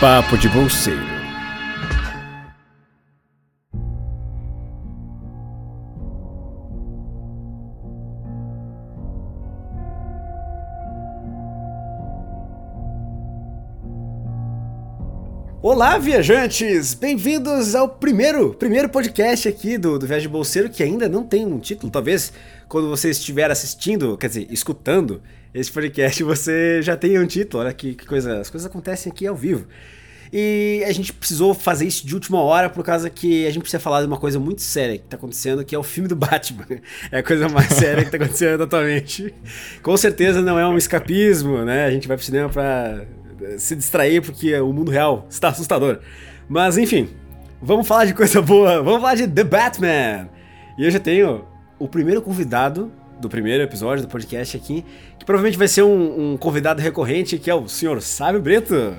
[0.00, 0.98] Papo de Bolseiro.
[15.60, 16.94] Olá, viajantes!
[16.94, 21.58] Bem-vindos ao primeiro, primeiro podcast aqui do, do Viagem Bolseiro, que ainda não tem um
[21.58, 21.92] título.
[21.92, 22.32] Talvez
[22.66, 25.20] quando você estiver assistindo, quer dizer, escutando
[25.52, 27.62] esse podcast, você já tenha um título.
[27.62, 29.66] Olha que, que coisa, as coisas acontecem aqui ao vivo.
[30.32, 33.80] E a gente precisou fazer isso de última hora por causa que a gente precisa
[33.80, 36.66] falar de uma coisa muito séria que tá acontecendo, que é o filme do Batman.
[37.10, 39.34] É a coisa mais séria que tá acontecendo atualmente.
[39.82, 41.84] Com certeza não é um escapismo, né?
[41.84, 43.04] A gente vai pro cinema pra
[43.58, 45.98] se distrair porque o mundo real está assustador.
[46.48, 47.08] Mas enfim,
[47.60, 50.28] vamos falar de coisa boa, vamos falar de The Batman.
[50.78, 51.44] E eu já tenho
[51.76, 54.84] o primeiro convidado do primeiro episódio do podcast aqui,
[55.20, 58.94] que provavelmente vai ser um, um convidado recorrente, que é o senhor Sábio Brito.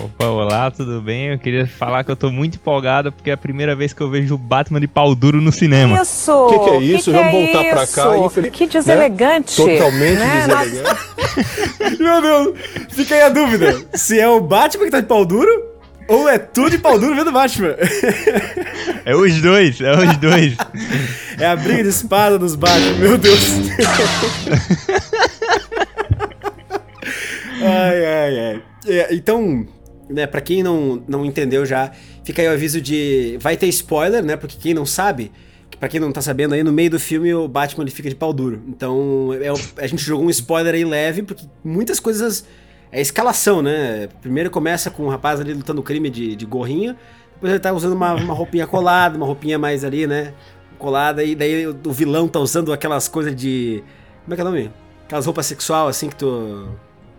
[0.00, 1.28] Opa, olá, tudo bem?
[1.28, 4.10] Eu queria falar que eu tô muito empolgado porque é a primeira vez que eu
[4.10, 6.02] vejo o Batman de pau duro no cinema.
[6.02, 6.32] Isso!
[6.32, 7.10] O que, que, é isso?
[7.12, 8.18] Que Vamos que voltar é pra cá.
[8.18, 8.50] Infeliz...
[8.50, 9.62] Que deselegante.
[9.64, 9.78] Né?
[9.78, 10.46] Totalmente né?
[10.46, 11.98] deselegante.
[12.02, 12.58] Meu Deus,
[12.90, 15.70] fica aí a dúvida: se é o Batman que tá de pau duro
[16.08, 17.76] ou é tu de pau duro vendo Batman?
[19.02, 20.56] É os dois, é os dois.
[21.38, 23.40] É a briga de espada dos Batman, meu Deus.
[27.60, 28.62] Ai, ai, ai.
[28.86, 29.66] É, então,
[30.08, 31.92] né, pra quem não, não entendeu já,
[32.24, 33.38] fica aí o aviso de.
[33.40, 34.36] Vai ter spoiler, né?
[34.36, 35.30] Porque quem não sabe,
[35.78, 38.14] pra quem não tá sabendo aí, no meio do filme o Batman ele fica de
[38.14, 38.62] pau duro.
[38.68, 42.44] Então, é, a gente jogou um spoiler aí leve, porque muitas coisas.
[42.92, 44.08] É escalação, né?
[44.20, 46.96] Primeiro começa com o rapaz ali lutando crime de, de gorrinho,
[47.34, 50.34] depois ele tá usando uma, uma roupinha colada, uma roupinha mais ali, né?
[50.76, 53.84] Colada, e daí o vilão tá usando aquelas coisas de.
[54.24, 54.72] Como é que é o nome?
[55.04, 56.68] Aquelas roupas sexual assim que tu.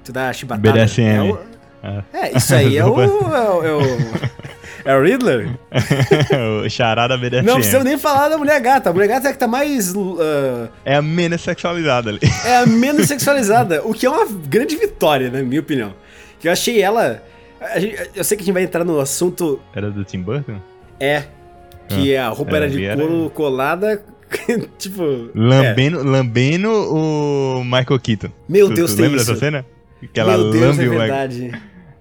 [0.03, 0.71] Tu dá chibatada.
[0.71, 1.03] BDSM.
[1.03, 1.39] É, o-
[1.83, 2.03] É.
[2.13, 2.95] é, isso aí é o.
[3.01, 3.81] É o, é o,
[4.85, 5.49] é Riddler?
[6.65, 7.45] o charada BDSM.
[7.45, 8.89] Não precisa nem falar da mulher gata.
[8.89, 9.93] A mulher gata é a que tá mais.
[9.95, 12.19] ah, É a menos sexualizada ali.
[12.45, 13.81] é a menos sexualizada.
[13.85, 15.93] O que é uma grande vitória, na minha opinião.
[16.39, 17.21] Que eu achei ela.
[17.61, 17.79] a
[18.15, 19.59] eu sei que a gente vai entrar no assunto.
[19.75, 20.55] Era do Tim Burton?
[20.99, 21.23] É.
[21.87, 24.01] Que a roupa é, era de era- couro colada.
[24.79, 25.03] tipo.
[25.03, 25.29] é.
[25.35, 28.29] Lambendo, lambendo o Michael Keaton.
[28.49, 29.29] Meu Tu- Deus, tu tem lembra isso.
[29.31, 29.65] dessa cena?
[30.07, 30.99] Que ela Meu Deus, lambe é o Michael.
[30.99, 31.51] verdade.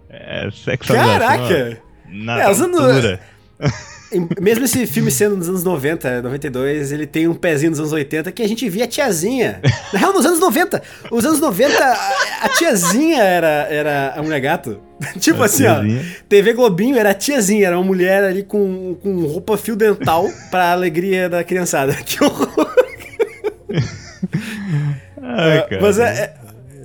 [0.08, 1.18] É sexualização.
[1.18, 1.78] Caraca!
[2.08, 3.20] Na É, altura.
[4.40, 8.32] Mesmo esse filme sendo nos anos 90, 92, ele tem um pezinho nos anos 80
[8.32, 9.60] que a gente via a tiazinha.
[9.92, 10.82] Na real, nos anos 90.
[11.12, 14.80] Os anos 90, a, a tiazinha era, era a mulher gato.
[15.20, 16.00] tipo A assim, tiazinha.
[16.00, 16.24] ó.
[16.28, 20.72] TV Globinho era a tiazinha, era uma mulher ali com, com roupa fio dental pra
[20.72, 21.94] alegria da criançada.
[22.04, 22.68] Que horror!
[25.22, 25.82] Ai, cara.
[25.82, 26.34] Mas é.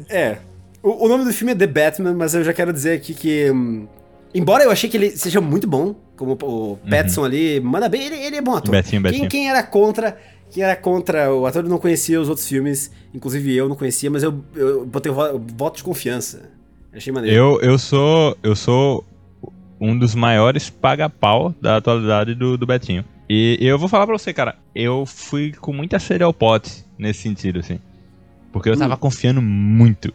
[0.10, 0.18] É.
[0.22, 0.38] é.
[0.86, 3.50] O, o nome do filme é The Batman, mas eu já quero dizer aqui que.
[3.52, 3.88] hum,
[4.34, 8.16] embora eu achei que ele seja muito bom, como o Pattinson ali, manda bem, ele,
[8.16, 8.72] ele é bom ator.
[8.72, 9.30] Betinho, Quem, Betinho.
[9.30, 10.18] quem era contra.
[10.52, 14.22] Quem era contra o ator não conhecia os outros filmes, inclusive eu não conhecia, mas
[14.24, 16.50] eu, eu botei o vo- voto de confiança.
[16.94, 17.36] Achei maneiro.
[17.36, 19.04] Eu, eu sou eu sou
[19.82, 23.04] um dos maiores paga-pau da atualidade do, do Betinho.
[23.28, 27.24] E eu vou falar pra você, cara, eu fui com muita sede ao pote nesse
[27.24, 27.80] sentido, assim.
[28.54, 28.98] Porque eu tava Hum.
[28.98, 30.14] confiando muito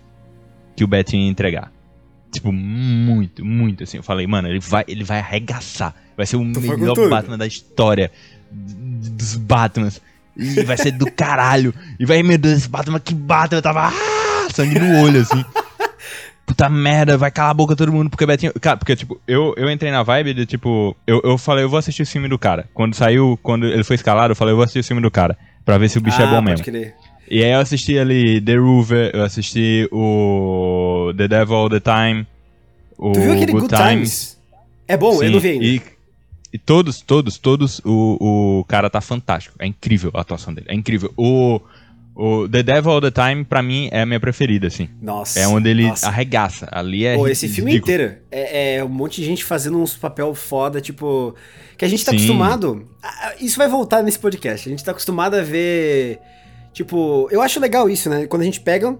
[0.80, 1.70] que o Betinho ia entregar.
[2.32, 3.98] Tipo, muito, muito, assim.
[3.98, 5.94] Eu falei, mano, ele vai, ele vai arregaçar.
[6.16, 7.10] Vai ser o Tu com melhor.
[7.10, 8.10] Batman da história
[8.50, 10.00] dos Batmans.
[10.34, 11.74] E vai ser do caralho.
[11.98, 13.58] E vai, meu Deus, esse Batman que Batman.
[13.58, 15.44] Eu tava, ah, sangue no olho, assim
[16.46, 18.52] puta merda, vai calar a boca todo mundo, porque Betinho.
[18.60, 21.78] Cara, porque, tipo, eu, eu entrei na vibe de, tipo, eu, eu falei, eu vou
[21.78, 22.68] assistir o filme do cara.
[22.74, 25.38] Quando saiu, quando ele foi escalado, eu falei, eu vou assistir o filme do cara.
[25.64, 26.64] Pra ver se o bicho é Ah, bom pode mesmo.
[26.64, 26.94] crer.
[27.30, 32.26] E aí eu assisti ali The Rover, eu assisti o The Devil All the Time.
[32.98, 34.36] O Tu viu aquele Good, Times?
[34.88, 35.64] É bom, eu Sim, não vi ainda.
[35.64, 35.82] E,
[36.52, 39.54] e todos, todos, todos, o, o cara tá fantástico.
[39.60, 40.66] É incrível a atuação dele.
[40.68, 41.12] É incrível.
[41.16, 41.60] O,
[42.16, 44.88] o The Devil All the Time, pra mim, é a minha preferida, assim.
[45.00, 45.38] Nossa.
[45.38, 46.08] É onde ele nossa.
[46.08, 46.68] arregaça.
[46.72, 47.14] Ali é.
[47.16, 47.94] Pô, esse filme ridículo.
[47.94, 51.34] inteiro é, é um monte de gente fazendo uns papel foda, tipo.
[51.78, 52.16] Que a gente tá Sim.
[52.16, 52.88] acostumado.
[53.00, 54.68] a- Isso vai voltar nesse podcast.
[54.68, 56.18] A gente tá acostumado a ver.
[56.72, 58.26] Tipo, eu acho legal isso, né?
[58.26, 58.96] Quando a gente pega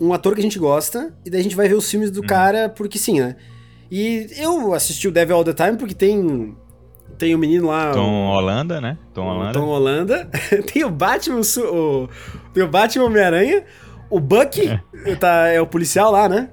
[0.00, 2.22] um ator que a gente gosta e daí a gente vai ver os filmes do
[2.22, 3.36] cara porque sim, né?
[3.90, 6.56] E eu assisti o Devil All the Time porque tem.
[7.18, 7.90] Tem o menino lá.
[7.90, 8.96] Tom Holanda, né?
[9.12, 9.52] Tom Holanda.
[9.52, 10.30] Tom Holanda.
[10.72, 12.08] tem o Batman, o
[12.54, 13.64] tem o Batman Homem-Aranha.
[14.08, 14.68] O Bucky
[15.20, 16.48] tá, é o policial lá, né?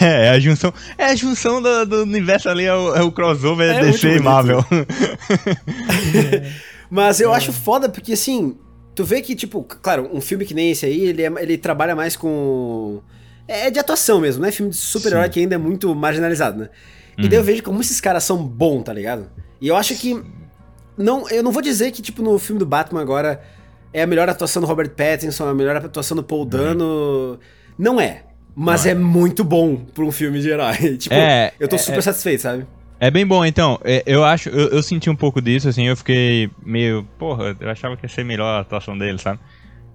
[0.00, 0.72] É, é a junção.
[0.96, 4.20] É a junção do, do universo ali, é o, é o crossover É DC e.
[4.20, 4.64] Marvel.
[6.90, 8.56] Mas eu acho foda porque, assim,
[8.98, 11.94] tu vê que, tipo, claro, um filme que nem esse aí, ele, é- ele trabalha
[11.94, 13.00] mais com.
[13.46, 16.68] É de atuação mesmo, não é filme de super-herói que ainda é muito marginalizado, né?
[17.16, 19.30] E daí eu vejo como esses caras são bons, tá ligado?
[19.60, 20.20] E eu acho que.
[20.96, 23.40] Não, eu não vou dizer que, tipo, no filme do Batman agora
[23.92, 27.38] é a melhor atuação do Robert Pattinson, a melhor atuação do Paul Dano.
[27.78, 28.24] Não é.
[28.56, 28.94] Mas Não é.
[28.96, 30.96] muito bom pra um filme de herói.
[30.98, 32.66] tipo, É, eu tô é- super satisfeito, sabe?
[33.00, 33.78] É bem bom, então.
[33.84, 37.04] é, Eu acho, eu, eu senti um pouco disso, assim, eu fiquei meio.
[37.18, 39.38] Porra, eu achava que ia ser melhor a atuação dele, sabe?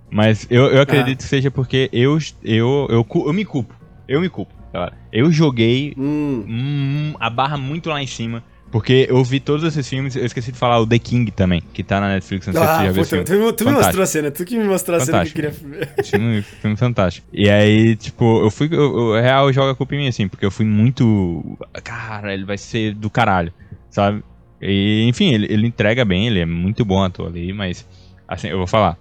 [0.09, 3.73] Mas eu, eu acredito que seja porque eu, eu, eu, cu- eu me culpo.
[4.07, 4.93] Eu me culpo, cara.
[5.11, 6.45] Eu joguei Hum.
[6.47, 8.43] hum, a barra muito lá em cima.
[8.73, 11.83] Porque eu vi todos esses filmes, eu esqueci de falar o The King também, que
[11.83, 14.01] tá na Netflix, não sei se Ah, você já viu tu, me- tu me mostrou
[14.03, 15.93] a cena, tu que me mostrou a cena que eu queria ver.
[16.03, 17.27] Filme, filme fantástico.
[17.31, 18.67] E aí, tipo, eu fui.
[18.75, 21.55] O real joga a culpa em mim, assim, porque eu fui muito.
[21.83, 23.53] Cara, ele vai ser do caralho,
[23.91, 24.23] sabe?
[24.59, 27.87] E, enfim, ele, ele entrega bem, ele é muito bom ator ali, mas,
[28.27, 28.97] assim, eu vou falar.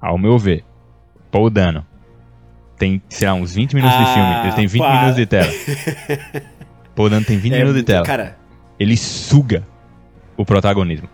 [0.00, 0.62] Ao meu ver,
[1.32, 1.84] Paul Dano
[2.78, 4.92] tem, sei lá, uns 20 minutos de Ah, filme, ele tem 20 para.
[4.96, 5.50] minutos de tela.
[6.94, 8.06] Paul Dano tem 20 É minutos de tela.
[8.06, 8.38] Cara,
[8.78, 9.66] Ele suga
[10.36, 11.08] o protagonismo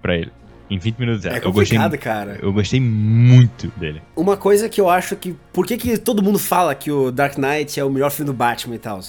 [0.00, 0.32] pra ele.
[0.70, 1.36] Em 20 minutos tela.
[1.36, 2.38] é eu gostei, cara.
[2.40, 4.00] eu gostei muito dele.
[4.14, 5.34] Uma coisa que eu acho que.
[5.52, 8.36] Por que, que todo mundo fala que o Dark Knight é o melhor filme do
[8.36, 9.00] Batman e tal?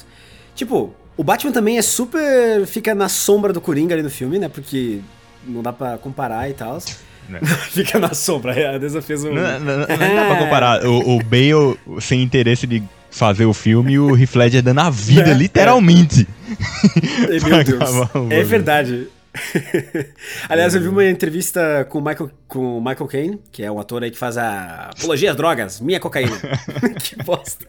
[0.56, 2.66] Tipo, o Batman também é super.
[2.66, 4.48] fica na sombra do Coringa ali no filme, né?
[4.48, 5.00] Porque
[5.46, 6.78] não dá pra comparar e tal.
[7.28, 7.38] Né.
[7.70, 9.32] fica na sombra, a Deza fez um.
[9.32, 10.84] Não, não, não, não dá pra comparar.
[10.84, 12.82] O, o Bale sem interesse de
[13.12, 16.26] fazer o filme e o Heath Ledger dando a vida, É, literalmente.
[17.40, 18.30] Pra Meu Deus.
[18.30, 19.08] É verdade.
[20.48, 24.02] Aliás, eu vi uma entrevista com o Michael, com Michael Caine, que é um ator
[24.02, 26.36] aí que faz a apologia às drogas, minha cocaína.
[27.02, 27.66] que bosta.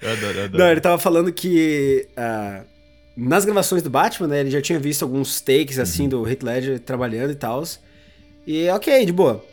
[0.00, 0.58] Eu adoro, eu adoro.
[0.62, 2.62] Não, ele tava falando que ah,
[3.16, 6.78] nas gravações do Batman, né, ele já tinha visto alguns takes assim do Heath Ledger
[6.80, 7.62] trabalhando e tal.
[8.46, 9.44] E ok, de boa.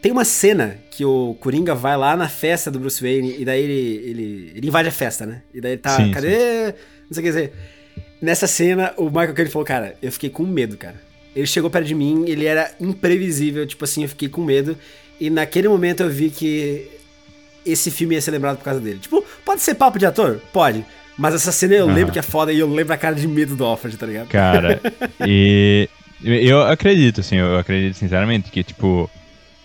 [0.00, 3.62] Tem uma cena que o Coringa vai lá na festa do Bruce Wayne e daí
[3.62, 5.42] ele, ele, ele invade a festa, né?
[5.52, 6.66] E daí ele tá, Sim, cadê?
[6.66, 7.52] Não sei o que dizer.
[8.20, 10.96] Nessa cena, o Michael Caine falou, cara, eu fiquei com medo, cara.
[11.36, 14.76] Ele chegou perto de mim, ele era imprevisível, tipo assim, eu fiquei com medo.
[15.20, 16.88] E naquele momento eu vi que
[17.64, 18.98] esse filme ia ser lembrado por causa dele.
[18.98, 20.40] Tipo, pode ser papo de ator?
[20.52, 20.84] Pode.
[21.16, 21.94] Mas essa cena eu Aham.
[21.94, 24.28] lembro que é foda e eu lembro a cara de medo do Alfred, tá ligado?
[24.28, 24.80] Cara,
[25.26, 25.88] e
[26.24, 29.10] eu acredito, assim, eu acredito sinceramente que, tipo,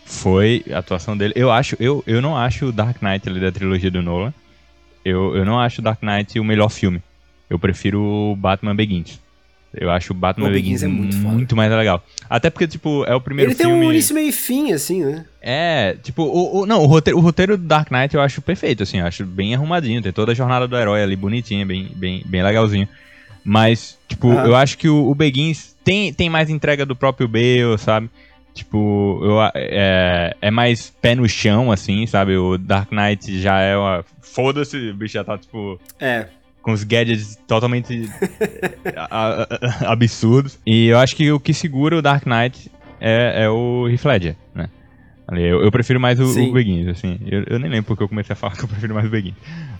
[0.05, 1.33] foi a atuação dele.
[1.35, 4.33] Eu acho, eu, eu não acho o Dark Knight ali da trilogia do Nolan.
[5.03, 7.01] Eu, eu não acho o Dark Knight o melhor filme.
[7.49, 9.19] Eu prefiro o Batman Begins.
[9.73, 12.01] Eu acho o Batman O Begins Begins, é muito muito, mais legal.
[12.29, 13.85] Até porque, tipo, é o primeiro ele tem filme...
[13.85, 15.25] um início meio fim, assim, né?
[15.41, 18.83] É, tipo, o, o- não, o roteiro, o roteiro do Dark Knight eu acho perfeito,
[18.83, 22.23] assim, eu acho bem arrumadinho, tem toda a jornada do herói ali bonitinha, bem, bem,
[22.25, 22.87] bem legalzinho.
[23.43, 24.45] Mas, tipo, Aham.
[24.47, 28.09] eu acho que o, o Begins tem, tem mais entrega do próprio Bale, sabe?
[28.55, 32.37] Tipo, eu, é, é mais pé no chão, assim, sabe?
[32.37, 34.03] O Dark Knight já é uma.
[34.21, 36.27] Foda-se, o bicho já tá, tipo, É.
[36.61, 38.09] com os gadgets totalmente
[38.95, 40.57] a- a- absurdos.
[40.65, 42.71] E eu acho que o que segura o Dark Knight
[43.01, 44.69] é, é o Heath Ledger, né?
[45.33, 46.51] Eu, eu prefiro mais o, Sim.
[46.51, 47.19] o Begins, assim.
[47.25, 49.33] Eu, eu nem lembro porque eu comecei a falar que eu prefiro mais o Begins.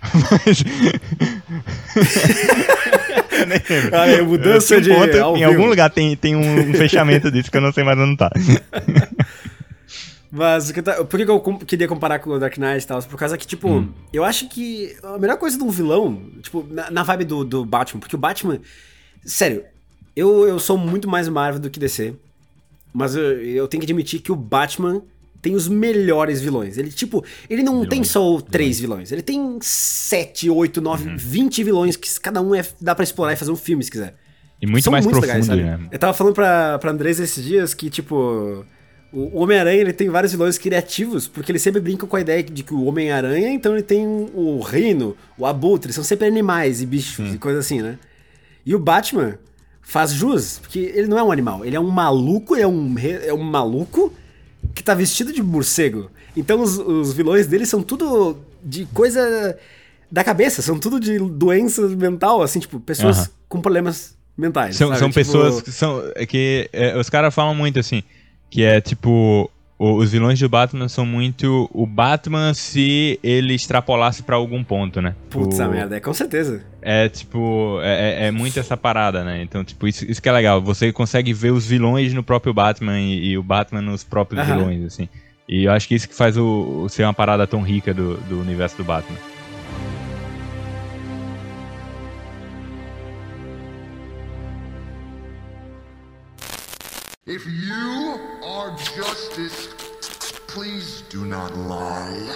[0.31, 0.63] Mas...
[3.45, 3.97] eu nem lembro.
[3.97, 5.45] Olha aí, mudança de ponto, Em vivo.
[5.45, 8.29] algum lugar tem, tem um, fechamento disso que eu não sei mais onde tá.
[10.31, 10.71] Mas
[11.09, 13.01] por que eu queria comparar com o Dark Knight e tal?
[13.03, 13.89] Por causa que, tipo, Hum.
[14.11, 17.65] eu acho que a melhor coisa de um vilão, tipo, na, na vibe do, do
[17.65, 18.59] Batman, porque o Batman.
[19.23, 19.63] Sério,
[20.15, 22.13] eu, eu sou muito mais Marvel do que DC.
[22.93, 25.01] Mas eu, eu tenho que admitir que o Batman
[25.45, 26.75] tem os melhores vilões.
[26.75, 29.11] Ele, tipo, ele não tem Vilões, só três vilões.
[29.11, 31.15] Ele tem sete, oito, nove, Uhum.
[31.15, 34.15] vinte vilões que cada um é, dá pra explorar e fazer um filme se quiser.
[34.59, 35.79] E muito São mais profundo, legais, né?
[35.91, 38.65] Eu tava falando pra, pra Andrés esses dias que, tipo,
[39.13, 42.63] o Homem-Aranha ele tem vários vilões criativos, porque ele sempre brinca com a ideia de
[42.63, 47.35] que o Homem-Aranha, então ele tem o reino, o abutre, são sempre animais e bichos
[47.35, 47.99] e coisa assim, né?
[48.65, 49.37] E o Batman
[49.79, 52.95] faz jus, porque ele não é um animal, ele é um maluco, ele é um,
[53.27, 54.11] é um maluco
[54.75, 56.11] que tá vestido de morcego.
[56.37, 59.57] Então os, os vilões dele são tudo de coisa
[60.11, 64.75] da cabeça, são tudo de doença mental, assim, tipo, pessoas com problemas mentais.
[64.75, 64.99] São, sabe?
[64.99, 66.03] são Tipo, pessoas que são.
[66.13, 68.03] É que é, os caras falam muito assim.
[68.49, 69.49] Que é tipo.
[69.79, 75.01] o- os vilões do Batman são muito o Batman se ele extrapolasse pra algum ponto,
[75.01, 75.15] né?
[75.29, 76.61] Putz, O- a merda, é com certeza.
[76.87, 77.79] É tipo.
[77.81, 79.41] É, é- é muito essa parada, né?
[79.41, 80.61] Então, tipo, isso, isso que é legal.
[80.61, 84.55] Você consegue ver os vilões no próprio Batman e, e o Batman nos próprios Aham.
[84.55, 85.09] vilões, assim.
[85.49, 88.17] E eu acho que isso que faz o, o ser uma parada tão rica do,
[88.29, 89.17] do universo do Batman.
[97.25, 99.69] If you are justice,
[100.47, 102.29] please do not lie.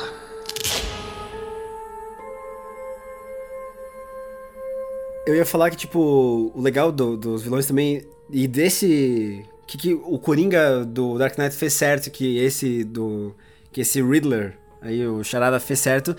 [5.30, 9.46] Eu ia falar que, tipo, o legal do- dos vilões também, e desse.
[9.68, 13.36] Que, que o Coringa do Dark Knight fez certo, que esse do.
[13.72, 16.16] Que esse Riddler, aí o Charada fez certo,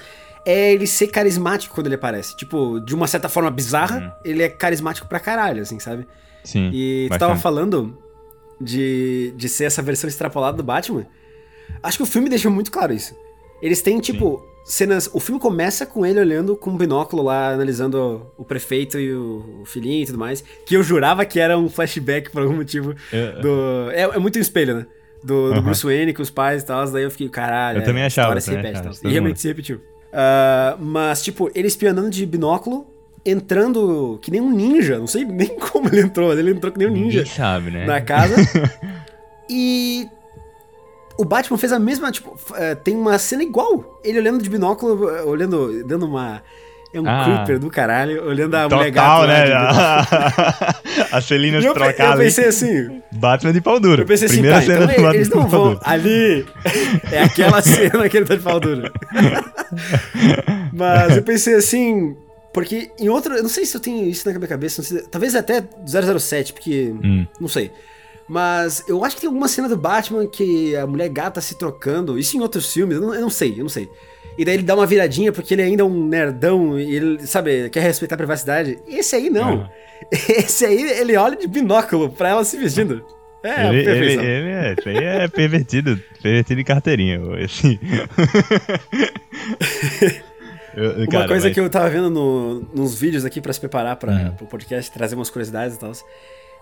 [0.46, 2.36] é ele ser carismático quando ele aparece.
[2.36, 6.06] Tipo, de uma certa forma bizarra, ele é carismático pra caralho, assim, sabe?
[6.44, 6.70] Sim.
[6.72, 7.28] E tu bastante.
[7.28, 7.98] tava falando
[8.60, 11.06] de, de ser essa versão extrapolada do Batman.
[11.82, 13.14] Acho que o filme deixa muito claro isso.
[13.60, 15.10] Eles têm, tipo, cenas.
[15.12, 19.60] O filme começa com ele olhando com um binóculo lá, analisando o prefeito e o,
[19.62, 20.44] o filhinho e tudo mais.
[20.64, 22.94] Que eu jurava que era um flashback por algum motivo.
[23.12, 23.32] É.
[23.40, 24.86] Do, é, é muito um espelho, né?
[25.22, 25.62] Do, do Aham.
[25.62, 26.88] Bruce Wayne com os pais e tal.
[26.90, 27.78] Daí eu fiquei, caralho.
[27.78, 29.38] Eu é, também achava, história se repete achava, todo E realmente mundo.
[29.40, 29.80] se repetiu.
[30.12, 32.86] Ah, mas, tipo, ele espionando de binóculo,
[33.24, 34.98] entrando que nem um ninja.
[34.98, 37.70] Não sei nem como ele entrou, mas ele entrou que nem um ninja Ninguém sabe,
[37.70, 37.84] né?
[37.84, 38.34] na casa.
[39.48, 40.08] e
[41.20, 44.00] o Batman fez a mesma, tipo, eh, tem uma cena igual.
[44.04, 46.42] Ele olhando de binóculo, olhando, dando uma
[46.92, 47.22] é um Ah.
[47.24, 49.44] creeper do caralho, olhando a mulher Total, gato lá né?
[49.46, 51.06] de.
[51.14, 52.18] As felinas E eu, pe- eu trocadas.
[52.24, 54.02] pensei assim, Batman de pau duro.
[54.02, 55.80] eu pensei assim, Primeira tá, cena então do Batman eles não vão duro.
[55.84, 56.44] ali.
[57.12, 58.90] É aquela cena que ele tá de pau duro.
[60.72, 62.16] Mas eu pensei assim,
[62.52, 65.62] porque em outro, eu não sei se eu tenho isso na minha cabeça, talvez até
[65.86, 67.26] 007, porque Hum.
[67.40, 67.70] não sei.
[68.30, 72.16] Mas eu acho que tem alguma cena do Batman que a mulher gata se trocando.
[72.16, 73.90] Isso em outros filmes, eu não, eu não sei, eu não sei.
[74.38, 77.68] E daí ele dá uma viradinha porque ele ainda é um nerdão e ele, sabe,
[77.70, 78.78] quer respeitar a privacidade.
[78.86, 79.68] Esse aí não.
[80.28, 83.04] Esse aí ele olha de binóculo pra ela se vestindo.
[83.42, 87.20] É, ele, ele, ele é, isso aí é pervertido, pervertido em carteirinha.
[87.40, 87.80] Esse...
[90.76, 93.58] Eu- Uma cara, coisa mas- que eu tava vendo no, nos vídeos aqui pra se
[93.58, 94.30] preparar pra, Uhum.
[94.36, 95.90] pro podcast, trazer umas curiosidades e tal.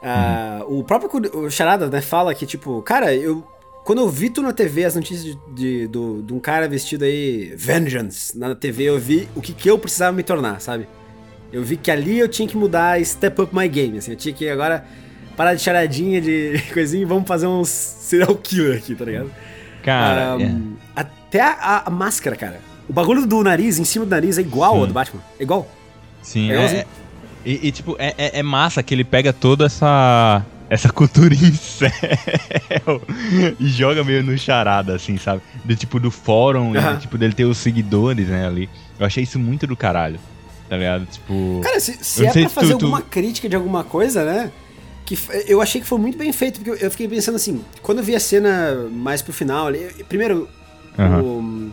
[0.03, 1.11] Ah, O próprio
[1.45, 3.43] o Charada, né, fala que, tipo, cara, eu.
[3.85, 7.05] Quando eu vi tu na TV as notícias de, de, do- de um cara vestido
[7.07, 10.87] aí, Vengeance, na TV, eu vi o que, que eu precisava me tornar, sabe?
[11.51, 14.11] Eu vi que ali eu tinha que mudar e step up my game, assim.
[14.11, 14.85] Eu tinha que agora
[15.39, 19.31] parar de charadinha, de coisinha e vamos fazer uns serial killer aqui, tá ligado?
[19.83, 20.55] Cara, Ah, é.
[20.95, 22.61] Até a, a- máscara, cara.
[22.87, 24.89] O bagulho do nariz, em cima do nariz, é igual ao Sim.
[24.89, 25.23] do Batman.
[25.41, 25.67] É igual.
[26.23, 26.87] sim, é é-
[27.45, 31.53] e, e, tipo, é, é- é massa que ele pega toda essa essa cultura em
[31.55, 31.91] céu
[33.59, 35.41] e joga meio no charada, assim, sabe?
[35.65, 36.97] Do tipo do fórum, Aham.
[36.99, 38.69] tipo, dele ter os seguidores, né, ali.
[38.99, 40.19] Eu achei isso muito do caralho,
[40.69, 41.07] tá ligado?
[41.07, 41.61] Tipo...
[41.63, 44.51] Cara, se, se é pra se fazer tu- tu- alguma crítica de alguma coisa, né?
[45.07, 48.05] Que eu achei que foi muito bem feito, porque eu- fiquei pensando assim, quando eu
[48.05, 50.49] vi a cena mais pro final, ali, primeiro,
[50.99, 51.23] Aham.
[51.23, 51.71] o-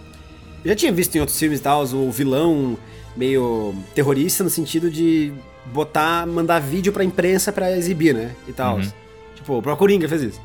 [0.64, 2.78] eu já tinha visto em outros filmes e tal, o vilão
[3.18, 5.34] meio terrorista no sentido de
[5.74, 8.32] botar, mandar vídeo pra imprensa pra exibir, né?
[8.48, 8.78] E tal.
[8.78, 8.92] Uhum.
[9.36, 10.42] Tipo, o Coringa fez isso.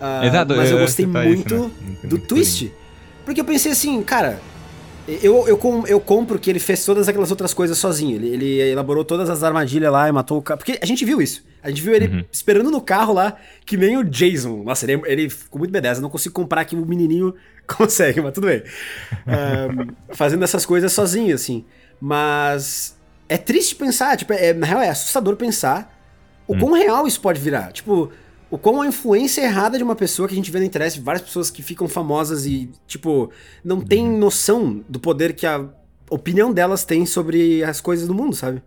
[0.00, 1.70] Ah, Exato, mas eu eu gostei isso, muito né?
[1.80, 2.72] Muito- do twist.
[3.24, 4.38] Porque eu pensei assim, cara,
[5.08, 8.16] eu, eu, eu compro que ele fez todas aquelas outras coisas sozinho.
[8.16, 10.58] Ele, ele elaborou todas as armadilhas lá e matou o cara.
[10.58, 11.42] Porque a gente viu isso.
[11.62, 12.24] A gente viu ele Uhum.
[12.30, 14.62] esperando no carro lá, que nem o Jason.
[14.62, 15.96] Nossa, ele, ele ficou muito B10.
[15.96, 17.34] Eu não consigo comprar que o menininho
[17.66, 18.62] consegue, mas tudo bem.
[19.26, 21.64] Ahn, fazendo essas coisas sozinho, assim.
[22.00, 22.94] Mas
[23.28, 25.92] é triste pensar, tipo, é, na real é assustador pensar
[26.46, 27.72] o quão real isso pode virar.
[27.72, 28.10] Tipo,
[28.50, 31.22] o quão a influência errada de uma pessoa que a gente vê na internet, várias
[31.22, 33.30] pessoas que ficam famosas e, tipo,
[33.64, 35.66] não tem noção do poder que a
[36.10, 38.62] opinião delas tem sobre as coisas do mundo, sabe?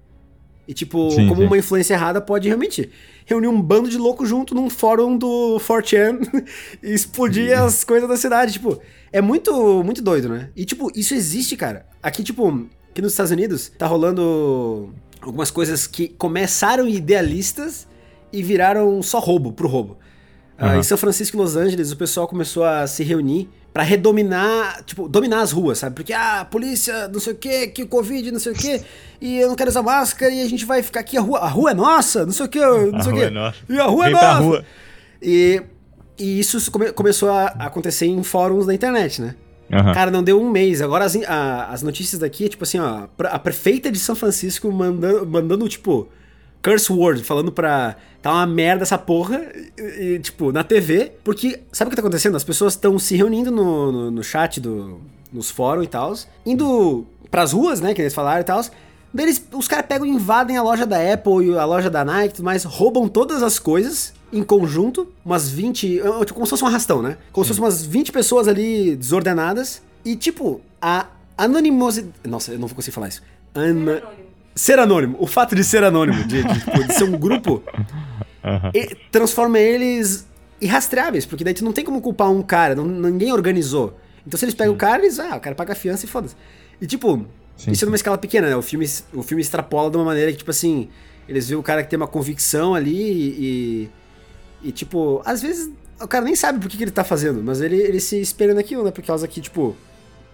[0.67, 1.47] E, tipo, Sim, como sim.
[1.47, 2.89] uma influência errada pode realmente
[3.25, 6.19] reunir um bando de louco junto num fórum do 4chan
[6.83, 8.53] e explodir as coisas da cidade.
[8.53, 10.49] Tipo, é muito, muito doido, né?
[10.55, 11.85] E, tipo, isso existe, cara.
[12.03, 12.67] Aqui, tipo,
[12.97, 14.89] aqui nos Estados Unidos, tá rolando
[15.21, 17.87] algumas coisas que começaram idealistas
[18.33, 19.97] e viraram só roubo pro roubo.
[20.57, 20.79] Ah, Aham.
[20.79, 25.07] em São Francisco e Los Angeles, o pessoal começou a se reunir pra redominar, tipo,
[25.07, 25.93] dominar as ruas, sabe?
[25.95, 28.81] Porque, ah, a polícia, não sei o que, que o Covid, não sei o que,
[29.21, 31.47] e eu não quero usar máscara, e a gente vai ficar aqui, a rua, a
[31.47, 33.25] rua é nossa, não sei o que, não A sei o rua que.
[33.27, 33.57] é nossa.
[33.69, 34.39] E a rua Vem é nossa.
[34.39, 34.65] rua.
[35.21, 35.61] E,
[36.17, 39.35] e isso come- começou a acontecer em fóruns da internet, né?
[39.71, 39.93] Aham.
[39.93, 40.81] Cara, não deu um mês.
[40.81, 43.07] Agora as, a- as notícias daqui é tipo assim, ó.
[43.25, 46.07] A prefeita de São Francisco mandando, mandando tipo,
[46.63, 47.95] curse word, falando pra.
[48.21, 49.41] Tá uma merda essa porra,
[49.77, 51.11] e, e, tipo, na TV.
[51.23, 52.35] Porque, sabe o que tá acontecendo?
[52.35, 54.99] As pessoas estão se reunindo no, no, no chat, do,
[55.31, 56.13] nos fóruns e tal,
[56.45, 58.61] indo pras ruas, né, que eles falaram e tal.
[59.13, 62.03] Daí eles, os caras pegam e invadem a loja da Apple e a loja da
[62.03, 66.45] Nike e tudo mais, roubam todas as coisas em conjunto, umas 20, eh, tipo, como
[66.45, 67.17] se fosse um arrastão, né?
[67.31, 69.81] Como se fosse umas 20 pessoas ali desordenadas.
[70.03, 71.07] E, tipo, a
[71.37, 72.13] anonimosidade.
[72.25, 73.21] Nossa, eu não vou conseguir falar isso.
[73.55, 74.01] Ana...
[74.55, 75.15] Ser anônimo.
[75.19, 77.61] O fato de ser anônimo, de, de, tipo, de ser um grupo,
[78.73, 80.25] e- transforma eles
[80.59, 83.97] irrastreáveis, porque daí tu não tem como culpar um cara, não- ninguém organizou.
[84.25, 86.35] Então se eles pegam o cara, eles, ah, o cara paga a fiança e foda-se.
[86.81, 87.85] E tipo, Sim, Isso sim.
[87.87, 88.55] numa escala pequena, né?
[88.55, 90.89] O filme, o filme extrapola de uma maneira que, tipo assim,
[91.27, 93.27] eles veem o cara que tem uma convicção ali e.
[93.39, 93.89] E,
[94.71, 97.77] tipo, às vezes o cara nem sabe por que, que ele tá fazendo, mas ele,
[97.77, 98.91] ele se espelha naquilo, né?
[98.91, 99.75] Por causa que, tipo.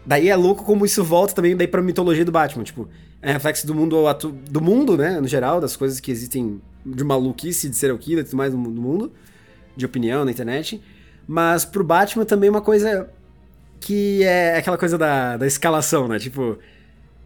[0.05, 2.89] Daí é louco como isso volta também daí pra mitologia do Batman, tipo.
[3.21, 4.03] É reflexo do mundo,
[4.49, 5.19] do mundo, né?
[5.21, 8.59] No geral, das coisas que existem de maluquice, de serial killer e tudo mais no,
[8.59, 9.13] mundo,
[9.77, 10.81] de opinião na internet.
[11.25, 13.09] Mas pro Batman também é uma coisa
[13.79, 16.19] que é aquela coisa da, da escalação, né?
[16.19, 16.57] Tipo,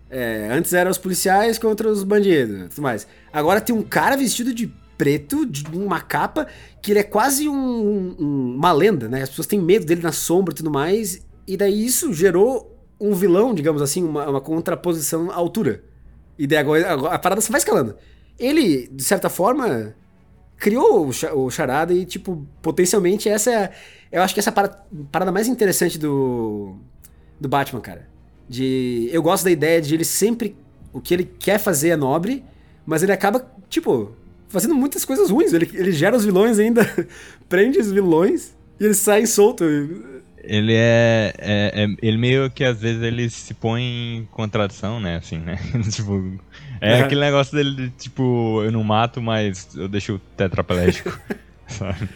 [0.09, 3.07] é, antes eram os policiais contra os bandidos e tudo mais.
[3.33, 6.47] Agora tem um cara vestido de preto, de uma capa,
[6.81, 9.21] que ele é quase um- um- uma lenda, né?
[9.23, 11.21] As pessoas têm medo dele na sombra e tudo mais.
[11.47, 15.83] E daí isso gerou um vilão, digamos assim, uma, uma contraposição à altura.
[16.37, 17.95] E daí agora, agora a parada só vai escalando.
[18.39, 19.95] Ele, de certa forma,
[20.57, 23.71] criou o, o charada e, tipo, potencialmente essa é.
[24.11, 24.53] Eu acho que essa é
[25.11, 26.75] parada mais interessante do.
[27.39, 28.07] do Batman, cara.
[28.49, 29.09] De.
[29.11, 30.55] Eu gosto da ideia de ele sempre.
[30.93, 32.43] O que ele quer fazer é nobre,
[32.85, 34.11] mas ele acaba, tipo,
[34.49, 35.53] fazendo muitas coisas ruins.
[35.53, 36.85] Ele, ele gera os vilões ainda,
[37.49, 39.67] prende os vilões e eles saem soltos.
[40.43, 45.17] Ele é, é- é- Ele meio que às vezes ele se põe em contradição, né?
[45.17, 45.57] Assim, né?
[45.91, 46.39] tipo.
[46.79, 51.19] É aquele negócio dele de tipo, eu não mato, mas eu deixo o tetraplégico.
[51.67, 52.07] sabe?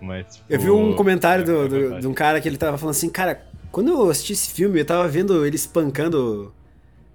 [0.00, 2.78] mas, tipo, Eu vi um comentário do, é do- de um cara que ele tava
[2.78, 6.54] falando assim, cara, quando eu assisti esse filme, eu tava vendo ele espancando.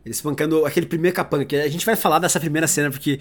[0.05, 3.19] Ele espancando aquele primeiro capanga, que a gente vai falar dessa primeira cena, porque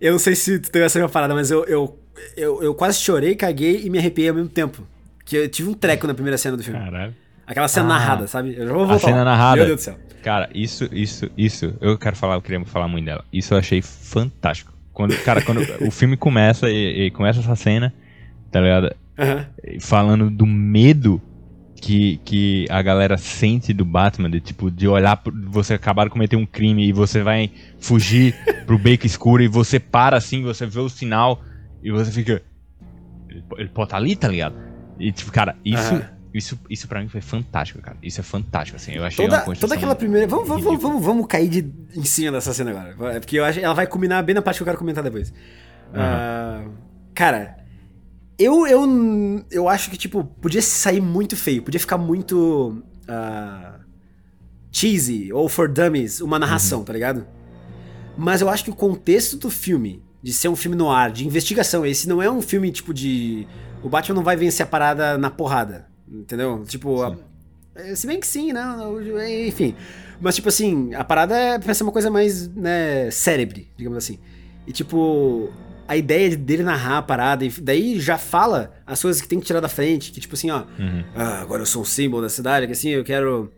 [0.00, 1.98] eu não sei se tu teve essa mesma parada, mas eu, eu,
[2.36, 4.86] eu, eu quase chorei, caguei e me arrepiei ao mesmo tempo.
[5.24, 6.78] Que eu tive um treco na primeira cena do filme.
[6.78, 7.14] Caralho.
[7.46, 7.88] Aquela cena Ah.
[7.98, 8.54] narrada, sabe?
[8.56, 9.06] Eu já vou A voltar.
[9.06, 9.24] cena lá.
[9.24, 9.56] narrada.
[9.56, 9.98] Meu Deus do céu.
[10.22, 13.24] Cara, isso, isso, isso, eu quero falar, eu queria falar muito dela.
[13.32, 14.72] Isso eu achei fantástico.
[14.92, 17.92] Quando, cara, quando o filme começa e, e começa essa cena,
[18.50, 18.94] tá ligado?
[19.18, 19.46] Aham.
[19.80, 21.20] Falando do medo
[21.84, 26.10] que, que a galera sente do Batman, de tipo, de olhar, pro- você acabar de
[26.10, 30.64] cometer um crime e você vai fugir pro beco escuro e você para assim, você
[30.66, 31.42] vê o sinal
[31.82, 32.40] e você fica.
[33.28, 34.54] Ele, po- ele pode estar ali, tá ligado?
[34.98, 36.08] E tipo, cara, isso, Aham.
[36.32, 37.98] isso, isso pra mim foi fantástico, cara.
[38.02, 38.92] Isso é fantástico, assim.
[38.92, 40.26] Eu achei Toda, uma toda aquela primeira.
[40.26, 43.20] Vamos, vamos, vamos, vamos, vamos cair de, em cima dessa cena agora.
[43.20, 45.34] Porque eu acho, ela vai culminar bem na parte que eu quero comentar depois.
[45.92, 46.64] Ah,
[47.14, 47.56] cara,
[48.38, 51.62] eu, eu, eu acho que, tipo, podia sair muito feio.
[51.62, 52.82] Podia ficar muito.
[53.08, 53.80] ah,
[54.72, 56.84] cheesy ou for dummies uma narração, Uhum.
[56.84, 57.26] tá ligado?
[58.16, 61.26] Mas eu acho que o contexto do filme, de ser um filme no ar, de
[61.26, 63.46] investigação, esse não é um filme tipo de.
[63.82, 65.86] O Batman não vai vencer a parada na porrada.
[66.10, 66.64] Entendeu?
[66.66, 67.16] Tipo, a-
[67.74, 68.62] é, se bem que sim, né?
[69.48, 69.74] Enfim.
[70.20, 74.18] Mas, tipo assim, a parada é pra ser uma coisa mais, né, cérebre, digamos assim.
[74.66, 75.50] E, tipo,
[75.86, 79.46] a ideia dele narrar a parada, e daí já fala as coisas que tem que
[79.46, 81.04] tirar da frente, que, tipo assim, ó, Uhum.
[81.14, 83.52] ah, agora eu sou um símbolo da cidade, que assim, eu quero,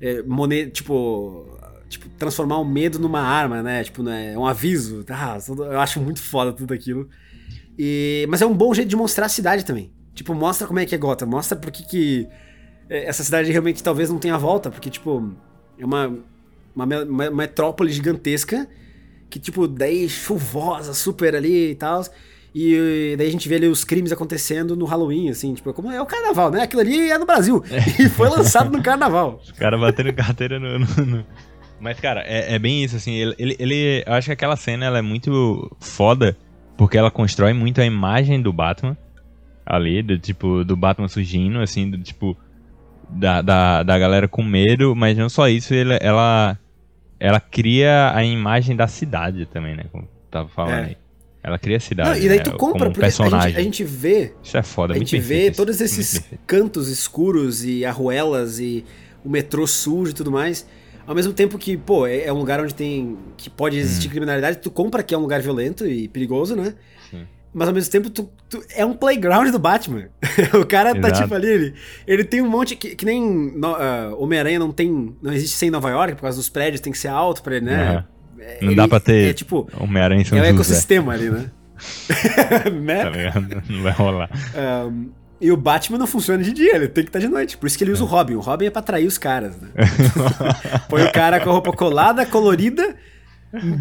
[0.00, 1.46] é, mone- tipo,
[1.88, 3.82] tipo, transformar o medo numa arma, né?
[3.82, 5.04] Tipo, né, é um aviso.
[5.08, 7.08] Ah, eu acho muito foda tudo aquilo.
[7.78, 9.90] E, mas é um bom jeito de mostrar a cidade também.
[10.14, 12.28] Tipo, mostra como é que é Gotham, mostra por que que
[12.88, 15.32] é, essa cidade realmente talvez não tenha volta, porque, tipo,
[15.78, 16.18] é uma,
[16.76, 18.68] uma, uma metrópole gigantesca,
[19.30, 22.04] que, tipo, daí chuvosa, super ali e tal.
[22.52, 26.02] E daí a gente vê ali os crimes acontecendo no Halloween, assim, tipo, como é
[26.02, 26.62] o carnaval, né?
[26.62, 27.62] Aquilo ali é no Brasil.
[27.98, 29.40] E foi lançado no carnaval.
[29.42, 31.24] Os caras batendo carteira no, no- no-
[31.80, 33.14] Mas, cara, é, é bem isso, assim.
[33.14, 36.36] Ele, ele, ele- Eu acho que aquela cena ela é muito foda,
[36.76, 38.96] porque ela constrói muito a imagem do Batman.
[39.64, 42.36] Ali, do tipo, do Batman surgindo, assim, do tipo.
[43.08, 46.58] Da, da, da galera com medo, mas não só isso, ele- ela.
[47.20, 49.84] Ela cria a imagem da cidade também, né?
[49.92, 50.84] Como tu tava falando É.
[50.86, 50.96] aí.
[51.42, 52.10] Ela cria a cidade.
[52.10, 53.48] Não, e daí né, tu como compra, um porque a personagem.
[53.50, 57.64] gente, a gente vê Isso é foda, a gente vê feito todos esses cantos escuros
[57.64, 58.84] e arruelas e
[59.24, 60.66] o metrô sujo e tudo mais.
[61.06, 63.16] Ao mesmo tempo que, pô, é, é um lugar onde tem.
[63.36, 66.74] que pode existir criminalidade, tu compra que é um lugar violento e perigoso, né?
[67.52, 70.04] Mas ao mesmo tempo, tu, tu- é um playground do Batman.
[70.60, 71.22] o cara tá Exato.
[71.22, 71.74] tipo ali, ele,
[72.06, 72.76] ele tem um monte.
[72.76, 75.14] Que, que nem ah, Homem-Aranha não tem.
[75.20, 77.66] não existe sem Nova York, por causa dos prédios, tem que ser alto pra ele,
[77.66, 78.04] né?
[78.38, 79.68] É, Não ele- dá pra ter É tipo.
[79.78, 81.50] Homem-Aranha em São É José, ecossistema ali, né?
[82.82, 83.04] né?
[83.04, 83.62] tá ligado?
[83.68, 84.30] Não vai rolar.
[84.86, 85.10] Um,
[85.40, 87.56] e o Batman não funciona de dia, ele tem que estar de noite.
[87.56, 88.34] Por isso que ele usa o Robin.
[88.34, 89.68] O Robin é pra atrair os caras, né?
[90.88, 92.94] Põe o cara com a roupa colada, colorida,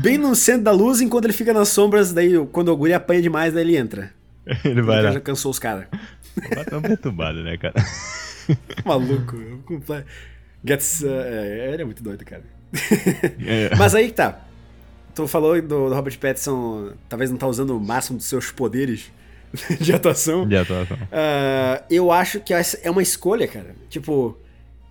[0.01, 3.21] bem no centro da luz, enquanto ele fica nas sombras, daí quando o guri apanha
[3.21, 4.12] demais, daí ele entra.
[4.65, 5.12] Ele vai lá.
[5.12, 5.86] já cansou os caras.
[6.67, 7.75] Tão perturbado, né, cara?
[8.84, 9.38] Maluco.
[10.65, 12.41] Gets, uh, é, ele é muito doido, cara.
[13.45, 13.69] É.
[13.77, 14.41] Mas aí que tá.
[15.13, 19.12] Tu falou do, do Robert Pattinson, talvez não tá usando o máximo dos seus poderes
[19.79, 20.47] de atuação.
[20.47, 20.97] De atuação.
[21.12, 23.75] Ah, eu acho que essa é uma escolha, cara.
[23.89, 24.38] Tipo,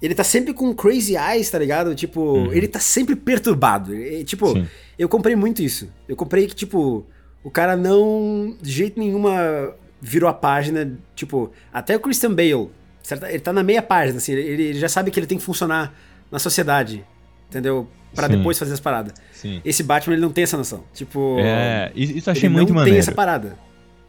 [0.01, 1.95] ele tá sempre com crazy eyes, tá ligado?
[1.95, 3.95] Tipo, ele tá sempre perturbado.
[3.95, 4.67] E, tipo, Sim.
[4.99, 5.89] eu comprei muito isso.
[6.09, 7.05] Eu comprei que, tipo,
[7.43, 10.97] o cara não, de jeito nenhuma, virou a página.
[11.17, 12.69] Tipo, até o Christian Bale,
[13.03, 13.25] certo?
[13.27, 15.93] ele tá na meia página, assim, ele, ele já sabe que ele tem que funcionar
[16.31, 17.05] na sociedade,
[17.49, 17.89] entendeu?
[18.15, 18.37] Pra Sim.
[18.39, 19.15] depois fazer as paradas.
[19.33, 19.61] Sim.
[19.65, 20.85] Esse Batman, ele não tem essa noção.
[20.95, 22.95] Tipo, É, isso achei ele muito não maneiro.
[22.95, 23.59] tem essa parada.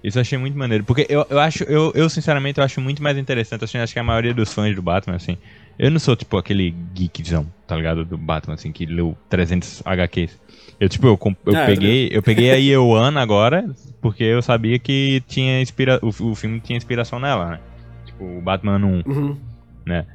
[0.02, 0.84] Isso eu achei muito maneiro.
[0.86, 4.00] Porque eu, eu acho, eu, eu sinceramente, eu acho muito mais interessante, assim, acho que
[4.00, 5.38] a maioria dos fãs do Batman, assim.
[5.80, 8.04] Eu não sou, tipo, aquele geekzão, tá ligado?
[8.04, 10.38] Do Batman, assim, que leu 300 HQs.
[10.78, 13.66] Eu, tipo, eu, eu Ah, peguei, eu peguei a Ioana agora,
[14.02, 17.60] porque eu sabia que tinha inspira o, o filme tinha inspiração nela, né?
[18.06, 19.38] Tipo, o Batman 1, Uhum.
[19.86, 20.06] né?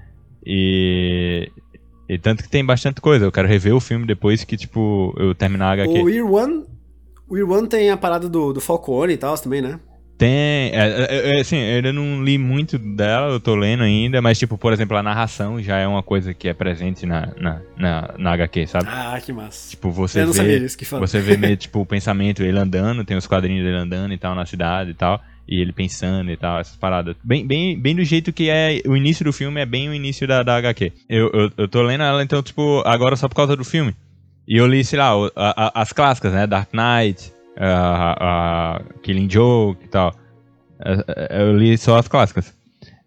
[0.45, 1.51] E.
[2.07, 3.25] E tanto que tem bastante coisa.
[3.25, 6.21] Eu quero rever o filme depois que, tipo, eu terminar a HQ.
[6.21, 6.65] O One.
[7.27, 9.81] O One tem a parada do, do Falcone e tal também, né?
[10.17, 14.23] Tem, é, é, é, assim, eu ainda não li muito dela, eu tô lendo ainda,
[14.23, 17.61] mas, tipo, por exemplo, a narração já é uma coisa que é presente na, na,
[17.77, 18.87] na, na HQ, sabe?
[18.89, 19.71] Ah, que massa.
[19.71, 21.05] Tipo, você eu não sabia vê, disso que fala.
[21.05, 24.37] você vê meio, tipo, o pensamento ele andando, tem os quadrinhos dele andando e tal,
[24.37, 27.17] na cidade e tal, e ele pensando e tal, essas paradas.
[27.25, 30.29] Bem, bem, bem do jeito que é, o início do filme é bem o início
[30.29, 30.93] da, da HQ.
[31.09, 33.95] Eu, eu, eu tô lendo ela, então, tipo, agora só por causa do filme.
[34.47, 35.11] E eu li, sei lá,
[35.75, 36.47] as clássicas, né?
[36.47, 40.15] Dark Knight, a, a Killing Joke e tal.
[40.79, 42.55] É, é, Eu li só as clássicas.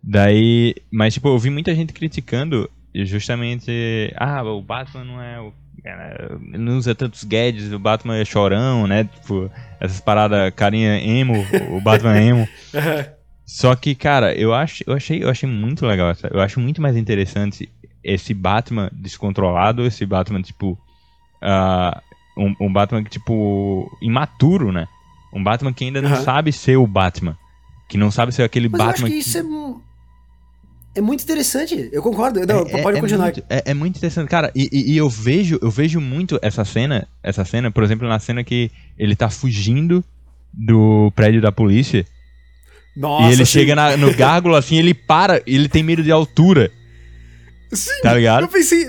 [0.03, 5.53] Daí, mas tipo, eu vi muita gente criticando justamente, ah, o Batman não é o
[5.85, 9.05] é, não usa tantos gadgets, o Batman é chorão, né?
[9.05, 12.47] Tipo, essas paradas, carinha emo, o Batman emo.
[13.45, 16.27] Só que, cara, eu acho, eu achei, eu achei muito legal essa.
[16.27, 17.71] Eu acho muito mais interessante
[18.03, 20.77] esse Batman descontrolado, esse Batman tipo
[21.41, 22.01] ah,
[22.37, 24.87] um, um Batman que tipo imaturo, né?
[25.33, 26.23] Um Batman que ainda não Aham.
[26.23, 27.37] sabe ser o Batman,
[27.89, 29.43] que não sabe ser aquele Mas eu acho Batman que isso é,
[30.95, 31.89] é muito interessante.
[31.91, 32.39] Eu concordo.
[32.45, 33.25] Não, pode continuar.
[33.25, 34.51] muito, é, é muito interessante, cara.
[34.55, 38.19] E, e- e eu vejo, eu vejo muito essa cena, essa cena, por exemplo, na
[38.19, 40.03] cena que ele tá fugindo
[40.53, 42.05] do prédio da polícia
[42.95, 43.59] Nossa, e ele sim.
[43.59, 46.71] chega na- no gárgula assim, ele para, ele tem medo de altura,
[47.71, 48.43] Sim, tá ligado?
[48.43, 48.87] Eu pensei,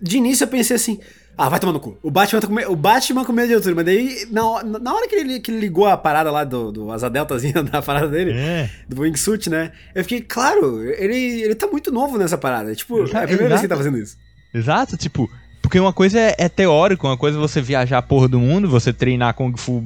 [0.00, 0.98] de início eu pensei assim,
[1.46, 1.98] ah, vai tomar no cu.
[2.02, 4.94] O Batman, tá com, me- o Batman com medo de altura, mas daí, na, na
[4.94, 8.08] hora que ele, que ele ligou a parada lá do, do asa deltazinha da parada
[8.08, 8.68] dele, É.
[8.88, 9.72] do wingsuit, né?
[9.94, 12.74] Eu fiquei, claro, ele, ele tá muito novo nessa parada.
[12.74, 13.78] Tipo, é a Exato, primeira vez que ele tá exato.
[13.78, 14.16] fazendo isso.
[14.52, 15.30] Exato, tipo,
[15.62, 18.68] porque uma coisa é, é teórico, uma coisa é você viajar a porra do mundo,
[18.68, 19.84] você treinar Kung Fu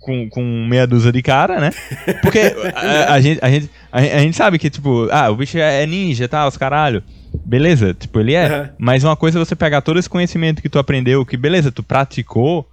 [0.00, 1.70] com, com meia dúzia de cara, né?
[2.22, 2.38] Porque
[2.74, 5.58] a, a gente, a, gente, a, gente- a gente sabe que, tipo, ah, o bicho
[5.58, 7.02] é ninja e tal, os caralho.
[7.44, 8.46] Beleza, tipo, ele é.
[8.46, 8.70] Aham.
[8.78, 11.82] Mas uma coisa é você pegar todo esse conhecimento que tu aprendeu, que beleza, tu
[11.82, 12.68] praticou,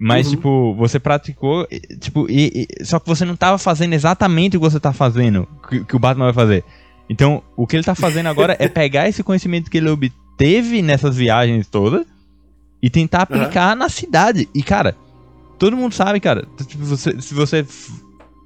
[0.00, 0.32] mas, Uhum.
[0.32, 1.66] tipo, você praticou,
[2.00, 5.46] tipo, e, e- só que você não tava fazendo exatamente o que você tá fazendo,
[5.68, 6.64] que, que o Batman vai fazer.
[7.10, 11.14] Então, o que ele tá fazendo agora é pegar esse conhecimento que ele obteve nessas
[11.16, 12.06] viagens todas
[12.82, 14.48] e tentar aplicar na cidade.
[14.54, 14.96] E, cara,
[15.58, 17.66] todo mundo sabe, cara, tipo, você, se você,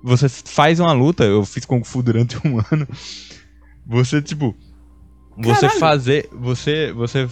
[0.03, 2.89] você faz uma luta, eu fiz Kung Fu durante um ano,
[3.87, 4.53] você, tipo,
[5.37, 5.81] você Caralho.
[5.81, 7.29] fazer, você, você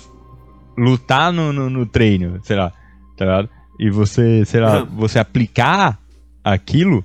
[0.76, 2.72] lutar no, no, no treino, sei lá,
[3.16, 3.48] tá ligado?
[3.78, 5.98] E você, sei lá, você aplicar
[6.42, 7.04] aquilo,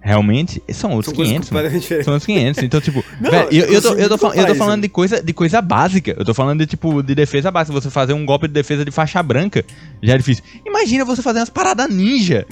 [0.00, 1.64] realmente, são outros São coisas 500, mano.
[1.64, 2.04] completamente diferentes.
[2.04, 2.62] São outros 500.
[2.62, 5.22] Então, tipo, Não, velho, eu, eu eu, tô, eu, tô, eu tô falando de coisa,
[5.22, 6.14] de coisa básica.
[6.16, 7.78] Eu tô falando de, tipo, de defesa básica.
[7.78, 9.64] Você fazer um golpe de defesa de faixa branca
[10.02, 10.44] já é difícil.
[10.64, 12.46] Imagina você fazer umas paradas ninja.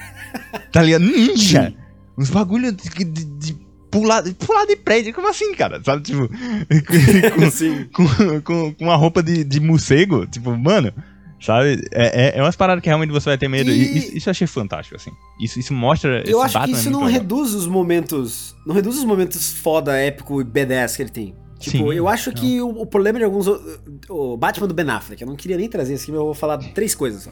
[0.72, 1.02] tá ligado?
[1.02, 1.74] Ninja.
[2.16, 3.65] Uns bagulho de, de, de
[4.00, 5.12] pular, de pular de prédio.
[5.14, 5.82] Como assim, cara?
[5.84, 6.28] Sabe, tipo,
[7.92, 10.26] com, com, com, com uma roupa de, de morcego.
[10.26, 10.92] Tipo, mano,
[11.40, 11.82] sabe?
[11.92, 13.70] É, é, é umas paradas que realmente você vai ter medo.
[13.70, 13.98] E...
[13.98, 15.10] Isso, isso eu achei fantástico, assim.
[15.40, 16.22] Isso, isso mostra.
[16.26, 17.20] Eu acho que Batman isso é não legal.
[17.20, 18.54] reduz os momentos.
[18.66, 21.34] Não reduz os momentos foda, épico e B10 que ele tem.
[21.58, 22.36] Tipo, Sim, eu acho não.
[22.36, 23.46] que o, o problema de alguns.
[23.46, 26.34] o- Batman do Ben Affleck, eu não queria nem trazer isso aqui, mas eu vou
[26.34, 27.30] falar três coisas só.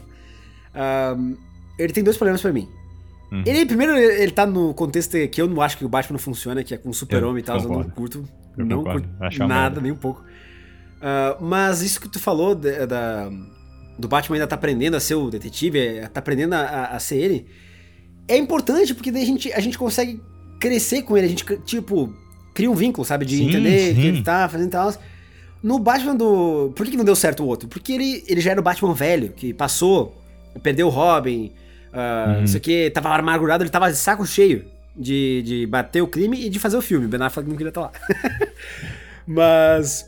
[0.73, 1.35] Ahn,
[1.77, 2.67] ele tem dois problemas pra mim.
[3.35, 3.43] Uhum.
[3.45, 6.63] Ele, primeiro, ele tá no contexto que eu não acho que o Batman não funciona,
[6.63, 8.27] que é com Super-Homem e tal, eu não curto.
[8.57, 9.07] Eu não concordo.
[9.07, 10.23] curto Acho nada, nem um pouco.
[11.01, 13.29] Ah, mas isso que tu falou da, da-
[13.97, 17.17] do Batman ainda tá aprendendo a ser o detetive, é, tá aprendendo a, a- ser
[17.17, 17.45] ele,
[18.27, 20.21] é importante porque daí a gente, a gente consegue
[20.59, 22.13] crescer com ele, a gente, tipo,
[22.53, 23.25] cria um vínculo, sabe?
[23.25, 24.07] De Sim, entender o que sim.
[24.07, 24.93] ele tá fazendo e tal.
[25.61, 26.71] No Batman do.
[26.75, 27.67] Por que, que não deu certo o outro?
[27.67, 30.15] Porque ele, ele já era o Batman velho, que passou,
[30.61, 31.51] perdeu o Robin,
[31.95, 32.39] ah, Uhum.
[32.41, 36.07] não sei o que, tava amargurado, ele tava de saco cheio de, de bater o
[36.07, 37.07] crime e de fazer o filme.
[37.07, 37.91] Ben Affleck não queria estar lá.
[39.27, 40.07] Mas,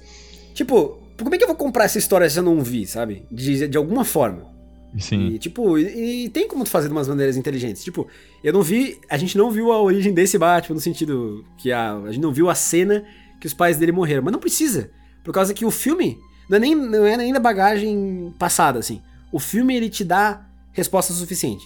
[0.54, 3.26] tipo, como é que eu vou comprar essa história se eu não vi, sabe?
[3.32, 4.56] De, de alguma forma.
[5.00, 5.28] Sim.
[5.30, 7.84] E, tipo, e, e tem como tu fazer de umas maneiras inteligentes.
[7.84, 8.08] Tipo,
[8.44, 8.98] eu não vi.
[9.10, 12.32] A gente não viu a origem desse Batman, no sentido que a, a gente não
[12.32, 13.04] viu a cena
[13.40, 14.24] que os pais dele morreram.
[14.24, 14.90] Mas não precisa.
[15.24, 16.18] Por causa que o filme
[16.50, 19.02] não é nem, não é nem da bagagem passada, assim.
[19.32, 21.66] O filme, ele te dá resposta suficiente.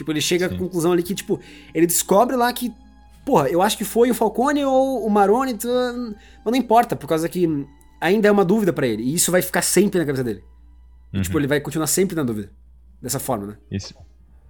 [0.00, 0.56] Tipo, ele chega à Sim.
[0.56, 1.38] conclusão ali que, tipo,
[1.74, 2.72] ele descobre lá que,
[3.26, 7.06] porra, eu acho que foi o Falcone ou o Maroni, tu- mas não importa, por
[7.06, 7.46] causa que
[8.00, 9.02] ainda é uma dúvida pra ele.
[9.02, 10.42] E isso vai ficar sempre na cabeça dele.
[11.12, 11.22] E, Uhum.
[11.22, 12.50] tipo, ele vai continuar sempre na dúvida.
[13.02, 13.54] Dessa forma, né?
[13.70, 13.94] Isso.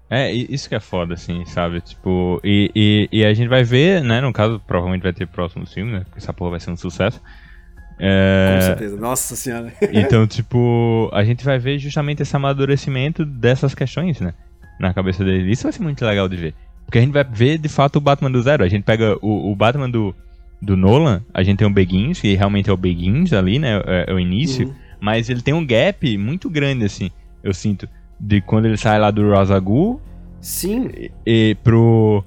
[0.09, 1.81] É, isso que é foda, assim, sabe?
[1.81, 4.21] Tipo, e, e, e a gente vai ver, né?
[4.21, 6.01] No caso, provavelmente vai ter próximo filme, né?
[6.05, 7.19] Porque essa porra vai ser um sucesso.
[7.21, 8.97] Com É, certeza.
[8.97, 9.73] Nossa senhora.
[9.93, 14.33] então, tipo, a gente vai ver justamente esse amadurecimento dessas questões, né?
[14.81, 15.51] Na cabeça dele.
[15.53, 16.55] Isso vai ser muito legal de ver.
[16.87, 18.65] Porque a gente vai ver, de fato, o Batman do zero.
[18.65, 20.13] A gente pega o, o Batman do,
[20.61, 23.81] do Nolan, a gente tem o Begins, que realmente é o Begins ali, né?
[23.87, 24.67] É, é o início.
[24.67, 24.75] Uhum.
[25.01, 27.11] Mas ele tem um gap muito grande, assim,
[27.45, 27.89] eu sinto.
[28.19, 30.01] De quando ele sai lá do Rosagul
[30.41, 30.91] Sim.
[31.25, 32.25] e pro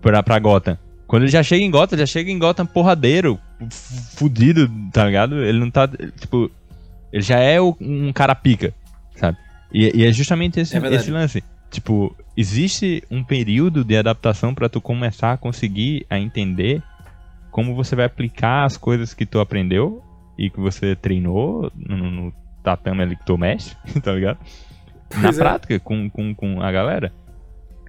[0.00, 0.76] pra, pra Gotham.
[1.06, 3.38] Quando ele já chega em Gotham, já chega em Gotham porradeiro,
[4.16, 5.42] fudido, tá ligado?
[5.42, 5.88] Ele não tá,
[6.20, 6.50] tipo,
[7.12, 8.72] ele já é o- um cara pica,
[9.16, 9.36] sabe?
[9.72, 11.42] E, e é justamente esse, É esse lance.
[11.72, 16.82] Tipo, existe um período de adaptação pra tu começar a conseguir a entender
[17.50, 20.02] como você vai aplicar as coisas que tu aprendeu
[20.38, 22.32] e que você treinou no, no
[22.62, 24.38] tatame ali que tu mexe, tá ligado?
[25.16, 25.32] Na é.
[25.32, 27.10] prática, com, com, com a galera.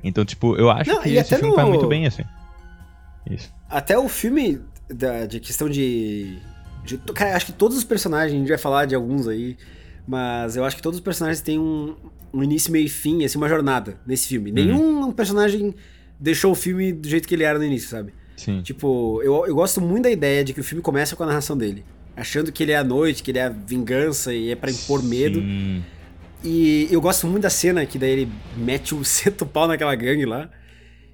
[0.02, 2.24] Então, tipo, eu acho Não, que esse filme faz no- muito bem, assim.
[3.30, 3.54] Isso.
[3.70, 6.38] Até o filme da, de questão de,
[6.86, 6.98] de.
[6.98, 9.58] Cara, acho que todos os personagens, a gente vai falar de alguns aí,
[10.08, 11.96] mas eu acho que todos os personagens têm um,
[12.34, 14.50] um início, meio e fim, assim, uma jornada nesse filme.
[14.50, 14.56] Uhum.
[14.56, 15.74] Nenhum personagem
[16.20, 18.14] deixou o filme do jeito que ele era no início, sabe?
[18.36, 18.62] Sim.
[18.62, 21.56] Tipo, eu, eu gosto muito da ideia de que o filme começa com a narração
[21.56, 21.86] dele.
[22.16, 25.04] Achando que ele é a noite, que ele é a vingança e é pra impor
[25.04, 25.40] medo.
[25.40, 25.84] Sim.
[26.44, 30.26] E eu gosto muito da cena que daí ele mete o ceto pau naquela gangue
[30.26, 30.50] lá.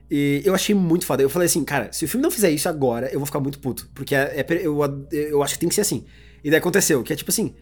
[0.09, 1.21] E eu achei muito foda.
[1.21, 3.59] Eu falei assim, cara, se o filme não fizer isso agora, eu vou ficar muito
[3.59, 3.89] puto.
[3.93, 4.79] Porque é, é- eu,
[5.11, 6.03] eu acho que tem que ser assim.
[6.43, 7.53] E daí aconteceu, que é tipo assim,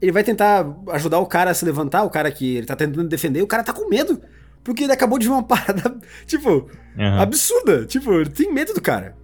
[0.00, 3.08] ele vai tentar ajudar o cara a se levantar, o cara que ele tá tentando
[3.08, 4.20] defender, o cara tá com medo.
[4.62, 7.20] Porque ele acabou de ver uma parada, tipo, Aham.
[7.20, 7.86] absurda.
[7.86, 9.16] Tipo, ele tem medo do cara.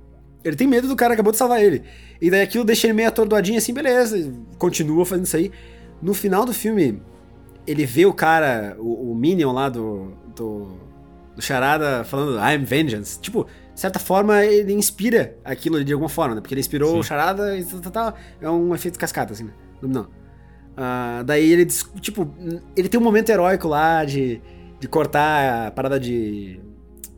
[0.44, 1.82] Ele tem medo do cara que acabou de salvar ele.
[2.20, 4.32] E daí aquilo deixa ele meio atordoadinho assim, beleza.
[4.58, 5.52] Continua fazendo isso aí.
[6.00, 7.02] No final do filme,
[7.66, 10.68] ele vê o cara, o, o Minion lá do, do,
[11.34, 13.20] do Charada falando I'm Vengeance.
[13.20, 16.40] Tipo, de certa forma, ele inspira aquilo ali de alguma forma, né?
[16.40, 16.98] Porque ele inspirou Sim.
[16.98, 18.14] o Charada e tal, tal, tal.
[18.40, 19.52] É um efeito cascata, assim, né?
[19.80, 20.08] Não.
[20.76, 21.66] Ah, daí ele,
[22.00, 22.28] tipo,
[22.76, 24.40] ele tem um momento heróico lá de,
[24.80, 26.58] de cortar a parada de,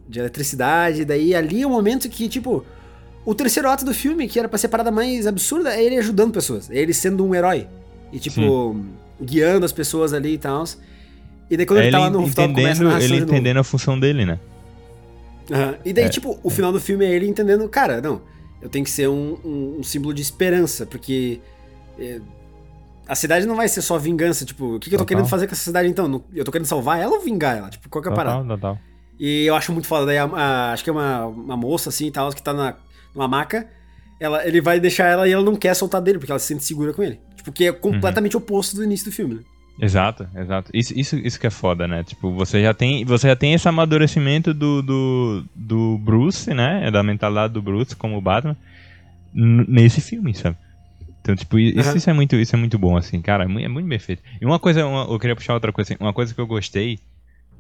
[0.09, 1.05] de eletricidade.
[1.05, 2.65] Daí ali é o momento que, tipo,
[3.25, 5.97] o terceiro ato do filme, que era pra ser a parada mais absurda, é ele
[5.99, 6.71] ajudando pessoas.
[6.71, 7.67] É ele sendo um herói.
[8.13, 8.77] E, tipo,
[9.21, 10.65] guiando as pessoas ali e tal.
[11.51, 13.65] E daí quando É ele tá ele lá no rooftop, começa a ele entendendo a
[13.65, 14.41] função dele, né?
[15.51, 15.75] Aham.
[15.85, 16.09] E daí, É.
[16.09, 18.23] tipo, o final do filme é ele entendendo, cara, não,
[18.63, 21.41] eu tenho que ser um, um- um símbolo de esperança, porque
[21.99, 22.19] é,
[23.07, 25.17] a cidade não vai ser só vingança, tipo, o que, que eu tô Total.
[25.19, 26.25] querendo fazer com essa cidade então?
[26.33, 27.69] Eu tô querendo salvar ela ou vingar ela?
[27.71, 28.39] Tipo, qual que é a parada?
[28.41, 28.79] Total, total.
[29.19, 32.07] E eu acho muito foda, daí a- a- acho que é uma, uma moça assim
[32.07, 32.75] e tal, que tá na,
[33.15, 33.69] numa maca,
[34.19, 36.65] ela, ele vai deixar ela e ela não quer soltar dele, porque ela se sente
[36.65, 37.21] segura com ele.
[37.37, 39.41] Tipo, que é completamente oposto do início do filme, né?
[39.81, 40.71] Exato, exato.
[40.73, 42.05] Isso, isso, isso que é foda, né?
[42.05, 46.91] Tipo, você já tem, você já tem esse amadurecimento do, do, do Bruce, né?
[46.93, 48.57] Da mentalidade do Bruce como Batman
[49.33, 50.57] nesse filme, sabe?
[51.25, 51.97] Então, tipo, isso, Aham.
[51.97, 54.23] isso é muito, isso é muito bom, assim, cara, é muito, é muito bem feito.
[54.39, 56.99] E uma coisa, uma- eu queria puxar outra coisa, assim, uma coisa que eu gostei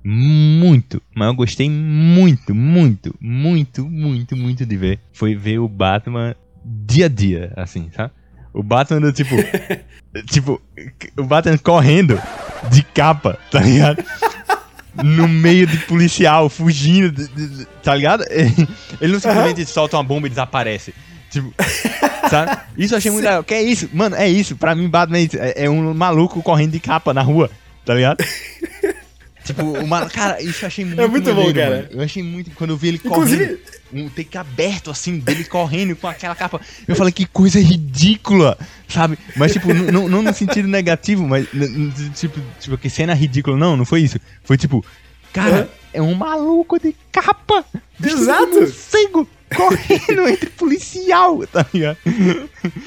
[0.05, 6.37] muito, mas eu gostei muito, muito, muito, muito, muito de ver, foi ver o Batman
[6.63, 8.13] dia a dia, assim, sabe?
[8.53, 9.35] O Batman do tipo,
[10.31, 10.61] tipo,
[11.17, 12.21] o Batman correndo
[12.71, 14.05] de capa, tá ligado?
[15.03, 17.27] No meio de policial, fugindo,
[17.83, 18.25] tá ligado?
[19.01, 20.95] Ele não simplesmente solta uma bomba e desaparece.
[21.35, 21.53] Tipo,
[22.31, 22.61] sabe?
[22.79, 23.45] Isso eu achei muito legal.
[23.45, 23.89] Que é isso?
[23.93, 24.57] Mano, é isso.
[24.57, 25.37] Pra mim, Batman é isso.
[25.39, 27.51] É, é um maluco correndo de capa na rua,
[27.85, 28.19] tá ligado?
[29.45, 30.11] Tipo, o maluco.
[30.15, 31.77] Cara, isso eu achei muito muito bom, maneiro, cara.
[31.77, 31.89] mano.
[31.91, 32.51] Eu achei muito.
[32.53, 33.45] Quando eu vi ele Inclusive-
[33.93, 36.59] correndo, um take aberto, assim, dele correndo com aquela capa.
[36.89, 38.57] Eu falei, que coisa ridícula,
[38.89, 39.19] sabe?
[39.37, 41.47] Mas, tipo, não no sentido negativo, mas,
[42.15, 43.55] tipo, tipo, que cena ridícula.
[43.59, 44.19] Não, não foi isso.
[44.45, 44.83] Foi tipo,
[45.31, 45.69] cara, Aham.
[45.93, 47.67] é um maluco de capa.
[48.03, 48.49] Exato.
[48.61, 51.97] morcego, correndo entre policial, tá ligado?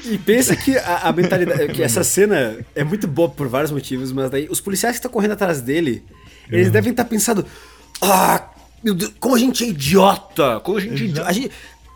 [0.04, 1.72] E pensa que a, a mentalidade.
[1.72, 5.10] que essa cena é muito boa por vários motivos, mas daí os policiais que estão
[5.10, 6.02] correndo atrás dele,
[6.50, 7.44] eles devem estar pensando.
[8.00, 8.48] Ah,
[8.82, 10.60] meu Deus, como a gente é idiota!
[10.60, 11.28] Como a gente é idiota!
[11.28, 11.50] A gente-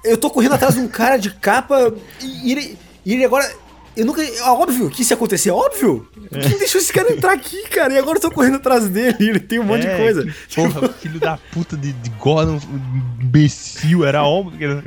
[0.04, 3.48] eu tô correndo atrás de um cara de capa e ele, e ele agora.
[3.96, 4.22] Eu nunca.
[4.22, 6.09] É óbvio que isso ia acontecer, é óbvio.
[6.31, 7.92] Quem deixou esse cara entrar aqui, cara?
[7.92, 10.24] E agora eu tô correndo atrás dele ele tem um monte de É, coisa.
[10.24, 12.59] que Porra, filho da puta de, de Gordon,
[13.20, 14.83] imbecil, era óbvio.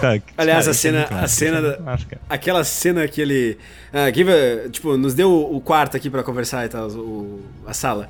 [0.00, 1.98] Cara, que- Aliás, cara, a é cena- a massa, cena é da-.
[2.28, 3.58] Aquela cena que ele.
[3.92, 7.72] ah, give a- tipo, nos deu o quarto aqui pra conversar e tal, o- a
[7.72, 8.08] sala.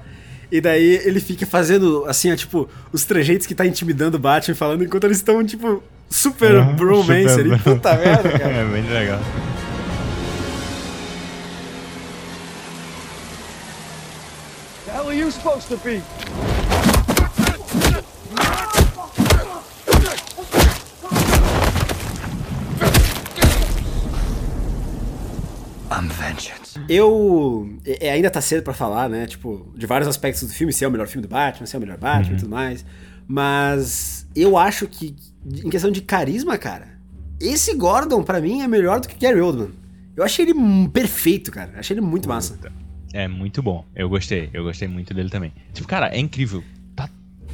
[0.51, 4.55] E daí ele fica fazendo, assim, ó, tipo, os trejeitos que tá intimidando o Batman
[4.55, 7.59] falando enquanto eles estão, tipo, super Aham, bromance super ali.
[7.59, 8.53] Puta merda, cara.
[8.53, 9.21] É bem legal.
[15.16, 16.02] You supposed to be?
[25.90, 26.79] I'm vengeance.
[26.88, 27.68] Eu.
[27.85, 29.26] é, ainda tá cedo pra falar, né?
[29.26, 31.79] Tipo, de vários aspectos do filme, se é o melhor filme do Batman, se é
[31.79, 32.85] o melhor Batman e tudo mais.
[33.26, 36.88] Mas eu acho que, em questão de carisma, cara,
[37.40, 39.70] esse Gordon, pra mim, é melhor do que Gary Oldman.
[40.14, 40.55] Eu achei ele
[40.88, 41.72] perfeito, cara.
[41.76, 42.59] Achei ele muito massa.
[43.16, 43.85] É muito bom.
[43.94, 44.50] Eu gostei.
[44.52, 45.52] Eu gostei muito dele também.
[45.72, 46.62] Tipo, cara, é incrível.
[46.94, 47.09] Tá...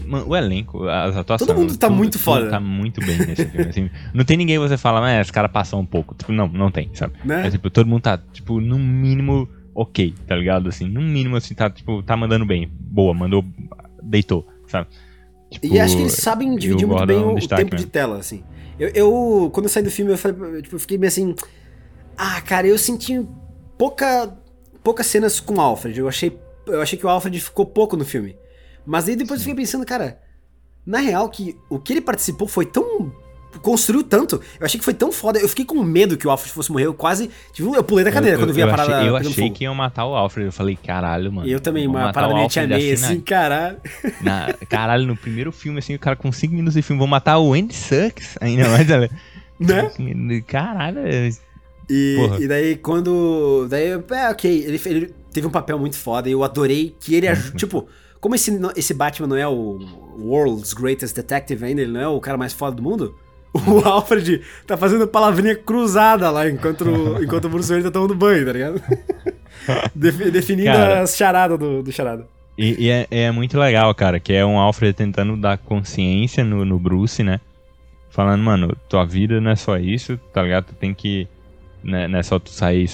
[0.07, 1.47] Mano, o elenco, as atuações.
[1.47, 2.51] Todo mundo tá tudo- muito tudo foda.
[2.51, 3.69] Tá muito bem nesse filme.
[3.71, 3.91] assim.
[4.13, 6.15] não tem ninguém que você fala, mas esse cara passou um pouco.
[6.15, 7.15] Tipo, não, não tem, sabe?
[7.25, 7.47] Né?
[7.47, 10.69] É, tipo, todo mundo tá, tipo, no mínimo ok, tá ligado?
[10.69, 12.69] Assim, no mínimo, assim, tá, tipo, tá mandando bem.
[12.81, 13.45] Boa, mandou,
[14.03, 14.89] deitou, sabe?
[15.51, 17.83] Tipo, E acho que eles sabem dividir muito bem é o, o destaque tempo de
[17.83, 17.91] mesmo.
[17.91, 18.43] tela, assim.
[18.79, 21.35] Eu, eu- quando eu saí do filme, eu, falei, tipo, eu fiquei meio assim.
[22.17, 23.25] Ah, cara, eu senti
[23.79, 24.35] pouca,
[24.83, 25.99] poucas cenas com o Alfred.
[25.99, 28.37] Eu achei, eu achei que o Alfred ficou pouco no filme.
[28.85, 30.19] Mas aí depois eu fiquei pensando, cara,
[30.85, 33.13] na real, que o que ele participou foi tão.
[33.63, 34.41] construiu tanto.
[34.59, 35.39] Eu achei que foi tão foda.
[35.39, 36.87] Eu fiquei com medo que o Alfred fosse morrer.
[36.87, 37.31] Eu quase.
[37.53, 38.97] Tipo, eu pulei da cadeira quando vi a parada.
[38.97, 39.55] Achei, eu achei fogo.
[39.55, 40.47] que iam matar o Alfred.
[40.47, 41.49] Eu falei, caralho, mano.
[41.49, 43.77] Eu também, uma parada meio tia May, assim, na- caralho.
[44.21, 47.39] Na, caralho, no primeiro filme, assim, o cara com 5 minutos de filme, vão matar
[47.39, 48.89] o Andy Sucks ainda mais.
[49.61, 49.87] Né?
[49.87, 50.99] Assim, Caralho,
[51.91, 53.67] E, e daí quando.
[53.69, 57.29] Daí, é, ok, ele, ele teve um papel muito foda e eu adorei que ele.
[57.29, 57.87] aju- Tipo,
[58.21, 59.79] como esse, esse Batman não é o
[60.19, 63.15] World's Greatest Detective ainda, ele não é o cara mais foda do mundo,
[63.53, 68.15] o Alfred tá fazendo palavrinha cruzada lá enquanto, o- enquanto o Bruce Wayne tá tomando
[68.15, 68.81] banho, tá ligado?
[69.95, 71.03] Defi- definindo Cara.
[71.03, 72.27] as charadas do, do charada.
[72.57, 76.65] E, e é, é muito legal, cara, que é um Alfred tentando dar consciência no,
[76.65, 77.41] no Bruce, né?
[78.11, 80.67] Falando, mano, tua vida não é só isso, tá ligado?
[80.67, 81.27] Tu tem que.
[81.83, 82.89] Né, não é só tu sair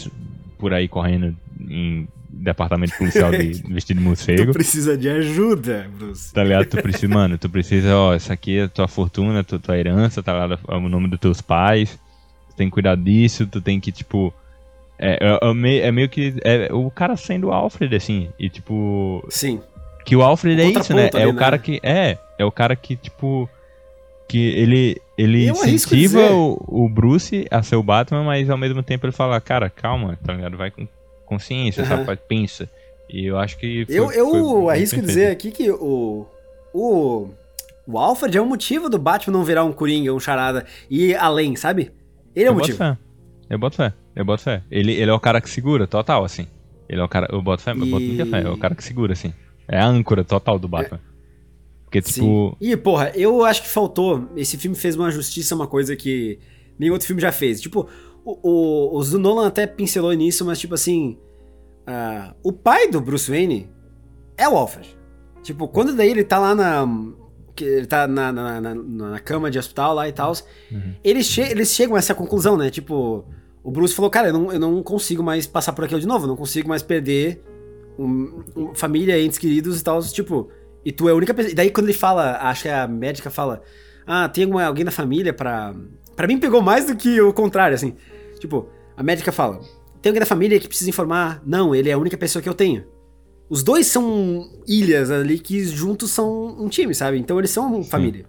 [0.58, 4.52] por aí correndo em departamento policial de, vestido de Tu morcego.
[4.52, 6.32] precisa de ajuda, Bruce.
[6.32, 6.66] Tá ligado?
[6.66, 10.32] Tu precisa, mano, tu precisa, ó, isso aqui é tua fortuna, tua, tua herança, tá
[10.32, 10.58] ligado?
[10.68, 11.98] É o nome dos teus pais.
[12.50, 14.32] Tu tem que cuidar disso, tu tem que, tipo.
[14.98, 16.34] É, é, é meio, é meio que.
[16.44, 18.28] É o cara sendo o Alfred, assim.
[18.38, 19.24] E, tipo.
[19.28, 19.60] Sim.
[20.04, 21.10] Que o Alfred é isso, né?
[21.12, 21.38] É ali, o né?
[21.38, 21.80] cara que.
[21.82, 23.48] É, é o cara que, tipo.
[24.28, 25.00] Que ele.
[25.16, 29.12] Ele Eu incentiva o, o Bruce a ser o Batman, mas ao mesmo tempo ele
[29.12, 30.56] fala, cara, calma, tá ligado?
[30.56, 30.86] Vai com
[31.26, 32.04] consciência, Aham.
[32.04, 32.20] sabe?
[32.28, 32.68] Pensa.
[33.08, 33.84] E eu acho que.
[33.86, 34.30] foi- Eu, eu
[34.64, 36.26] foi arrisco dizer aqui que o,
[36.74, 37.28] o.
[37.86, 41.56] O Alfred é o motivo do Batman não virar um Coringa, um charada e além,
[41.56, 41.90] sabe?
[42.36, 42.76] Ele é o eu motivo.
[42.76, 42.98] Boto fé.
[43.48, 43.92] Eu boto fé.
[44.14, 44.62] Eu boto fé.
[44.70, 46.46] Ele, ele é o cara que segura, total, assim.
[46.86, 47.26] Ele é o cara.
[47.32, 48.42] Eu boto fé, eu boto muita fé.
[48.42, 49.32] É o cara que segura, assim.
[49.66, 51.00] É a âncora total do Batman.
[51.88, 52.12] Porque, Sim.
[52.20, 52.56] tipo.
[52.60, 54.28] E, porra, eu acho que faltou.
[54.36, 56.38] Esse filme fez uma justiça, uma coisa que
[56.78, 57.60] nenhum outro filme já fez.
[57.60, 57.88] Tipo,
[58.24, 61.16] o, o, os do Nolan até pincelou nisso, mas, tipo assim.
[61.86, 63.70] ah, o pai do Bruce Wayne
[64.36, 64.96] é o Alfred.
[65.42, 66.86] Tipo, quando daí ele tá lá na.
[67.58, 70.32] ele tá na, na, na, na cama de hospital lá e tal.
[71.02, 72.68] Eles, che eles chegam a essa conclusão, né?
[72.70, 73.24] Tipo,
[73.64, 76.24] o Bruce falou, cara, eu não, eu não consigo mais passar por aquilo de novo,
[76.24, 77.42] eu não consigo mais perder
[77.98, 80.00] um- um- família, entes queridos e tal.
[80.02, 80.50] Tipo,
[80.88, 81.52] e tu é a única pessoa.
[81.52, 83.60] E daí quando ele fala, acho que a médica fala,
[84.06, 85.74] ah, tem alguma, alguém na família pra.
[86.16, 87.94] Pra mim pegou mais do que o contrário, assim.
[88.40, 89.60] Tipo, a médica fala,
[90.00, 91.42] tem alguém da família que precisa informar?
[91.44, 92.86] Não, ele é a única pessoa que eu tenho.
[93.50, 97.18] Os dois são ilhas ali que juntos são um time, sabe?
[97.18, 98.24] Então eles são família.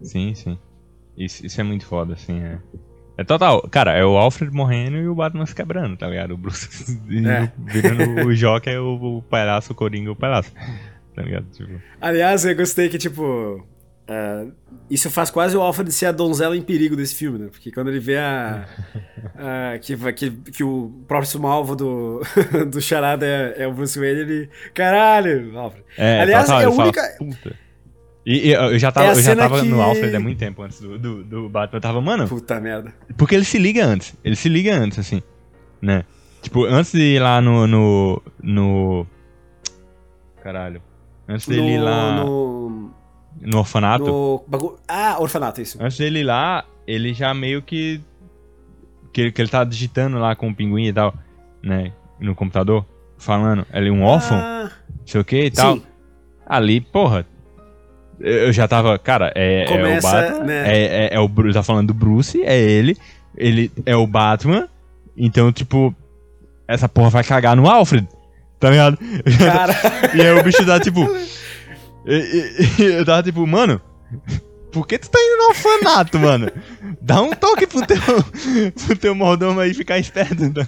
[0.00, 0.58] Sim, sim.
[1.14, 2.58] Isso, isso é muito foda, assim, é.
[3.18, 3.68] É total.
[3.70, 6.32] Cara, é o Alfred morrendo e o Batman se quebrando, tá ligado?
[6.32, 7.52] O Bruce É.
[7.58, 10.52] virando o Joker, é o, o palhaço, o Coringa, o palhaço.
[11.18, 11.46] Tá ligado?
[11.50, 13.66] Tipo, Aliás, eu gostei que, tipo.
[14.06, 14.46] ah,
[14.88, 17.48] isso faz quase o Alfred ser a donzela em perigo desse filme, né?
[17.50, 18.64] Porque quando ele vê a.
[19.74, 22.22] a- que, que, que o próximo alvo do,
[22.70, 24.48] do Charada é, é o Bruce Wayne, ele.
[24.72, 25.84] Caralho, Alfred.
[25.96, 27.02] é, Aliás, é a fala, única.
[27.18, 27.56] Puta.
[28.24, 30.78] E, eu já tava, É eu já tava que- no Alfred há muito tempo antes
[30.80, 31.78] do, do, do Batman.
[31.78, 32.94] Eu tava, mano, Puta merda.
[33.16, 34.14] Porque ele se liga antes.
[34.22, 35.20] Ele se liga antes, assim.
[35.82, 36.04] Né?
[36.42, 37.66] Tipo, antes de ir lá no.
[37.66, 38.22] no.
[38.40, 39.06] no...
[40.42, 40.80] Caralho.
[41.28, 42.90] Antes dele ir lá no,
[43.42, 43.58] No.
[43.58, 44.04] orfanato.
[44.06, 45.76] no bagu- Ah, orfanato, isso.
[45.80, 48.00] Antes dele ir lá, ele já meio que.
[49.12, 51.12] que, ele- que ele tá digitando lá com o pinguim e tal,
[51.62, 51.92] né?
[52.20, 52.84] No computador,
[53.18, 54.70] falando, ele é um órfão, Ah,
[55.04, 55.76] sei o que e tal.
[55.76, 55.82] sim.
[56.46, 57.26] Ali, porra.
[58.20, 60.62] Eu já tava, cara, é, é o Começa, Batman, né?
[60.76, 62.96] é, é, é o Bruce, tá falando do Bruce, é ele,
[63.36, 64.68] ele é o Batman,
[65.16, 65.94] então, tipo,
[66.66, 68.08] essa porra vai cagar no Alfred,
[68.58, 68.98] tá ligado?
[69.38, 69.72] Cara,
[70.14, 71.00] E aí o bicho tá tipo.
[72.06, 72.14] e-
[72.78, 73.80] e- e Eu tava tipo, mano,
[74.72, 76.50] por que tu tá indo no orfanato, mano?
[77.00, 77.98] Dá um toque pro teu,
[78.86, 80.52] pro teu mordomo aí ficar esperto.
[80.52, 80.62] Tá?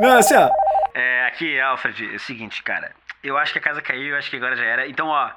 [0.00, 0.48] não, assim, ó.
[0.94, 2.92] É, aqui, Alfred, é o seguinte, cara.
[3.24, 4.88] Eu acho que a casa caiu, eu acho que agora já era.
[4.88, 5.30] Então, ó.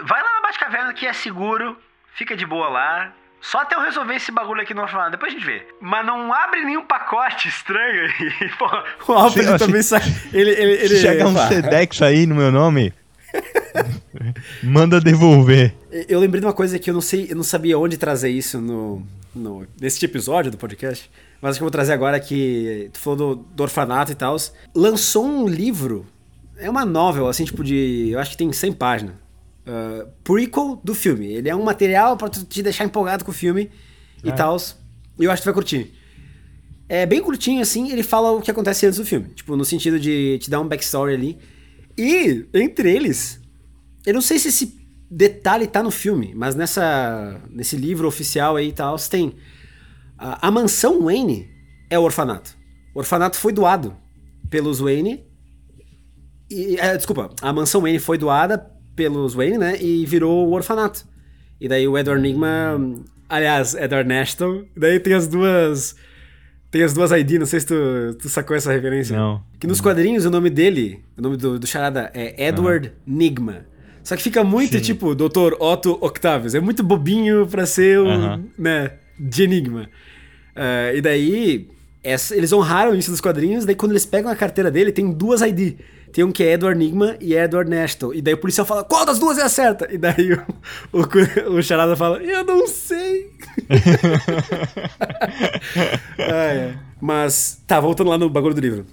[0.00, 1.76] Vai lá na Batcaverna que é seguro,
[2.14, 3.12] fica de boa lá.
[3.40, 5.62] Só até eu resolver esse bagulho aqui no orfanato, depois a gente vê.
[5.80, 8.84] Mas não abre nenhum pacote estranho aí, porra.
[9.06, 10.02] O Alfred Chega- também sai.
[10.32, 11.36] Ele, ele, ele, Chega um.
[11.48, 12.92] Sedex aí no meu nome.
[14.62, 15.72] Manda devolver.
[16.08, 18.60] Eu lembrei de uma coisa que eu não sei, eu não sabia onde trazer isso
[18.60, 19.02] no,
[19.34, 21.10] no nesse episódio do podcast,
[21.40, 24.36] mas acho que eu vou trazer agora que tu falou do, do orfanato e tal.
[24.74, 26.06] Lançou um livro,
[26.58, 28.08] é uma novel, assim, tipo de.
[28.10, 29.14] Eu acho que tem 100 páginas.
[29.68, 31.26] Uh, prequel do filme.
[31.26, 33.70] Ele é um material pra tu te deixar empolgado com o filme
[34.24, 34.56] e tal.
[35.18, 35.92] E eu acho que tu vai curtir.
[36.88, 39.28] É bem curtinho, assim, ele fala o que acontece antes do filme.
[39.34, 41.38] Tipo, no sentido de te dar um backstory ali.
[41.98, 43.38] E, entre eles,
[44.06, 48.68] eu não sei se esse detalhe tá no filme, mas nessa nesse livro oficial aí
[48.68, 49.34] e tal, tem.
[50.16, 51.46] A, a mansão Wayne
[51.90, 52.56] é o orfanato.
[52.94, 53.94] O orfanato foi doado
[54.48, 55.26] pelos Wayne.
[56.50, 59.80] E, é, desculpa, a mansão Wayne foi doada pelos Wayne, né?
[59.80, 61.06] E virou o orfanato.
[61.60, 62.76] E daí o Edward Nigma.
[63.28, 64.64] Aliás, Edward Nashton.
[64.76, 65.94] Daí tem as duas.
[66.70, 67.74] Tem as duas ID, não sei se tu,
[68.20, 69.16] tu sacou essa referência.
[69.16, 69.40] Não.
[69.58, 73.64] Que nos quadrinhos o nome dele, o nome do, do charada é Edward Nigma.
[74.02, 74.82] Só que fica muito Sim.
[74.82, 75.54] tipo Dr.
[75.60, 76.54] Otto Octavius.
[76.54, 78.44] É muito bobinho pra ser Aham.
[78.58, 79.88] né, de enigma.
[80.56, 81.68] Ah, e daí,
[82.02, 85.40] essa- eles honraram isso nos quadrinhos, daí quando eles pegam a carteira dele, tem duas
[85.40, 85.76] ID.
[86.18, 88.12] Tem um que é Edward Nigma e Edward Nashton.
[88.12, 89.86] E daí o policial fala, qual das duas é a certa?
[89.88, 90.42] E daí o,
[90.98, 93.30] o, o charada fala, eu não sei.
[96.18, 96.74] Ah, é.
[97.00, 98.84] Mas, tá, voltando lá no bagulho do livro.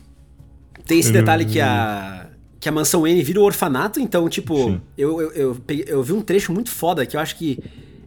[0.86, 2.28] Tem esse detalhe que a,
[2.60, 6.14] que a mansão N vira o orfanato, então, tipo, eu, eu, eu, peguei- eu vi
[6.14, 7.58] um trecho muito foda que eu acho que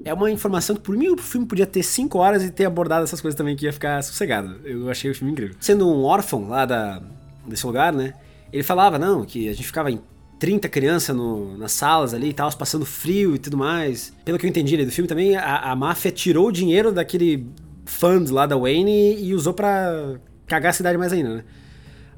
[0.05, 3.03] é uma informação que por mim o filme podia ter 5 horas e ter abordado
[3.03, 4.61] essas coisas também que ia ficar sossegado.
[4.65, 5.57] Eu achei o filme incrível.
[5.59, 7.03] Sendo um órfão lá da,
[7.45, 8.15] desse lugar, né?
[8.53, 10.01] Ele falava, não, que a gente ficava em
[10.39, 11.17] 30 crianças
[11.59, 14.13] nas salas ali e tal, passando frio e tudo mais.
[14.25, 17.47] Pelo que eu entendi né, do filme também, a, a máfia tirou o dinheiro daquele
[17.85, 21.45] fund lá da Wayne e usou pra cagar a cidade mais ainda, né?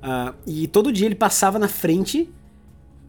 [0.03, 2.31] Ah, e todo dia ele passava na frente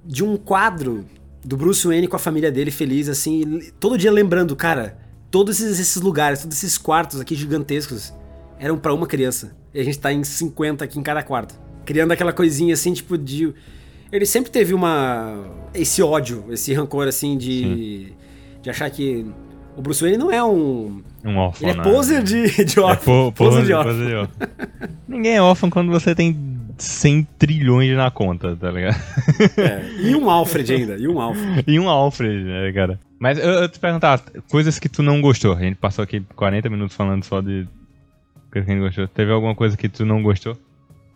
[0.05, 1.05] de um quadro
[1.43, 4.97] do Bruce Wayne com a família dele feliz, assim, e todo dia lembrando, cara,
[5.30, 8.13] todos esses, esses lugares, todos esses quartos aqui gigantescos
[8.59, 9.55] eram pra uma criança.
[9.74, 11.59] E a gente tá em 50 aqui em cada quarto.
[11.86, 13.53] Criando aquela coisinha assim, tipo, de.
[14.11, 15.38] Ele sempre teve uma.
[15.73, 18.13] esse ódio, esse rancor, assim, de.
[18.61, 19.25] de achar que.
[19.77, 21.01] O Bruce Wayne não é um.
[21.23, 21.69] Um órfão.
[21.69, 21.89] Ele é né?
[21.91, 23.32] poser de, de É órfão.
[23.32, 24.05] po- poser pose- de órfão.
[24.07, 24.47] de órfão.
[25.07, 26.36] Ninguém é órfão quando você tem
[26.77, 28.99] 100 trilhões na conta, tá ligado?
[29.57, 31.63] É, E um Alfred ainda, e um Alfred.
[31.67, 32.99] E um Alfred, né, cara?
[33.19, 34.19] Mas eu, eu te perguntar,
[34.49, 35.53] coisas que tu não gostou.
[35.53, 37.65] A gente passou aqui 40 minutos falando só de
[38.51, 39.07] coisas que a gente gostou.
[39.07, 40.57] Teve alguma coisa que tu não gostou?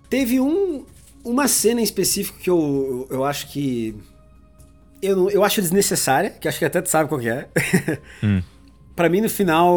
[0.10, 0.86] Teve um,
[1.24, 3.95] uma cena em específico que eu, eu acho que.
[5.01, 7.47] Eu, eu acho desnecessária, que acho que até tu sabe qual que é.
[8.24, 8.41] Hum.
[8.95, 9.76] pra mim, no final,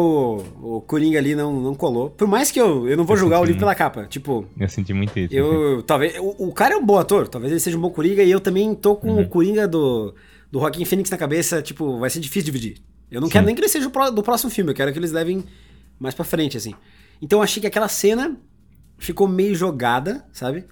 [0.61, 2.09] o, Coringa ali não, não colou.
[2.09, 4.05] Por mais que eu, eu não vou Eu julgar o livro pela capa.
[4.05, 5.33] Tipo, Eu senti muito isso.
[5.33, 5.83] eu.
[5.83, 6.17] Talvez.
[6.19, 8.39] O, o cara é um bom ator, talvez ele seja um bom Coringa, e eu
[8.39, 9.21] também tô com Uhum.
[9.21, 10.15] o Coringa do,
[10.51, 12.77] do Joaquim Phoenix na cabeça, tipo, vai ser difícil dividir.
[13.11, 15.43] Eu não quero nem que ele seja do próximo filme, eu quero que eles levem
[15.99, 16.73] mais pra frente, assim.
[17.21, 18.37] Então eu achei que aquela cena
[18.99, 20.65] ficou meio jogada, sabe?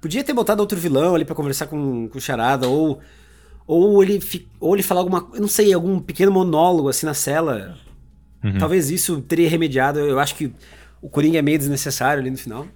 [0.00, 3.00] Podia ter botado outro vilão ali pra conversar com, com o Charada, ou.
[3.66, 4.20] Ou ele,
[4.60, 5.26] ou ele falar alguma.
[5.32, 7.78] Eu não sei, algum pequeno monólogo assim na cela.
[8.44, 8.58] Uhum.
[8.58, 9.98] Talvez isso teria remediado.
[9.98, 10.52] Eu acho que
[11.00, 12.66] o Coringa é meio desnecessário ali no final.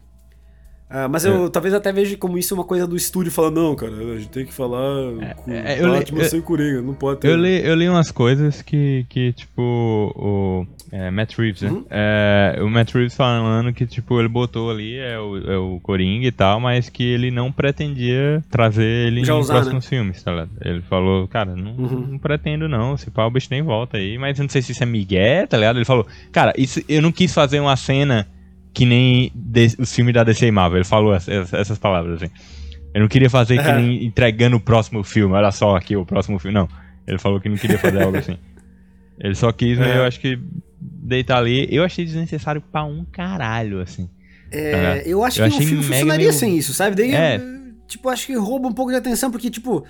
[0.91, 3.93] Ah, mas eu talvez até veja como isso uma coisa do estúdio falando, não, cara,
[3.93, 7.20] a gente tem que falar com é, eu li- Batman eu- sem Coringa, não pode
[7.20, 7.28] ter.
[7.28, 9.61] Eu li, eu li umas coisas que, que tipo,
[10.16, 11.80] o é, Matt Reeves, Uhum.
[11.80, 11.84] né?
[11.91, 16.26] É, o Matt Reeves falando que, tipo, ele botou ali é o, é o Coringa
[16.26, 20.30] e tal, mas que ele não pretendia trazer ele Já em usar, próximos filmes, tá
[20.30, 20.51] ligado?
[20.64, 22.07] Ele falou, cara, não, Uhum.
[22.12, 24.72] não pretendo não, se pá, o bicho nem volta aí, mas eu não sei se
[24.72, 25.76] isso é migué, tá ligado?
[25.76, 28.26] Ele falou, cara, isso, eu não quis fazer uma cena
[28.79, 32.33] que nem de- os filmes da DC e Marvel, ele falou essas, essas palavras, assim.
[32.95, 33.81] Eu não queria fazer que Aham.
[33.81, 36.68] nem entregando o próximo filme, olha só aqui o próximo filme, não.
[37.07, 38.39] Ele falou que não queria fazer algo assim.
[39.18, 39.95] Ele só quis, né?
[39.95, 39.99] É.
[39.99, 40.39] Eu acho que
[40.81, 41.66] deitar ali.
[41.74, 44.09] Eu achei desnecessário pra um caralho, assim.
[44.53, 46.95] É, eu acho Eu que o filme funcionaria meio- sem isso, sabe?
[46.95, 47.41] Daí, É.
[47.89, 49.85] tipo, acho que rouba um pouco de atenção, porque, tipo,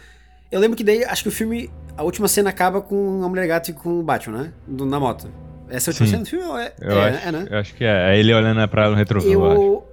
[0.51, 3.47] eu lembro que daí, acho que o filme, a última cena acaba com a Mulher
[3.47, 4.53] Gato e com o Batman, né?
[4.67, 5.31] Do- na moto.
[5.71, 6.13] Essa é última Sim.
[6.13, 6.45] cena do filme?
[6.45, 7.47] É, Eu, é, acho, é, né?
[7.51, 8.15] eu acho que é.
[8.15, 9.87] É ele olhando pra ela no retrovisor, eu.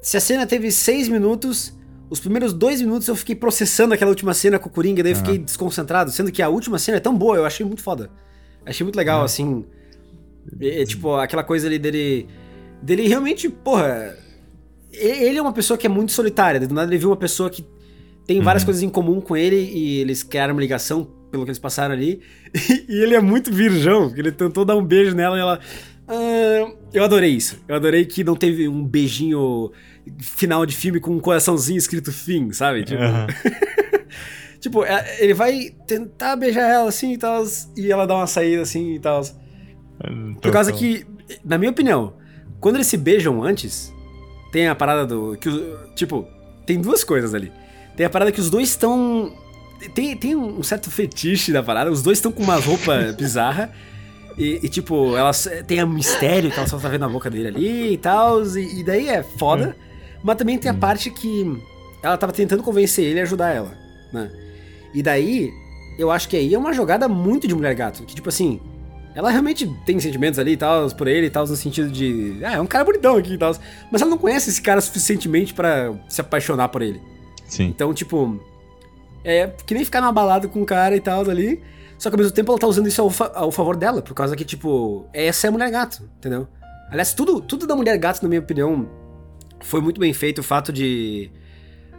[0.00, 1.74] Se a cena teve seis minutos,
[2.10, 5.16] os primeiros dois minutos eu fiquei processando aquela última cena com o Coringa, daí eu
[5.16, 8.10] fiquei desconcentrado, sendo que a última cena é tão boa, eu achei muito foda.
[8.66, 9.64] Achei muito legal, assim.
[10.60, 12.28] É, é, tipo, aquela coisa ali dele.
[12.82, 14.16] Dele realmente, porra.
[14.92, 16.60] Ele é uma pessoa que é muito solitária.
[16.60, 17.66] Do nada ele viu uma pessoa que
[18.26, 21.58] tem várias coisas em comum com ele e eles criaram uma ligação pelo que eles
[21.58, 22.20] passaram ali.
[22.88, 25.60] E, ele é muito virgão, porque ele tentou dar um beijo nela e ela.
[26.06, 27.58] "Ah", eu adorei isso.
[27.66, 29.72] Eu adorei que não teve um beijinho
[30.20, 32.84] final de filme com um coraçãozinho escrito fim, sabe?
[32.84, 33.26] Tipo, Aham.
[34.60, 37.42] tipo é- ele vai tentar beijar ela assim e tal,
[37.76, 39.22] e ela dá uma saída assim e tal.
[40.40, 41.06] Por causa que,
[41.44, 42.14] na minha opinião,
[42.60, 43.92] quando eles se beijam antes,
[44.52, 45.36] tem a parada do.
[45.38, 45.48] Que,
[45.94, 46.26] tipo,
[46.66, 47.50] tem duas coisas ali.
[47.96, 49.32] Tem a parada que os dois estão.
[49.92, 53.72] Tem, tem um certo fetiche da parada, os dois estão com uma roupa bizarra.
[54.36, 57.48] E, e, tipo, elas tem um mistério que ela só tá vendo a boca dele
[57.48, 58.42] ali e tal.
[58.44, 59.76] E, e daí é foda.
[60.22, 61.56] Mas também tem a parte que
[62.02, 63.76] ela tava tentando convencer ele a ajudar ela,
[64.12, 64.30] né?
[64.92, 65.52] E daí,
[65.98, 68.04] eu acho que aí é uma jogada muito de mulher gato.
[68.04, 68.60] Que, tipo assim,
[69.14, 72.38] ela realmente tem sentimentos ali e tal, por ele e tal, no sentido de.
[72.44, 73.54] Ah, é um cara bonitão aqui e tal.
[73.90, 77.00] Mas ela não conhece esse cara suficientemente pra se apaixonar por ele.
[77.46, 77.66] Sim.
[77.66, 78.40] Então, tipo.
[79.24, 81.62] É que nem ficar numa balada com um cara e tal ali.
[81.98, 84.12] Só que ao mesmo tempo ela tá usando isso ao, fa- ao favor dela, por
[84.14, 86.46] causa que, tipo, essa é a mulher gato, entendeu?
[86.90, 88.86] Aliás, tudo, tudo da mulher gato, na minha opinião,
[89.60, 90.40] foi muito bem feito.
[90.40, 91.30] O fato de.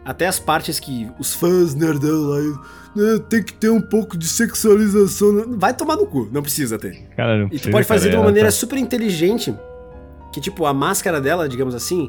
[0.04, 2.38] Até as partes que os fãs nerdão lá.
[2.94, 5.32] né, tem que ter um pouco de sexualização.
[5.32, 5.44] né?
[5.48, 7.08] Vai tomar no cu, não precisa ter.
[7.16, 9.52] Cara, não E tu precisa, pode fazer cara, de uma ela maneira tá- super inteligente.
[10.32, 12.08] Que, tipo, a máscara dela, digamos assim.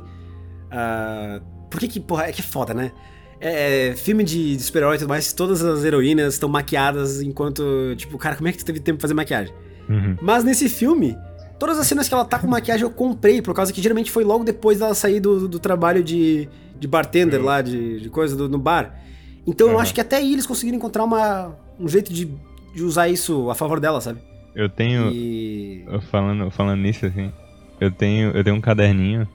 [0.69, 1.41] ah,
[1.71, 2.91] por que que, porra, é que é foda, né?
[3.39, 7.63] É, é, filme de, de super-herói e tudo mais, todas as heroínas estão maquiadas enquanto.
[7.95, 9.53] Tipo, cara, como é que tu teve tempo pra fazer maquiagem?
[9.89, 10.17] Uhum.
[10.21, 11.15] Mas nesse filme,
[11.59, 14.23] todas as cenas que ela tá com maquiagem eu comprei, por causa que geralmente foi
[14.23, 18.49] logo depois dela sair do, do trabalho de, de bartender lá, de, de coisa do-
[18.49, 18.99] no bar.
[19.45, 19.79] Então eu Uhum.
[19.79, 22.27] acho que até aí eles conseguiram encontrar uma, um jeito de,
[22.75, 24.19] de usar isso a favor dela, sabe?
[24.55, 25.11] Eu tenho.
[25.11, 25.83] E.
[25.87, 27.31] eu Falando, falando nisso, assim.
[27.79, 29.27] Eu tenho, eu tenho um caderninho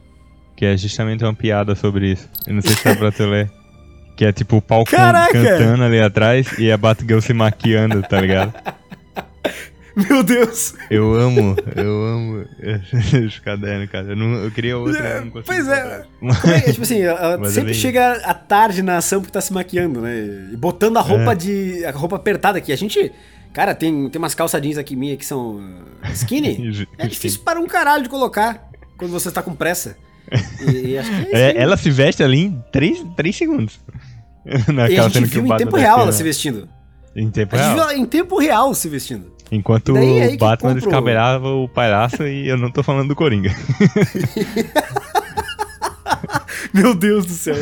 [0.56, 2.28] que é justamente uma piada sobre isso.
[2.46, 3.48] Eu não sei se dá pra tu ler.
[4.16, 5.32] Que é tipo o Caraca!
[5.32, 8.52] cantando ali atrás e a Batgirl se maquiando, tá ligado?
[9.94, 10.74] Meu Deus!
[10.90, 14.06] Eu amo, eu amo esse caderno, cara.
[14.08, 16.06] Eu, não, eu queria outro, eu não Pois é.
[16.54, 19.40] é tipo assim, ela Mas é sempre bem- chega à tarde na ação porque tá
[19.42, 20.48] se maquiando, né?
[20.52, 21.34] E botando a roupa É.
[21.34, 21.84] de.
[21.84, 22.72] a roupa apertada aqui.
[22.72, 23.12] A gente.
[23.52, 25.60] Cara, tem, tem umas calça jeans aqui minha que são
[26.14, 26.86] skinny.
[26.96, 29.98] É difícil para um caralho de colocar quando você tá com pressa.
[30.66, 31.36] E, e acho que é isso.
[31.36, 31.56] É, aí.
[31.58, 33.78] ela se veste ali em 3, três segundos.
[34.90, 36.12] E a gente viu em tempo tá real ela escrevendo.
[36.12, 36.68] se vestindo.
[37.14, 37.74] Em tempo A gente real.
[37.76, 39.32] viu ela em tempo real se vestindo.
[39.50, 43.08] Enquanto Daí é o que Batman compro- descabelava o palhaço e eu não tô falando
[43.08, 43.54] do Coringa.
[46.72, 47.54] Meu Deus do céu.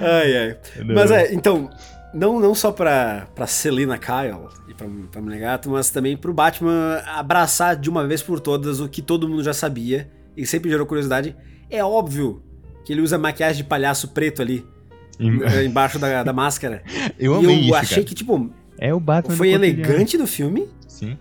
[0.00, 0.56] ai, ai.
[0.84, 1.70] Mas é, então,
[2.12, 6.32] não, não só pra, pra Selina Kyle e pra, pra Mulher Gato, mas também pro
[6.32, 10.70] Batman abraçar de uma vez por todas o que todo mundo já sabia e sempre
[10.70, 11.34] gerou curiosidade.
[11.70, 12.42] É óbvio
[12.84, 14.66] que ele usa maquiagem de palhaço preto ali,
[15.20, 16.82] embaixo da, da máscara.
[17.18, 18.06] Eu e amei eu isso, achei cara.
[18.08, 20.68] que, tipo, É o Batman foi do elegante no filme.
[20.88, 21.16] Sim.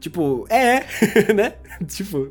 [0.00, 0.84] Tipo, é,
[1.34, 1.54] né?
[1.88, 2.30] tipo,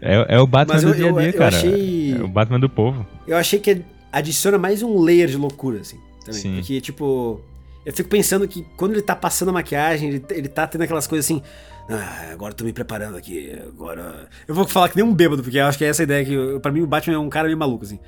[0.00, 1.56] É, é o Batman Mas do eu- dia a eu- dia, eu cara.
[1.56, 3.06] achei- É o Batman do povo.
[3.26, 3.82] eu achei que
[4.12, 6.40] adiciona mais um layer de loucura, assim, também.
[6.40, 6.54] Sim.
[6.56, 7.40] Porque, tipo,
[7.86, 11.06] eu fico pensando que quando ele tá passando a maquiagem, ele, ele tá tendo aquelas
[11.06, 11.42] coisas assim.
[11.90, 13.50] Ah, agora eu tô me preparando aqui.
[13.66, 14.28] Agora.
[14.46, 16.24] Eu vou falar que nem um bêbado, porque eu acho que é essa a ideia
[16.24, 16.34] que.
[16.34, 17.98] eu- Pra mim, o Batman é um cara meio maluco, assim.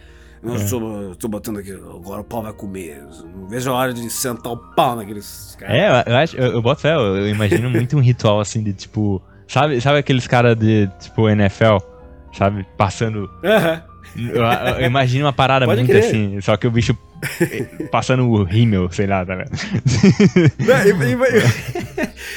[0.43, 0.65] Eu É.
[0.65, 3.03] tô, tô botando aqui, agora o pau vai comer.
[3.35, 5.75] Não vejo a hora de sentar o pau naqueles caras.
[5.77, 8.73] É, eu, acho, eu, eu boto fé, eu, eu imagino muito um ritual assim de
[8.73, 9.21] tipo.
[9.47, 11.77] Sabe, sabe aqueles caras de tipo NFL?
[12.37, 12.67] Sabe?
[12.79, 13.29] Passando.
[13.45, 13.83] Aham.
[14.17, 14.43] Eu,
[14.81, 16.97] eu imagino uma parada Pode muito assim, só que o bicho
[17.41, 17.63] eh,
[17.93, 19.45] passando o rímel, sei lá, tá im-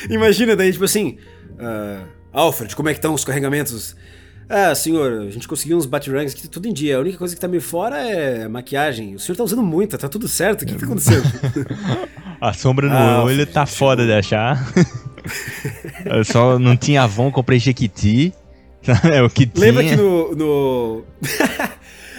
[0.13, 1.17] Imagina daí, tipo assim.
[1.59, 3.95] ah, Alfred, como é que estão os carregamentos?
[4.49, 6.97] Ah, senhor, a gente conseguiu uns batirangs aqui tudo em dia.
[6.97, 9.15] A única coisa que tá meio fora é maquiagem.
[9.15, 10.61] O senhor tá usando muita, tá tudo certo.
[10.63, 11.23] O que, que tá acontecendo?
[12.41, 14.61] A sombra no Ah, olho tá foda de achar.
[16.05, 18.33] Eu só não tinha Avon, comprei Jequiti.
[19.11, 19.67] É o que tinha.
[19.67, 20.35] Lembra que no.
[20.35, 21.03] No,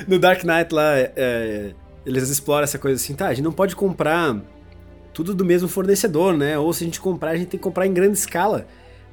[0.08, 1.72] no Dark Knight lá, é,
[2.06, 3.26] eles exploram essa coisa assim, tá?
[3.26, 4.40] A gente não pode comprar
[5.12, 6.58] tudo do mesmo fornecedor, né?
[6.58, 8.66] Ou se a gente comprar, a gente tem que comprar em grande escala.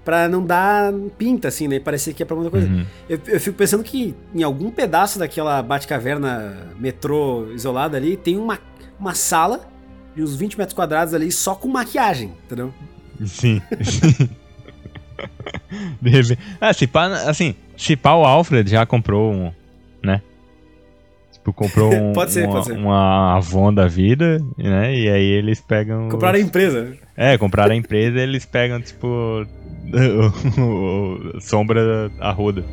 [0.03, 1.79] Pra não dar pinta, assim, né?
[1.79, 2.67] Parecer que é pra muita coisa.
[2.67, 2.85] Uhum.
[3.07, 8.57] Eu, eu fico pensando que em algum pedaço daquela Batcaverna metrô isolada ali, tem uma,
[8.99, 9.61] uma sala
[10.15, 12.73] de uns 20 metros quadrados ali só com maquiagem, entendeu?
[13.25, 13.61] Sim.
[16.01, 16.39] De repente.
[16.59, 19.51] Ah, se pá, assim, se pá, o Alfred já comprou um,
[20.03, 20.21] né?
[21.31, 22.73] Tipo, comprou um, Pode ser, uma, pode ser.
[22.73, 24.95] uma Avon da vida, né?
[24.95, 26.09] E aí eles pegam.
[26.09, 26.97] Compraram a os- empresa.
[27.23, 29.45] É, compraram a empresa e eles pegam, tipo,
[31.39, 32.65] sombra a roda.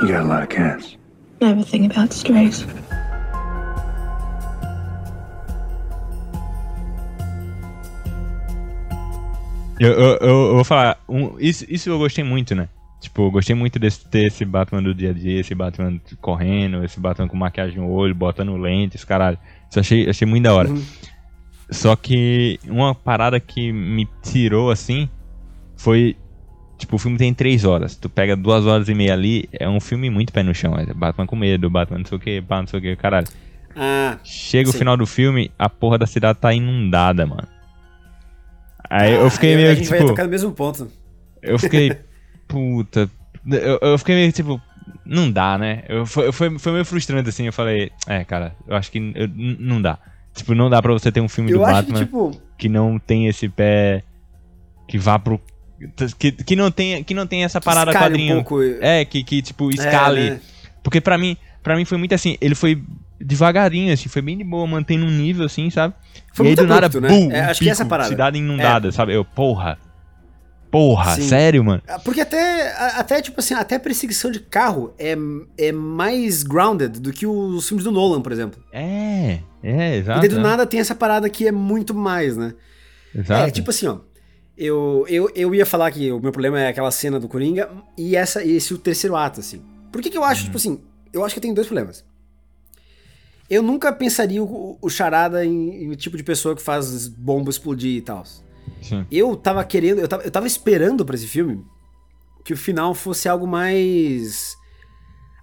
[0.00, 0.96] You got a lot of cats.
[1.40, 2.64] Everything about strays.
[9.78, 12.68] Eu, eu, eu- eu vou falar, um- isso, isso eu gostei muito, né?
[13.00, 16.84] Tipo, eu gostei muito desse ter esse Batman do dia a dia, esse Batman correndo,
[16.84, 19.38] esse Batman com maquiagem no olho, botando lentes, caralho.
[19.70, 20.68] Isso eu achei, achei muito da hora.
[21.70, 25.08] Só que uma parada que me tirou assim
[25.76, 26.16] foi.
[26.76, 27.94] Tipo, o filme tem três horas.
[27.96, 30.76] Tu pega duas horas e meia ali, é um filme muito pé no chão.
[30.76, 33.26] É Batman com medo, Batman não sei o que, pá, não sei o que, caralho.
[33.74, 34.78] Ah, Chega o Sim.
[34.78, 37.46] final do filme, a porra da cidade tá inundada, mano.
[38.90, 40.10] Aí eu fiquei a meio gente que, vai tipo.
[40.10, 40.90] tocar no mesmo ponto.
[41.40, 41.96] Eu fiquei.
[42.50, 43.08] puta.
[43.46, 44.60] Eu, eu fiquei meio tipo.
[45.06, 45.82] Não dá, né?
[45.88, 47.46] Eu, foi, foi, foi meio frustrante assim.
[47.46, 49.98] Eu falei, é, cara, eu acho que eu- não dá.
[50.34, 52.30] Tipo, não dá pra você ter um filme Eu do Batman que, que, tipo,
[52.68, 54.02] não tem esse pé.
[54.88, 55.40] Que vá pro.
[56.18, 58.34] Que, que, não, tem, que não tem essa parada escale um quadrinho.
[58.44, 58.62] pouco.
[58.80, 60.30] É, que, que tipo, escale.
[60.30, 60.40] né?
[60.82, 62.82] Porque pra mim, pra mim foi muito assim, ele foi
[63.20, 65.94] devagarinho, assim, foi bem de boa, mantendo um nível, assim, sabe?
[66.34, 67.08] Foi e aí do nada, né?
[67.08, 68.08] bum, É, um acho que essa é a pico, parada.
[68.08, 69.14] cidade inundada, sabe?
[69.14, 69.78] Eu, porra.
[70.70, 71.22] Porra, Sim.
[71.22, 71.82] sério, mano?
[71.86, 75.16] Ah, Porque até, até, tipo assim, até a perseguição de carro é,
[75.58, 78.62] é mais grounded do que os filmes do Nolan, por exemplo.
[78.72, 80.20] É, é, e exato.
[80.20, 80.42] daí do né?
[80.42, 82.54] nada tem essa parada que é muito mais, né?
[83.14, 83.48] Exato.
[83.48, 83.98] É, tipo assim, ó.
[84.56, 88.14] Eu, eu, eu ia falar que o meu problema é aquela cena do Coringa e
[88.14, 89.62] essa, esse o terceiro ato, assim.
[89.90, 90.80] Por que que eu acho, tipo assim,
[91.12, 92.04] eu acho que eu tenho dois problemas.
[93.48, 97.50] Eu nunca pensaria o, o Charada em, em o tipo de pessoa que faz bomba
[97.50, 98.22] explodir e tal.
[98.82, 99.06] Sim.
[99.10, 101.64] Eu tava querendo, eu tava, eu tava esperando pra esse filme
[102.44, 104.56] que o final fosse algo mais.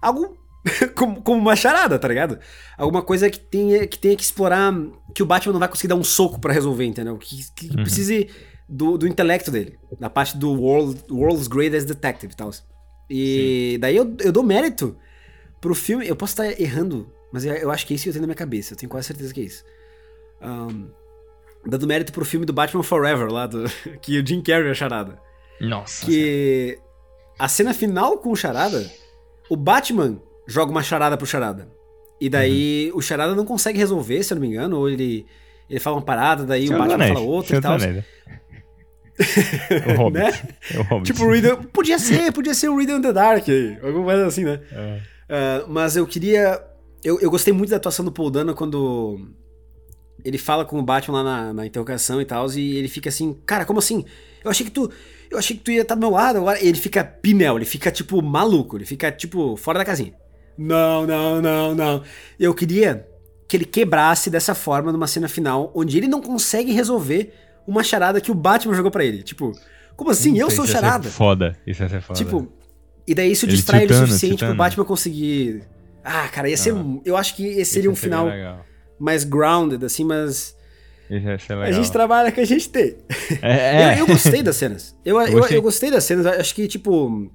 [0.00, 0.36] Algo
[0.94, 2.38] como, como uma charada, tá ligado?
[2.76, 4.72] Alguma coisa que tenha, que tenha que explorar.
[5.14, 7.16] Que o Batman não vai conseguir dar um soco pra resolver, entendeu?
[7.16, 8.28] Que, que precise
[8.68, 12.50] do, do intelecto dele, da parte do world, World's Greatest Detective e tal.
[13.10, 14.96] E daí eu, eu dou mérito
[15.60, 16.06] pro filme.
[16.06, 18.26] Eu posso estar errando, mas eu, eu acho que é isso que eu tenho na
[18.26, 18.74] minha cabeça.
[18.74, 19.64] Eu tenho quase certeza que é isso.
[20.40, 20.88] Ahn,
[21.66, 23.64] dando mérito pro filme do Batman Forever, lá do,
[24.00, 25.18] que o Jim Carrey é a charada.
[25.60, 26.04] Nossa.
[26.06, 26.78] Que
[27.38, 28.90] a cena final com o charada,
[29.48, 31.68] o Batman joga uma charada pro charada.
[32.20, 32.98] E daí Uhum.
[32.98, 35.24] o charada não consegue resolver, se eu não me engano, ou ele,
[35.70, 37.78] ele fala uma parada, daí Senhor o Batman Anéis, fala outra Senhor e tal.
[37.78, 38.04] né?
[39.86, 40.18] o Hobbit.
[40.24, 40.48] Né?
[40.74, 41.12] É o Hobbit.
[41.12, 41.56] Tipo, o Reader.
[41.68, 43.76] Podia ser, podia ser o Reader in the Dark aí.
[43.82, 44.60] Alguma coisa assim, né?
[44.72, 45.00] É.
[45.28, 46.62] Ah, mas eu queria.
[47.04, 49.28] Eu, eu gostei muito da atuação do Paul Dano quando
[50.28, 53.36] ele fala com o Batman lá na, na interrogação e tal, e ele fica assim,
[53.46, 54.04] cara, como assim?
[54.44, 54.90] Eu achei que tu.
[55.30, 56.62] Eu achei que tu ia estar do meu lado agora.
[56.62, 60.14] Ele fica pinel, ele fica, tipo, maluco, ele fica, tipo, fora da casinha.
[60.56, 62.02] Não, não, não, não.
[62.38, 63.06] Eu queria
[63.46, 67.32] que ele quebrasse dessa forma numa cena final, onde ele não consegue resolver
[67.66, 69.22] uma charada que o Batman jogou pra ele.
[69.22, 69.52] Tipo,
[69.96, 70.38] como assim?
[70.38, 71.08] eu Isso sou charada?
[71.08, 71.56] Foda.
[71.66, 72.18] Isso ia ser foda.
[72.18, 72.48] Tipo,
[73.06, 74.56] e daí isso Ele distrai ele o suficiente pro titando.
[74.56, 75.62] Batman conseguir.
[76.04, 76.74] Ah, cara, ia ser.
[77.04, 78.64] Eu acho que esse seria um final legal.
[78.98, 80.56] Mais grounded, assim, mas.
[81.08, 82.96] Ser A gente trabalha com a gente tem.
[83.40, 83.94] É, é.
[83.94, 84.96] Eu, eu gostei das cenas.
[85.04, 85.56] Eu, eu, gostei.
[85.56, 86.26] eu gostei das cenas.
[86.26, 87.30] Acho que, tipo.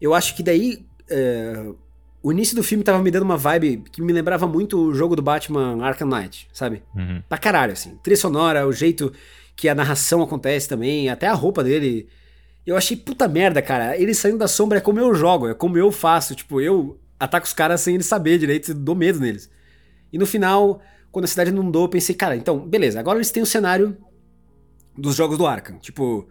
[0.00, 0.84] Eu acho que daí.
[1.08, 1.66] é,
[2.22, 5.14] o início do filme tava me dando uma vibe que me lembrava muito o jogo
[5.14, 6.82] do Batman Arkham Knight, sabe?
[6.96, 7.22] Uhum.
[7.28, 7.98] Pra caralho, assim.
[8.02, 9.12] Trilha sonora, o jeito
[9.54, 12.08] que a narração acontece também, até a roupa dele.
[12.66, 13.94] Eu achei puta merda, cara.
[13.98, 16.34] Ele saindo da sombra é como eu jogo, é como eu faço.
[16.34, 19.50] Tipo, eu ataco os caras sem eles saber direito, dou medo neles.
[20.14, 23.42] E no final, quando a cidade inundou, eu pensei, cara, então, beleza, agora eles têm
[23.42, 23.96] o cenário
[24.96, 25.76] dos jogos do Arkham.
[25.80, 26.28] Tipo,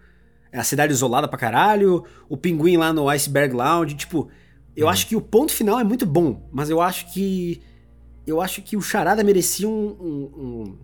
[0.54, 4.30] é a cidade isolada pra caralho, o pinguim lá no Iceberg Lounge, tipo,
[4.74, 7.62] eu acho que o ponto final é muito bom, mas eu acho que
[8.26, 10.78] eu acho que o Charada merecia um um, um,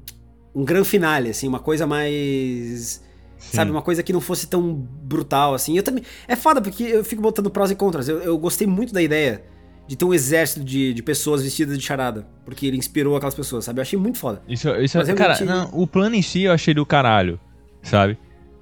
[0.56, 3.02] um gran finale, assim, uma coisa mais
[3.38, 5.78] sabe, uma coisa que não fosse tão brutal assim.
[5.78, 8.10] Eu também é foda porque eu fico botando prós e contras.
[8.10, 9.41] Eu, eu gostei muito da ideia
[9.90, 13.66] de ter um exército de, de pessoas vestidas de charada, porque ele inspirou aquelas pessoas,
[13.66, 13.80] sabe?
[13.80, 14.40] Eu achei muito foda.
[14.48, 17.40] Isso, isso Mas cara, realmente- não, o plano em si eu achei do caralho,
[17.82, 18.16] sabe?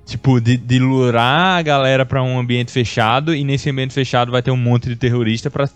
[0.06, 4.42] Tipo, de, de lurar a galera pra um ambiente fechado e nesse ambiente fechado vai
[4.42, 5.70] ter um monte de terrorista pra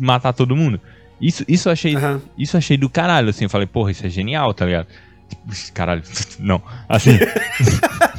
[0.00, 0.80] matar todo mundo.
[1.20, 2.22] Isso, isso eu achei, Aham.
[2.38, 4.86] isso eu achei do caralho, assim, eu falei, porra, isso é genial, tá ligado?
[5.74, 6.02] Caralho,
[6.40, 6.62] não.
[6.88, 7.10] Assim.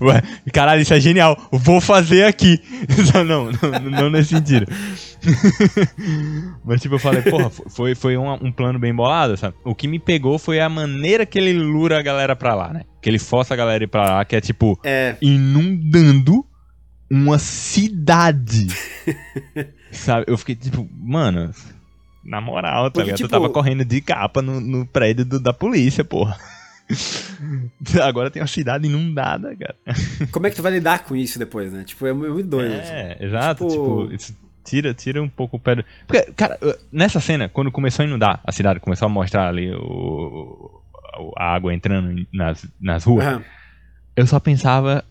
[0.00, 0.22] Ué,
[0.52, 1.36] caralho, isso é genial.
[1.50, 2.60] Vou fazer aqui.
[3.26, 3.50] Não, não,
[3.90, 4.66] não nesse sentido.
[6.64, 9.54] Mas tipo, eu falei, porra, foi, foi um, um plano bem bolado, sabe?
[9.64, 12.82] O que me pegou foi a maneira que ele lura a galera pra lá, né?
[13.00, 15.16] Que ele força a galera ir pra lá, que é tipo, É.
[15.20, 16.44] inundando
[17.10, 18.66] uma cidade.
[19.90, 20.24] sabe?
[20.28, 21.50] Eu fiquei tipo, mano,
[22.24, 23.16] na moral, tá Porque, ligado?
[23.18, 26.36] tipo- Eu tava correndo de capa no, no prédio do- da polícia, porra.
[28.02, 29.74] Agora tem uma cidade inundada, cara.
[30.30, 31.84] Como é que tu vai lidar com isso depois, né?
[31.84, 32.74] Tipo, é muito doido.
[32.74, 32.92] assim.
[32.92, 33.66] É, exato.
[33.68, 35.84] Tipo- Tipo, tira, tira um pouco o pé do...
[36.06, 36.58] Porque, cara,
[36.92, 40.80] nessa cena, quando começou a inundar a cidade, começou a mostrar ali o,
[41.36, 43.42] a água entrando nas, nas ruas, Aham.
[44.16, 45.04] eu só pensava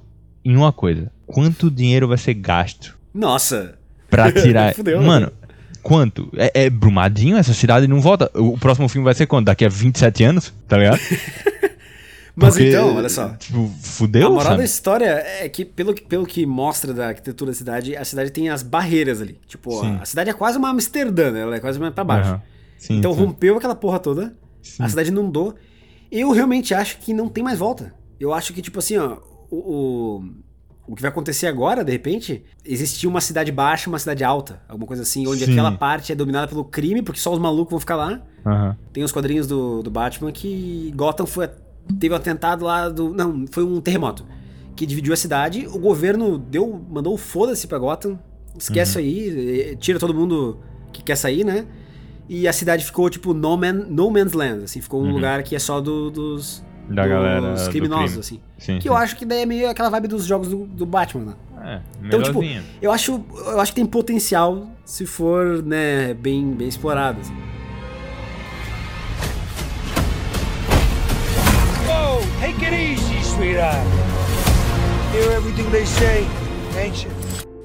[0.45, 1.11] em uma coisa.
[1.27, 3.77] Quanto dinheiro vai ser gasto Nossa.
[4.09, 4.73] pra tirar...
[4.73, 5.01] Fudeu.
[5.01, 5.31] Mano,
[5.81, 6.29] quanto?
[6.35, 7.37] É, é Brumadinho?
[7.37, 8.29] Essa cidade não volta?
[8.35, 9.45] O próximo filme vai ser quando?
[9.45, 10.53] Daqui a 27 anos?
[10.67, 10.99] Tá ligado?
[12.33, 13.29] Mas Porque, então, olha só.
[13.29, 14.57] Tipo, fudeu, a moral sabe?
[14.59, 15.05] da história
[15.41, 18.63] é que, pelo, que- pelo que mostra da arquitetura da cidade, a cidade tem as
[18.63, 19.37] barreiras ali.
[19.47, 19.97] Tipo, Sim.
[20.01, 21.41] a cidade é quase uma Amsterdã, né?
[21.41, 22.29] Ela é quase mais pra baixo.
[22.29, 22.41] Aham.
[22.77, 23.19] Sim, então sim.
[23.19, 24.81] rompeu aquela porra toda, Sim.
[24.81, 25.53] a cidade inundou.
[26.09, 27.93] Eu realmente acho que não tem mais volta.
[28.19, 29.17] Eu acho que, tipo assim, ó,
[29.51, 30.23] o, o,
[30.91, 34.61] o que vai acontecer agora, de repente, existia uma cidade baixa e uma cidade alta.
[34.67, 35.51] Alguma coisa assim, onde Sim.
[35.53, 38.21] aquela parte é dominada pelo crime, porque só os malucos vão ficar lá.
[38.45, 38.75] Aham.
[38.91, 41.49] Tem os quadrinhos do, do Batman que Gotham foi,
[41.99, 43.13] teve um atentado lá do.
[43.13, 44.25] Não, foi um terremoto.
[44.75, 45.67] Que dividiu a cidade.
[45.67, 48.19] O governo deu, mandou foda-se pra Gotham.
[48.57, 50.59] Esquece aí, eh, tira todo mundo
[50.91, 51.65] que quer sair, né?
[52.27, 55.55] E a cidade ficou tipo no, man, no man's land, assim, ficou um lugar que
[55.55, 58.19] é só do- dos, Da dos galera do criminosos, crime.
[58.19, 58.39] assim.
[58.57, 58.87] Sim, Que sim.
[58.89, 61.33] eu acho que daí é meio aquela vibe dos jogos do, do Batman, né?
[61.63, 62.41] É, Então, tipo,
[62.81, 67.19] eu acho, eu acho que tem potencial se for, né, bem, bem explorado.
[67.21, 67.33] assim.
[71.87, 73.85] Whoa, take it easy, sweetheart.
[75.13, 76.25] Hear everything they say,
[76.77, 77.11] ain't you?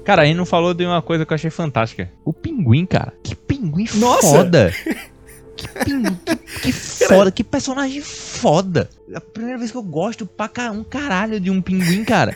[0.03, 2.09] Cara, aí não falou de uma coisa que eu achei fantástica.
[2.23, 3.13] O pinguim, cara.
[3.23, 4.27] Que pinguim Nossa!
[4.27, 4.71] foda.
[5.57, 8.89] Que pinguim, que, que foda, que personagem foda.
[9.11, 12.35] É a primeira vez que eu gosto pra um caralho de um pinguim, cara.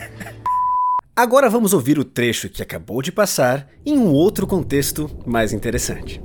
[1.16, 6.22] Agora vamos ouvir o trecho que acabou de passar em um outro contexto mais interessante.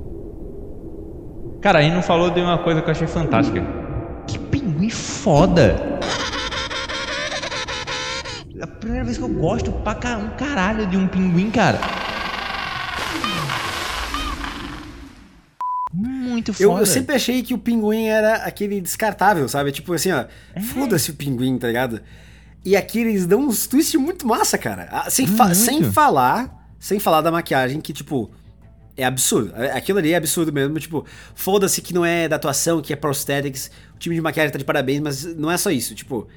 [1.61, 3.61] Cara, aí não falou de uma coisa que eu achei fantástica.
[4.25, 5.99] Que pinguim foda.
[8.57, 11.96] É a primeira vez que eu gosto pra um caralho de um pinguim, cara.
[16.37, 16.81] Muito Eu, foda.
[16.81, 19.71] eu sempre achei que o pinguim era aquele descartável, sabe?
[19.71, 20.25] Tipo assim, ó,
[20.55, 20.61] É.
[20.61, 21.99] foda-se o pinguim, tá ligado?
[22.63, 24.87] E aqui eles dão uns twists muito massa, cara.
[24.91, 25.57] Ah, Sem, fa- Muito.
[25.57, 28.29] sem falar, sem falar da maquiagem que, tipo,
[28.95, 29.53] é absurdo.
[29.55, 32.95] É- Aquilo ali é absurdo mesmo, tipo, foda-se que não é da atuação, que é
[32.95, 36.27] prosthetics, o time de maquiagem tá de parabéns, mas não é só isso, tipo,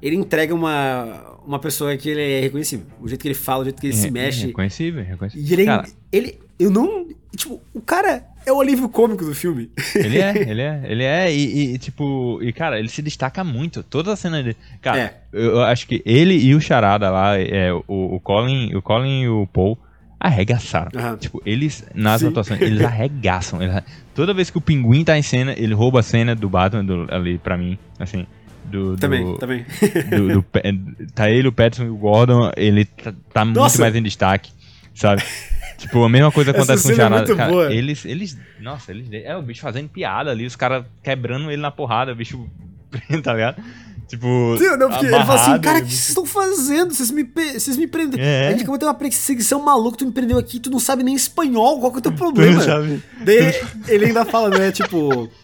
[0.00, 2.86] ele entrega uma, uma pessoa que ele é reconhecível.
[3.00, 4.46] O jeito que ele fala, o jeito que ele se É, mexe.
[4.46, 5.46] Reconhecível, reconhecível.
[5.48, 9.70] E ele, Cara, ele, eu não, tipo, o cara é o alívio cômico do filme.
[9.94, 13.82] Ele é, ele é, ele é, e, e, tipo, e cara, ele se destaca muito.
[13.82, 14.56] Toda a cena dele.
[14.80, 15.14] Cara, É.
[15.32, 19.28] eu, acho que ele e o Charada lá, é, o, o Colin, o Colin e
[19.28, 19.78] o Paul
[20.18, 20.90] arregaçaram.
[20.94, 21.16] Aham.
[21.16, 22.28] Tipo, eles, nas Sim.
[22.28, 23.60] atuações, eles arregaçam.
[23.62, 23.82] Eles-
[24.14, 27.06] toda vez que o pinguim tá em cena, ele rouba a cena do Batman do-
[27.10, 28.26] ali pra mim, assim.
[28.64, 29.66] Do, do- Também, também.
[30.08, 30.42] do, do
[31.12, 34.52] tá ele, o Pattinson e o Gordon, ele tá, tá muito mais em destaque,
[34.94, 35.22] sabe?
[35.82, 37.16] Tipo, a mesma coisa acontece com o é Charada.
[37.16, 37.72] muito cara, boa.
[37.72, 41.70] eles, eles, nossa, eles, é o bicho fazendo piada ali, os caras quebrando ele na
[41.70, 42.48] porrada, o bicho,
[43.22, 43.62] tá ligado?
[44.08, 46.92] Tipo, Sim, não, porque ele fala assim, amarrado, cara, o que vocês estão fazendo?
[46.94, 48.22] Vocês me, vocês me prenderam.
[48.22, 48.48] É.
[48.48, 51.02] A gente acabou de ter uma perseguição maluca, tu me prendeu aqui, tu não sabe
[51.02, 52.60] nem espanhol, qual que é o teu problema?
[52.60, 53.02] sabe?
[53.24, 53.56] Daí ele,
[53.88, 55.28] ele ainda fala, né, tipo...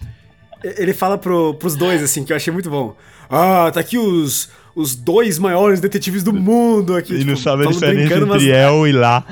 [0.76, 2.97] Ele fala pro, pros dois, assim, que eu achei muito bom.
[3.30, 7.12] Ah, tá aqui os, os dois maiores detetives do mundo aqui.
[7.12, 9.26] E tipo, não sabe a diferença brincando, mas- entre El e lá.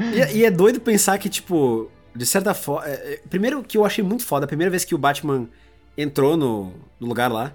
[0.00, 2.84] E, e é doido pensar que, tipo, de certa forma.
[3.30, 5.48] primeiro que eu achei muito foda, a primeira vez que o Batman
[5.96, 7.54] entrou no, no lugar lá,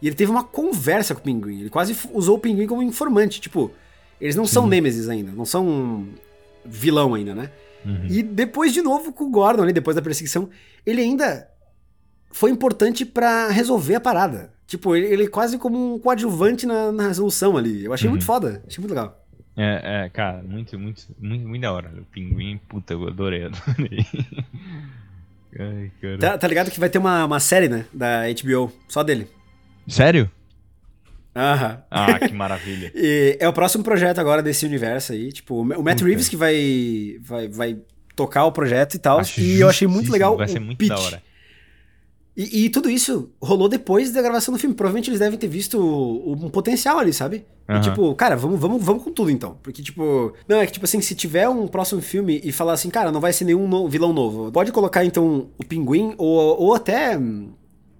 [0.00, 1.60] e ele teve uma conversa com o pinguim.
[1.62, 3.40] Ele quase usou o pinguim como informante.
[3.40, 3.72] Tipo,
[4.20, 6.06] eles não são Nemesis ainda, não são
[6.64, 7.50] vilão ainda, né?
[7.84, 8.06] Uhum.
[8.08, 10.48] E depois, de novo, com o Gordon ali, depois da perseguição,
[10.86, 11.48] ele ainda
[12.34, 14.52] foi importante pra resolver a parada.
[14.66, 17.84] Tipo, ele, ele quase como um coadjuvante na, na resolução ali.
[17.84, 18.12] Eu achei Uhum.
[18.12, 19.20] muito foda, achei muito legal.
[19.56, 21.92] É, é, cara, muito, muito, muito, muito da hora.
[21.96, 24.04] O pinguim, puta, eu adorei, adorei.
[25.58, 25.90] Ai.
[26.18, 27.84] Tá, tá ligado que vai ter uma, uma série, né?
[27.92, 29.28] Da HBO, só dele.
[29.86, 30.28] Sério?
[31.36, 31.82] Aham.
[31.90, 32.90] Ah, que maravilha.
[32.94, 35.32] E é o próximo projeto agora desse universo aí.
[35.32, 36.04] Tipo, o Matt Puta.
[36.06, 37.78] Reeves que vai, vai, vai
[38.16, 39.18] tocar o projeto e tal.
[39.20, 40.88] Acho E eu achei muito legal Vai ser muito pitch.
[40.88, 41.22] da hora.
[42.36, 44.74] E, e tudo isso rolou depois da gravação do filme.
[44.74, 47.44] Provavelmente eles devem ter visto um potencial ali, sabe?
[47.68, 47.80] E, Aham.
[47.80, 49.56] tipo, cara, vamos, vamos, vamos com tudo então.
[49.62, 52.90] Porque, tipo, não, é que, tipo assim, se tiver um próximo filme e falar assim,
[52.90, 56.74] cara, não vai ser nenhum no- vilão novo, pode colocar então o pinguim ou, ou
[56.74, 57.16] até.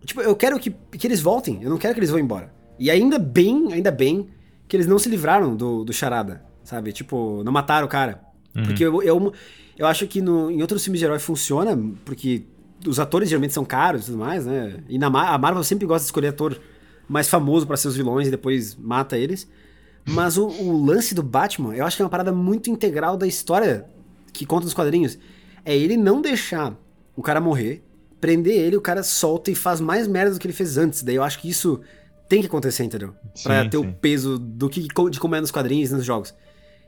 [0.05, 2.53] Tipo, eu quero que, que eles voltem, eu não quero que eles vão embora.
[2.79, 4.29] E ainda bem, ainda bem
[4.67, 6.93] que eles não se livraram do, do charada, sabe?
[6.93, 8.21] Tipo, não mataram o cara.
[8.53, 9.33] Porque eu, eu,
[9.79, 12.45] eu acho que no, em outros filmes de herói funciona, porque
[12.87, 14.79] os atores geralmente são caros e tudo mais, né?
[14.89, 16.61] E na a Marvel sempre gosta de escolher ator
[17.09, 19.49] mais famoso pra ser os vilões e depois mata eles.
[20.07, 23.27] Mas o, o lance do Batman, eu acho que é uma parada muito integral da
[23.27, 23.87] história
[24.33, 25.19] que conta nos quadrinhos.
[25.65, 26.77] É ele não deixar
[27.17, 27.83] o cara morrer,
[28.21, 31.03] prender ele, o cara solta e faz mais merda do que ele fez antes.
[31.03, 31.81] Daí eu acho que isso
[32.29, 33.15] tem que acontecer, entendeu?
[33.43, 33.95] Pra Sim, ter o sim.
[34.01, 36.35] peso do que de como é nos quadrinhos e nos jogos.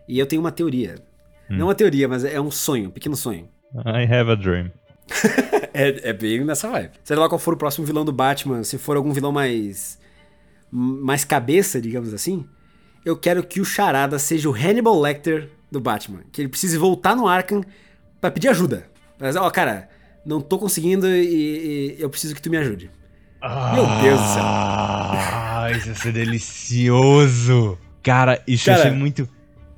[0.08, 0.96] E eu tenho uma teoria.
[1.48, 3.48] Não uma teoria, mas é um sonho, um pequeno sonho.
[3.84, 4.70] I have a dream.
[5.78, 6.92] É, é bem nessa vibe.
[7.04, 9.98] Seja lá qual for o próximo vilão do Batman, se for algum vilão mais.
[10.70, 12.46] mais cabeça, digamos assim,
[13.04, 16.20] eu quero que o Charada seja o Hannibal Lecter do Batman.
[16.32, 17.62] Que ele precise voltar no Arkham
[18.22, 18.88] pra pedir ajuda.
[19.18, 19.90] Mas, ó, cara,
[20.24, 22.90] não tô conseguindo e, e eu preciso que tu me ajude.
[23.74, 24.42] Meu Deus do céu.
[24.42, 27.78] Ah, isso ia ser delicioso.
[28.02, 29.28] Cara, isso Cara, ser muito.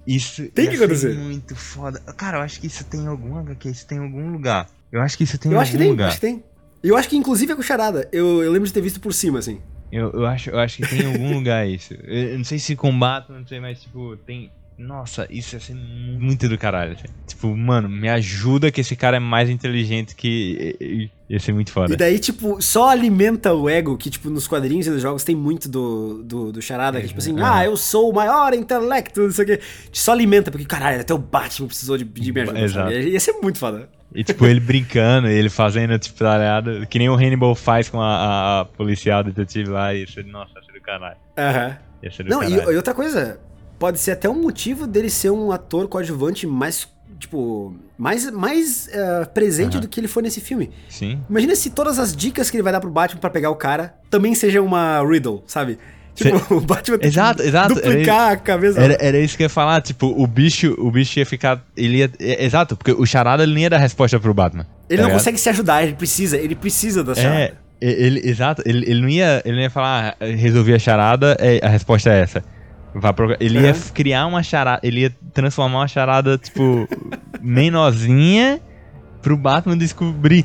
[0.06, 1.14] Isso tem que acontecer.
[1.14, 2.00] muito foda.
[2.16, 4.68] Cara, eu acho que isso tem algum HQ, isso tem em algum lugar.
[4.90, 6.08] Eu acho que isso tem em Eu algum acho que tem, lugar.
[6.08, 6.42] acho que tem.
[6.82, 8.08] Eu acho que inclusive é com Charada.
[8.12, 9.60] Eu, eu lembro de ter visto por cima, assim.
[9.90, 11.94] Eu, eu, acho, eu acho que tem em algum lugar isso.
[12.04, 14.50] Eu, eu não sei se combate, não sei, mas tipo, tem.
[14.78, 16.92] Nossa, isso ia ser mu- muito do caralho.
[16.92, 17.06] assim.
[17.26, 21.10] Tipo, mano, me ajuda que esse cara é mais inteligente que.
[21.28, 21.92] Ia ser muito foda.
[21.92, 25.34] E daí, tipo, só alimenta o ego, que, tipo, nos quadrinhos e nos jogos tem
[25.34, 27.54] muito do, do, do charada, que, tipo assim, Aham.
[27.56, 29.60] ah, eu sou o maior intelecto, não sei o quê.
[29.92, 32.92] Só alimenta, porque, caralho, até o Batman precisou de, de me ajuda, Exato.
[32.94, 33.08] sabe?
[33.10, 33.90] Ia ser muito foda.
[34.14, 36.86] E tipo, ele brincando, ele fazendo, tipo, ligado?
[36.86, 39.92] Que nem o Hannibal faz com a, a- a policial detetive lá.
[39.94, 41.16] Ia ser, nossa, ia ser do caralho.
[41.36, 41.76] Aham.
[42.10, 42.72] Ser do Não, e, caralho.
[42.72, 43.38] e outra coisa,
[43.78, 46.88] pode ser até um motivo dele ser um ator coadjuvante mais,
[47.18, 49.80] tipo, mais, mais eh, presente Aham.
[49.82, 50.70] do que ele foi nesse filme.
[50.88, 51.20] Sim.
[51.28, 53.94] Imagina se todas as dicas que ele vai dar pro Batman pra pegar o cara
[54.08, 55.78] também sejam uma riddle, sabe?
[56.18, 58.80] Tipo, o Batman tem Exato, que exato, duplicar a cabeça.
[58.80, 61.62] Era, era isso que eu ia falar, tipo, o bicho, o bicho ia ficar.
[61.76, 62.10] Ele ia.
[62.20, 64.66] é, exato, porque o charada ele não ia dar resposta pro Batman.
[64.90, 65.12] Ele tá não ligado?
[65.20, 67.54] consegue se ajudar, ele precisa, ele precisa da É, charada.
[67.80, 69.42] e- ele, exato, ele, ele não ia.
[69.44, 72.42] Ele não ia falar, ah, resolvi a charada, é, a resposta é essa.
[73.38, 73.70] Ele ia É.
[73.70, 76.88] f- criar uma charada, ele ia transformar uma charada, tipo,
[77.40, 78.60] menorzinha
[79.22, 80.44] pro Batman descobrir,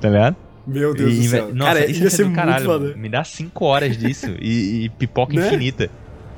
[0.00, 0.36] tá ligado?
[0.66, 1.54] Meu Deus E do céu.
[1.54, 2.64] Nossa, Cara, isso ia ser do muito caralho.
[2.64, 2.96] foda.
[2.96, 5.46] Me dá 5 horas disso e, e pipoca Né?
[5.46, 5.88] infinita.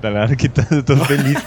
[0.03, 0.37] Tá ligado?
[0.37, 1.43] Que tá, eu tô feliz.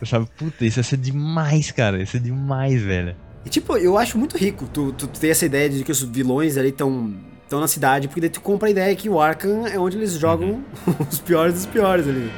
[0.00, 2.02] Eu sabe, puta, isso ia ser demais, cara.
[2.02, 3.14] Isso é demais, velho.
[3.46, 6.56] E tipo, eu acho muito rico tu, tu ter essa ideia de que os vilões
[6.56, 9.78] ali estão estão na cidade, porque daí tu compra a ideia que o Arkham é
[9.78, 10.62] onde eles jogam
[11.10, 12.30] os piores dos piores ali.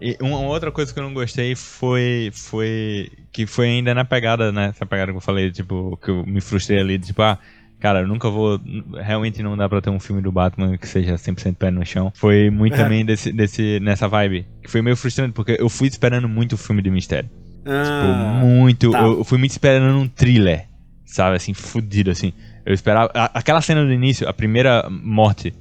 [0.00, 2.30] E uma outra coisa que eu não gostei foi.
[2.32, 4.68] foi que foi ainda na pegada, né?
[4.74, 7.38] Essa pegada que eu falei, tipo, que eu me frustrei ali, tipo, ah,
[7.78, 8.58] cara, eu nunca vou.
[9.02, 12.10] Realmente não dá pra ter um filme do Batman que seja 100% pé no chão.
[12.16, 12.76] Foi muito É.
[12.78, 14.46] também desse, desse, nessa vibe.
[14.62, 17.28] Que foi meio frustrante, porque eu fui esperando muito o filme de mistério.
[17.58, 18.90] Tipo, Ah, muito.
[18.90, 19.02] tá.
[19.02, 20.66] Eu, eu fui muito esperando um thriller,
[21.04, 21.36] sabe?
[21.36, 22.32] Assim, fudido, assim.
[22.64, 23.10] Eu esperava.
[23.14, 25.52] a- aquela cena do início, a primeira morte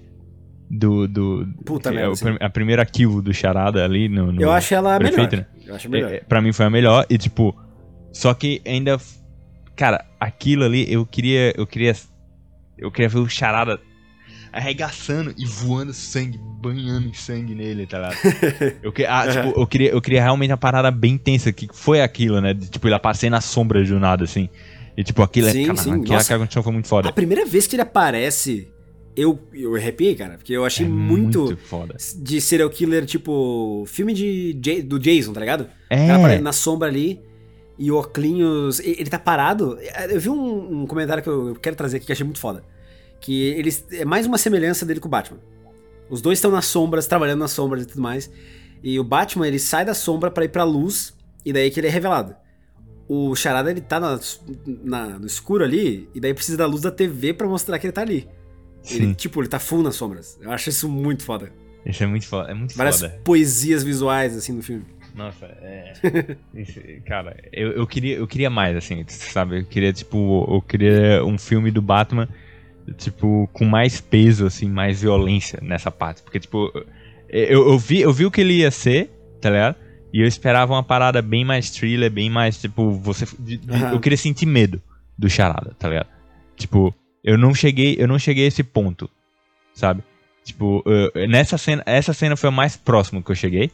[0.69, 1.07] do.
[1.07, 4.31] do Puta é merda, prim- a primeira kill do Charada ali no.
[4.31, 5.47] no eu acho ela prefeito, melhor.
[5.55, 5.63] né?
[5.65, 6.11] Eu acho melhor.
[6.11, 7.05] É, é, pra mim foi a melhor.
[7.09, 7.55] E tipo.
[8.11, 8.97] Só que ainda.
[9.75, 11.53] Cara, aquilo ali eu queria.
[11.57, 11.95] Eu queria.
[12.77, 13.79] Eu queria ver o Charada
[14.51, 18.17] arregaçando e voando sangue, banhando em sangue nele, tá ligado?
[18.81, 22.01] Eu, que, ah, tipo, eu, queria, eu queria realmente uma parada bem tensa, que foi
[22.01, 22.53] aquilo, né?
[22.53, 24.49] De, tipo, ele aparecer na sombra do nada, assim.
[24.97, 25.67] E tipo, aquilo Sim, é.
[25.67, 26.27] Cara, sim, aquela nossa.
[26.27, 27.09] que aconteceu foi muito foda.
[27.09, 28.67] A primeira vez que ele aparece,
[29.15, 31.95] eu, eu arrepiei, cara, porque eu achei É muito, foda.
[32.17, 35.61] de serial killer, tipo, filme de, do Jason, tá ligado?
[35.61, 36.39] O cara É.
[36.39, 37.19] na sombra ali
[37.77, 38.79] e o Oclinhos.
[38.79, 39.77] Ele tá parado.
[40.09, 42.39] Eu vi um, um comentário que eu eu quero trazer aqui que eu achei muito
[42.39, 42.63] foda.
[43.19, 43.85] Que eles.
[43.91, 45.39] É mais uma semelhança dele com o Batman.
[46.09, 48.31] Os dois estão nas sombras, trabalhando nas sombras e tudo mais.
[48.81, 51.13] E o Batman, ele sai da sombra pra ir pra luz,
[51.45, 52.33] e daí que ele é revelado.
[53.07, 54.19] O Charada, ele tá na-
[54.83, 57.91] na- no escuro ali, e daí precisa da luz da TV pra mostrar que ele
[57.91, 58.27] tá ali.
[58.89, 60.37] Ele, tipo, ele tá full nas sombras.
[60.41, 61.51] Eu acho isso muito foda.
[61.85, 62.51] Isso é muito foda.
[62.51, 63.19] É muito Várias foda.
[63.23, 64.85] poesias visuais, assim, no filme.
[65.15, 65.93] Nossa, é.
[66.53, 69.59] Isso, cara, eu, eu, queria, eu queria mais, assim, sabe?
[69.59, 72.27] Eu queria, tipo, eu queria um filme do Batman,
[72.97, 76.21] tipo, com mais peso, assim, mais violência nessa parte.
[76.21, 76.71] Porque, tipo,
[77.27, 79.09] eu, eu, vi, eu vi o que ele ia ser,
[79.41, 79.75] tá ligado?
[80.13, 83.25] E eu esperava uma parada bem mais thriller, bem mais, tipo, você.
[83.69, 83.93] Aham.
[83.93, 84.81] Eu queria sentir medo
[85.17, 86.07] do charada, tá ligado?
[86.55, 89.09] Tipo, eu não cheguei, eu não cheguei a esse ponto,
[89.73, 90.03] sabe?
[90.43, 93.71] Tipo, eu- nessa cena, essa cena foi a mais próximo que eu cheguei.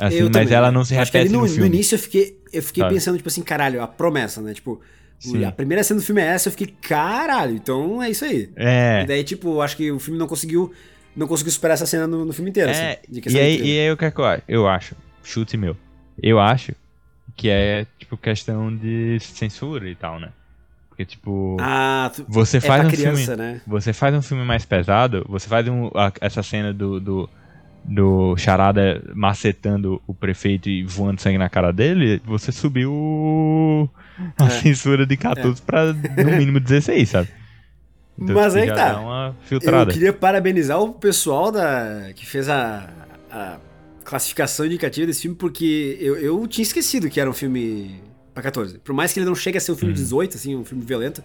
[0.00, 1.66] Assim, Eu mas também, ela não se Acho repete no, no, no filme.
[1.66, 2.94] início eu fiquei, eu fiquei Sabe?
[2.94, 4.54] pensando, tipo assim, caralho, a promessa, né?
[4.54, 4.80] Tipo,
[5.18, 5.44] Sim.
[5.44, 8.48] a primeira cena do filme é essa, eu fiquei, caralho, então é isso aí.
[8.54, 9.02] É.
[9.02, 10.72] E daí, tipo, eu acho que o filme não conseguiu.
[11.16, 13.20] Não conseguiu superar essa cena no, no filme inteiro, É, assim.
[13.28, 14.42] e aí, e aí o que é que eu acho?
[14.46, 15.76] Eu acho, chute meu.
[16.22, 16.72] Eu acho
[17.34, 20.28] que é, tipo, questão de censura e tal, né?
[20.98, 23.36] Porque, tipo, Ah, você é faz pra um criança, filme.
[23.36, 23.60] né?
[23.64, 27.30] Você faz um filme mais pesado, você faz um- a- essa cena do, do,
[27.84, 33.88] do Charada macetando o prefeito e voando sangue na cara dele, você subiu
[34.40, 34.50] a É.
[34.50, 37.28] censura de 14 pra no mínimo 16, sabe?
[38.18, 38.98] Mas tipo, aí tá.
[38.98, 42.88] uma Eu queria parabenizar o pessoal da que fez a,
[43.30, 43.58] a
[44.04, 48.00] classificação indicativa desse filme, porque eu, eu tinha esquecido que era um filme
[48.40, 48.78] pra 14.
[48.78, 49.78] Por mais que ele não chegue a ser um Uhum.
[49.80, 51.22] filme 18, assim, um filme violento,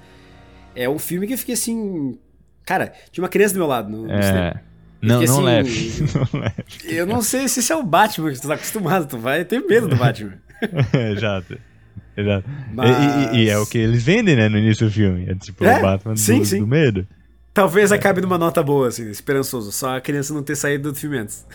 [0.76, 2.18] é um filme que eu fiquei assim.
[2.66, 4.47] Cara, tinha uma criança do meu lado no, no cinema.
[4.47, 4.59] É.
[5.01, 5.93] Não, Porque, não assim, leve.
[6.34, 6.55] Não leve.
[6.86, 9.59] Eu não sei se esse é o Batman que tu tá acostumado, tu vai ter
[9.66, 10.34] medo do Batman.
[11.16, 11.57] Exato.
[12.16, 12.47] Exato.
[12.49, 15.30] E- Mas- E, e é o que eles vendem, né, no início do filme.
[15.30, 16.59] É tipo É, o Batman sim, do, sim.
[16.59, 17.05] do medo.
[17.53, 19.72] Talvez acabe numa nota boa, assim, esperançoso.
[19.74, 21.45] Só a criança não ter saído do filme antes.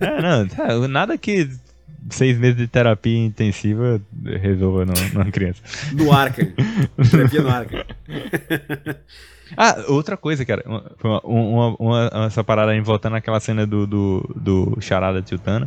[0.00, 1.48] É, não, tá, nada que
[2.10, 4.00] seis meses de terapia intensiva
[4.40, 5.62] resolva numa criança.
[5.92, 6.48] No Arkham.
[7.10, 7.84] Terapia no Arkham.
[9.56, 10.62] Ah, outra coisa, cara.
[11.02, 15.66] uma- Uma, uma, essa parada aí, voltando àquela cena do, do, do Charada tiltando.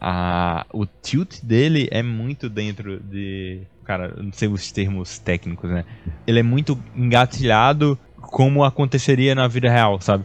[0.00, 3.60] A, o tilt dele é muito dentro de.
[3.84, 5.84] Cara, não sei os termos técnicos, né?
[6.26, 10.24] Ele é muito engatilhado como aconteceria na vida real, sabe?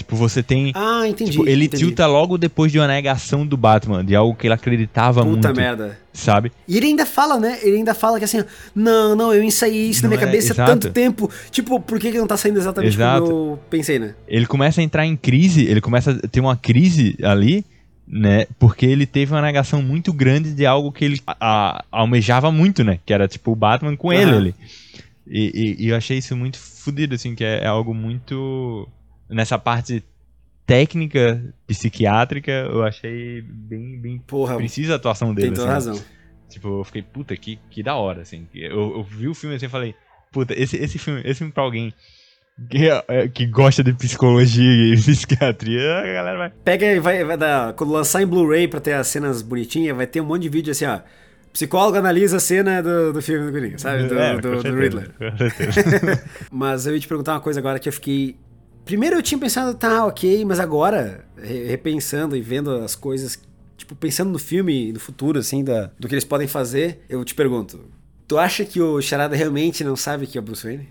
[0.00, 0.72] Tipo, você tem.
[0.74, 1.30] Ah, entendi.
[1.32, 1.84] tipo, ele entendi.
[1.84, 5.54] tilta logo depois de uma negação do Batman, de algo que ele acreditava Puta muito,
[5.60, 5.98] merda.
[6.10, 6.50] sabe?
[6.66, 7.58] E ele ainda fala, né?
[7.62, 8.42] Ele ainda fala que assim,
[8.74, 10.70] não, não, eu ensaiei isso na Não minha é, cabeça há exato.
[10.70, 11.30] tanto tempo.
[11.50, 13.20] Tipo, por que, que não tá saindo exatamente Exato.
[13.26, 14.14] como eu pensei, né?
[14.26, 17.62] ele começa a entrar em crise, ele começa a ter uma crise ali,
[18.08, 18.46] né?
[18.58, 22.82] Porque ele teve uma negação muito grande de algo que ele a- a- almejava muito,
[22.82, 22.98] né?
[23.04, 24.36] Que era tipo o Batman com ele Aham.
[24.38, 24.54] ali.
[25.28, 28.88] E, e- e eu achei isso muito fodido, assim, que é, é algo muito.
[29.30, 30.04] Nessa parte
[30.66, 35.48] técnica, psiquiátrica, eu achei bem, bem Porra, precisa a atuação dele.
[35.48, 35.90] tem toda assim.
[35.90, 36.04] razão.
[36.48, 38.46] Tipo, eu fiquei, puta, que, que da hora, assim.
[38.54, 39.94] Eu, eu vi o filme assim e falei,
[40.32, 41.92] puta, esse, esse filme, esse filme pra alguém
[42.68, 46.50] que, é, que gosta de psicologia e psiquiatria, a galera vai.
[46.64, 47.72] Pega e vai, vai dar.
[47.74, 50.70] Quando lançar em Blu-ray pra ter as cenas bonitinhas, vai ter um monte de vídeo
[50.72, 51.00] assim, ó.
[51.52, 54.04] Psicólogo analisa a cena do, do filme do Coringa, sabe?
[54.04, 55.10] Do, É, do- do certeza, Riddler.
[56.50, 58.36] Mas eu ia te perguntar uma coisa agora que eu fiquei.
[58.90, 63.40] Primeiro eu tinha pensado, tá, ok, mas agora, re- repensando e vendo as coisas,
[63.76, 67.24] tipo, pensando no filme e no futuro, assim, da, do que eles podem fazer, eu
[67.24, 67.84] te pergunto:
[68.26, 70.88] tu acha que o Charada realmente não sabe que é o Bruce Wayne?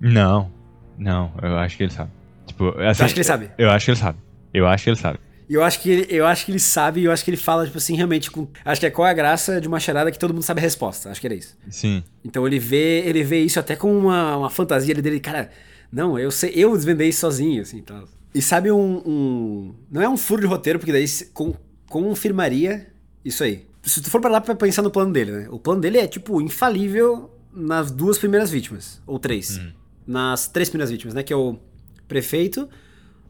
[0.00, 0.50] não,
[0.98, 2.10] não, eu acho que ele sabe.
[2.46, 3.50] Tipo, assim, Tu acha que ele sabe?
[3.56, 4.18] Eu acho que ele sabe.
[4.52, 5.18] Eu acho que ele sabe.
[5.48, 7.36] E eu acho que ele, eu acho que ele sabe e eu acho que ele
[7.38, 8.46] fala, tipo assim, realmente com.
[8.64, 10.62] Acho que é qual é a graça de uma charada que todo mundo sabe a
[10.62, 11.08] resposta.
[11.10, 11.56] Acho que era isso.
[11.70, 12.04] Sim.
[12.22, 15.50] Então ele vê, ele vê isso até com uma, uma fantasia dele, cara,
[15.90, 18.04] não, eu sei, eu desvendei isso sozinho, assim, tal.
[18.34, 21.54] E sabe um, um- não é um furo de roteiro, porque daí com,
[21.88, 22.86] confirmaria
[23.24, 23.66] isso aí.
[23.82, 25.48] Se tu for pra lá pra pensar no plano dele, né?
[25.50, 29.58] O plano dele é, tipo, infalível nas duas primeiras vítimas, ou três.
[30.06, 31.22] Nas três primeiras vítimas, né?
[31.22, 31.58] Que é o
[32.06, 32.68] prefeito,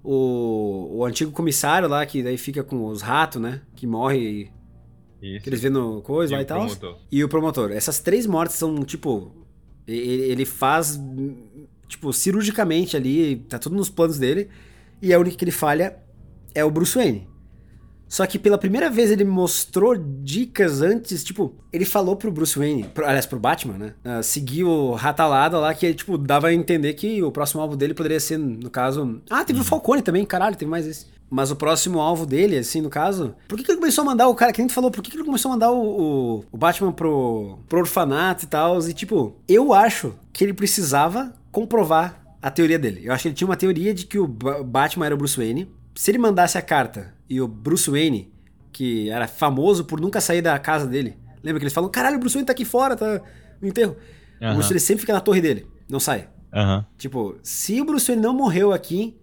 [0.02, 3.60] o, o antigo comissário lá, que daí fica com os ratos, né?
[3.76, 4.50] Que morre
[5.22, 5.42] Isso.
[5.44, 6.58] que eles vê no coisa E lá o e tal.
[6.60, 6.96] promotor.
[7.10, 7.70] E o promotor.
[7.72, 9.32] Essas três mortes são, tipo.
[9.86, 9.92] e-
[10.30, 10.98] ele faz,
[11.88, 14.48] tipo, cirurgicamente ali, tá tudo nos planos dele.
[15.00, 15.96] E a única que ele falha
[16.54, 17.26] é o Bruce Wayne.
[18.08, 22.84] Só que pela primeira vez ele mostrou dicas antes, tipo, ele falou pro Bruce Wayne,
[22.84, 24.22] pro, aliás, pro Batman, né?
[24.22, 28.18] seguir o ratalada lá, que, tipo, dava a entender que o próximo alvo dele poderia
[28.18, 29.20] ser, no caso.
[29.28, 31.06] Ah, teve o Falcone também, caralho, teve mais esse.
[31.30, 33.34] Mas o próximo alvo dele, assim, no caso.
[33.46, 35.10] Por que, que ele começou a mandar o cara, que nem tu falou, por que,
[35.10, 38.78] que ele começou a mandar o, o, o Batman pro, pro orfanato e tal?
[38.80, 43.00] E, tipo, eu acho que ele precisava comprovar a teoria dele.
[43.04, 45.36] Eu acho que ele tinha uma teoria de que o Ba- Batman era o Bruce
[45.36, 45.70] Wayne.
[45.94, 48.32] Se ele mandasse a carta e o Bruce Wayne,
[48.72, 52.20] que era famoso por nunca sair da casa dele, lembra que eles falam: caralho, o
[52.20, 53.20] Bruce Wayne tá aqui fora, tá
[53.60, 53.96] no enterro.
[54.40, 54.54] O Aham.
[54.54, 56.28] Bruce ele sempre fica na torre dele, não sai.
[56.54, 56.86] Aham.
[56.96, 59.16] Tipo, se o Bruce Wayne não morreu aqui,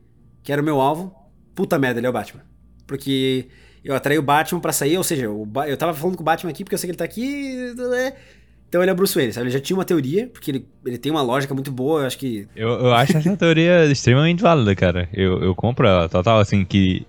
[0.43, 1.15] que era o meu alvo,
[1.55, 2.41] puta merda, ele é o Batman.
[2.85, 3.47] Porque
[3.83, 6.49] eu atraí o Batman pra sair, ou seja, o eu tava falando com o Batman
[6.51, 7.73] aqui porque eu sei que ele tá aqui.
[7.77, 8.13] né?
[8.67, 9.47] Então ele é o Bruce Wayne, sabe?
[9.47, 12.17] Ele já tinha uma teoria, porque ele, ele tem uma lógica muito boa, eu acho
[12.17, 12.47] que.
[12.55, 15.07] Eu, eu acho essa teoria extremamente válida, cara.
[15.13, 17.05] Eu, eu compro ela total, assim, que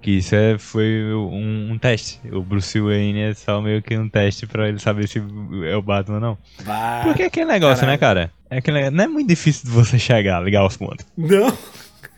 [0.00, 2.20] Que isso é, foi um, um teste.
[2.32, 5.22] O Bruce Wayne é só meio que um teste pra ele saber se
[5.66, 6.38] é o Batman ou não.
[6.64, 7.02] Bah.
[7.04, 8.32] Porque é aquele negócio, né, cara?
[8.48, 11.06] É aquele não é muito difícil de você chegar, ligar os pontos.
[11.16, 11.56] Não.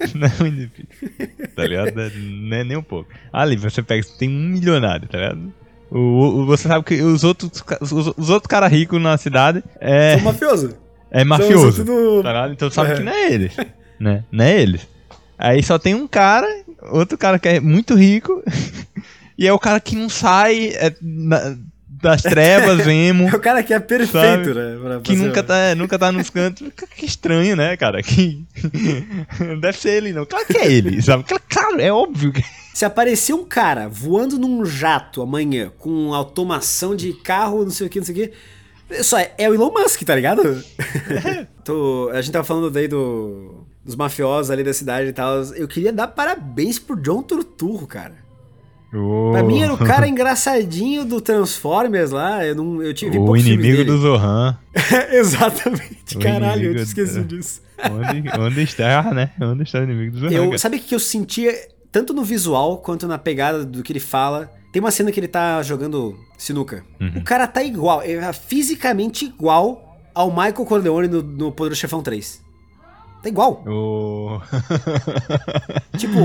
[0.15, 0.89] Não é muito difícil.
[1.55, 1.93] Tá ligado?
[1.95, 3.11] Não é nem um pouco.
[3.33, 5.53] Ali, você pega, tem um milionário, tá ligado?
[5.95, 5.99] O,
[6.43, 10.23] o- você sabe que os outros, os, os outros caras ricos na cidade é, Sou
[10.25, 10.77] mafioso.
[11.11, 11.73] é mafioso.
[11.73, 12.49] São tudo- Tá?
[12.51, 12.95] Então sabe É.
[12.97, 13.57] que não é eles.
[14.01, 14.25] Né?
[14.33, 14.89] Não é eles.
[15.39, 16.47] Aí só tem um cara,
[16.91, 18.43] outro cara que é muito rico,
[19.37, 21.57] e é o cara que não sai é, na-
[22.03, 23.29] das trevas, emo.
[23.29, 24.55] É o cara que é perfeito, Sabe?
[24.55, 25.01] né?
[25.03, 26.69] Que nunca tá, nunca tá nos cantos.
[26.97, 28.03] Que- estranho, né, cara?
[28.03, 28.45] Que...
[29.61, 30.27] Deve ser ele, não.
[30.27, 31.25] Claro que é ele, sabe?
[31.49, 32.43] Claro- é óbvio que.
[32.75, 37.91] Se aparecer um cara voando num jato amanhã com automação de carro, não sei o
[37.91, 38.19] que, não sei o
[38.89, 39.03] que.
[39.05, 40.43] Só é, é o Elon Musk, tá ligado?
[41.65, 45.43] Tô- a gente tava falando daí do, dos mafiosos ali da cidade e tal.
[45.55, 48.22] Eu queria dar parabéns pro John Turturro, cara.
[49.33, 52.45] Pra mim era o cara engraçadinho do Transformers lá.
[52.45, 54.59] Eu, não, eu tive O inimigo do Zohan.
[55.11, 57.63] Exatamente, O caralho, eu tinha esquecido do- disso.
[57.91, 59.31] Onde, onde está, né?
[59.41, 60.33] Onde está o inimigo do Zohan?
[60.33, 60.59] Eu, cara?
[60.59, 61.53] sabe o que eu sentia
[61.91, 64.51] tanto no visual quanto na pegada do que ele fala?
[64.73, 66.85] Tem uma cena que ele tá jogando sinuca.
[67.01, 67.13] Uhum.
[67.17, 72.42] O cara tá igual, é fisicamente igual ao Michael Corleone no, no Poderoso Chefão 3.
[73.23, 73.63] Tá igual.
[73.67, 74.41] O...
[75.97, 76.19] Tipo,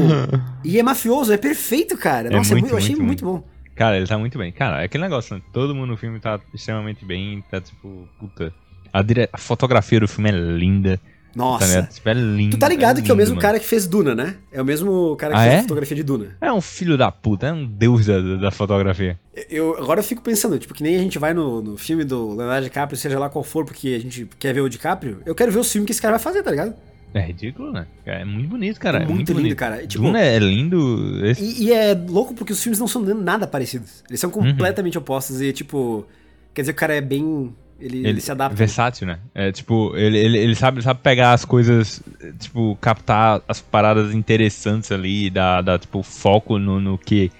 [0.63, 2.29] e é mafioso, é perfeito, cara.
[2.29, 3.43] É Nossa, é muito, muito- eu achei muito, muito, bom.
[3.75, 4.51] Cara, ele tá muito bem.
[4.51, 5.41] Cara, é aquele negócio, né?
[5.53, 8.51] Todo mundo no filme tá extremamente bem, tá tipo, puta.
[8.91, 9.29] A, dire...
[9.31, 10.99] a fotografia do filme é linda.
[11.37, 11.65] Tá Nossa.
[11.67, 11.89] ligado?
[11.93, 12.57] Tipo, é lindo.
[12.57, 13.41] tu tá ligado que é o mesmo mano.
[13.41, 14.35] cara que fez Duna, né?
[14.51, 15.57] É o mesmo cara que Ah, fez é?
[15.57, 16.37] a fotografia de Duna.
[16.41, 19.19] É um filho da puta, é um deus da, da fotografia.
[19.49, 22.33] Eu, agora eu fico pensando, tipo, que nem a gente vai no, no filme do
[22.35, 25.51] Leonardo DiCaprio, seja lá qual for, porque a gente quer ver o DiCaprio, eu quero
[25.51, 26.73] ver o filme que esse cara vai fazer, tá ligado?
[27.13, 27.85] É ridículo, né?
[28.05, 28.99] É muito bonito, cara.
[28.99, 29.57] É É muito muito, lindo, bonito.
[29.57, 29.81] cara.
[29.83, 31.25] E, tipo- Duna é lindo.
[31.25, 31.41] Esse...
[31.43, 34.03] E, e é louco porque os filmes não são nada parecidos.
[34.09, 34.31] Eles Uhum.
[34.31, 36.05] são completamente opostos e, tipo,
[36.53, 37.55] quer dizer que o cara é bem.
[37.79, 38.55] Ele, ele se adapta.
[38.55, 39.19] Versátil, né?
[39.35, 42.01] É tipo, ele, ele, ele sabe, sabe pegar as coisas,
[42.39, 47.31] tipo, captar as paradas interessantes ali, dar, dar tipo, foco no, no que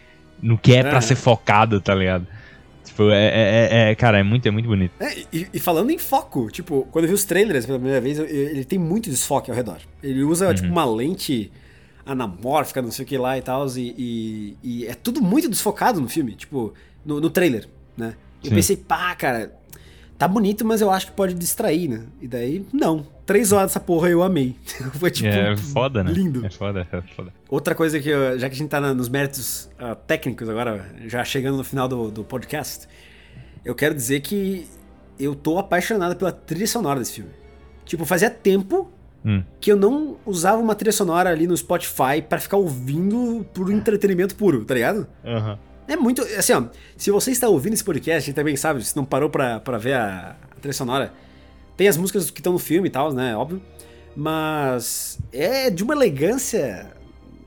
[0.42, 1.02] no que é pra É.
[1.02, 2.28] ser focado, tá ligado?
[2.86, 4.92] Tipo, é, é, é- é- cara, é muito, é muito bonito.
[5.00, 8.20] É, e, e falando em foco, tipo, quando eu vi os trailers pela primeira vez,
[8.20, 9.78] eu- eu- ele tem muito desfoque ao redor.
[10.04, 10.54] Ele usa, Uhum.
[10.54, 11.52] tipo, uma lente
[12.06, 16.00] anamórfica, não sei o que lá e tal, e, e, e é tudo muito desfocado
[16.00, 16.74] no filme, tipo,
[17.06, 17.68] no, no trailer,
[17.98, 18.14] né?
[18.44, 18.56] Eu Sim.
[18.56, 19.52] pensei, pá, cara,
[20.18, 22.02] tá bonito, mas eu acho que pode distrair, né?
[22.22, 23.06] E daí, não.
[23.26, 24.56] Três horas dessa porra eu amei.
[24.98, 26.12] Foi, tipo, é foda, né?
[26.12, 26.46] lindo.
[26.46, 27.34] É foda, é foda.
[27.50, 30.86] Outra coisa que, eu- já que a gente tá na- nos méritos ah, técnicos agora,
[31.08, 32.88] já chegando no final do, do podcast,
[33.66, 34.66] eu quero dizer que
[35.20, 37.32] eu tô apaixonado pela trilha sonora desse filme.
[37.86, 38.92] Tipo, fazia tempo
[39.26, 39.44] Hum.
[39.60, 44.36] que eu não usava uma trilha sonora ali no Spotify pra ficar ouvindo por entretenimento
[44.36, 45.06] puro, tá ligado?
[45.26, 45.60] Aham.
[45.88, 46.22] É muito.
[46.22, 46.64] Assim, ó,
[46.98, 49.94] se você está ouvindo esse podcast, e também sabe, se não parou pra, pra ver
[49.94, 51.14] a, a trilha sonora,
[51.76, 53.36] tem as músicas que estão no filme e tal, né?
[53.36, 53.62] Óbvio.
[54.16, 56.92] Mas é de uma elegância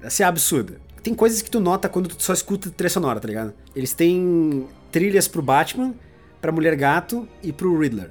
[0.03, 0.81] assim, absurda.
[1.03, 3.53] Tem coisas que tu nota quando tu só escuta trilha sonora, tá ligado?
[3.75, 5.95] Eles têm trilhas pro Batman,
[6.41, 8.11] pra Mulher Gato e pro Riddler.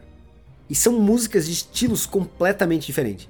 [0.69, 3.29] E são músicas de estilos completamente diferentes.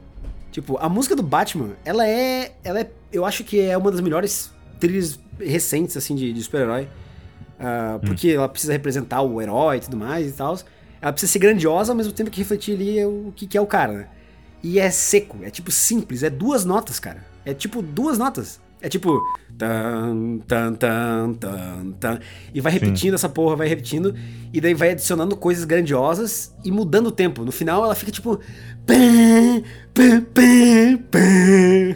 [0.52, 2.54] Tipo, a música do Batman, ela é.
[2.64, 2.91] Ela é.
[3.12, 6.88] Eu acho que é uma das melhores trilhas recentes, assim, de, de super-herói.
[7.60, 10.58] Ah, porque ela precisa representar o herói e tudo mais e tal.
[11.02, 13.68] Ela precisa ser grandiosa ao mesmo tempo que refletir ali o que, que é o
[13.68, 14.08] cara, né?
[14.62, 17.26] E é seco, é tipo simples, é duas notas, cara.
[17.46, 18.60] É tipo duas notas.
[18.82, 19.22] É tipo.
[19.57, 22.20] Tan, tan, tan, tan, tan.
[22.53, 24.16] E vai repetindo essa porra, vai repetindo.
[24.53, 27.44] E daí vai adicionando coisas grandiosas e mudando o tempo.
[27.44, 28.40] No final ela fica tipo.
[28.86, 29.61] pã,
[29.94, 31.95] pã, pã, pã.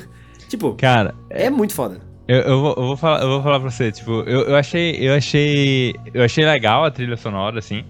[0.50, 2.02] Tipo, Cara, é muito foda.
[2.34, 4.96] Eu, eu, vou, eu, vou falar, eu vou falar pra você, tipo, eu, eu achei.
[5.00, 5.96] Eu achei.
[6.14, 7.84] Eu achei legal a trilha sonora, assim.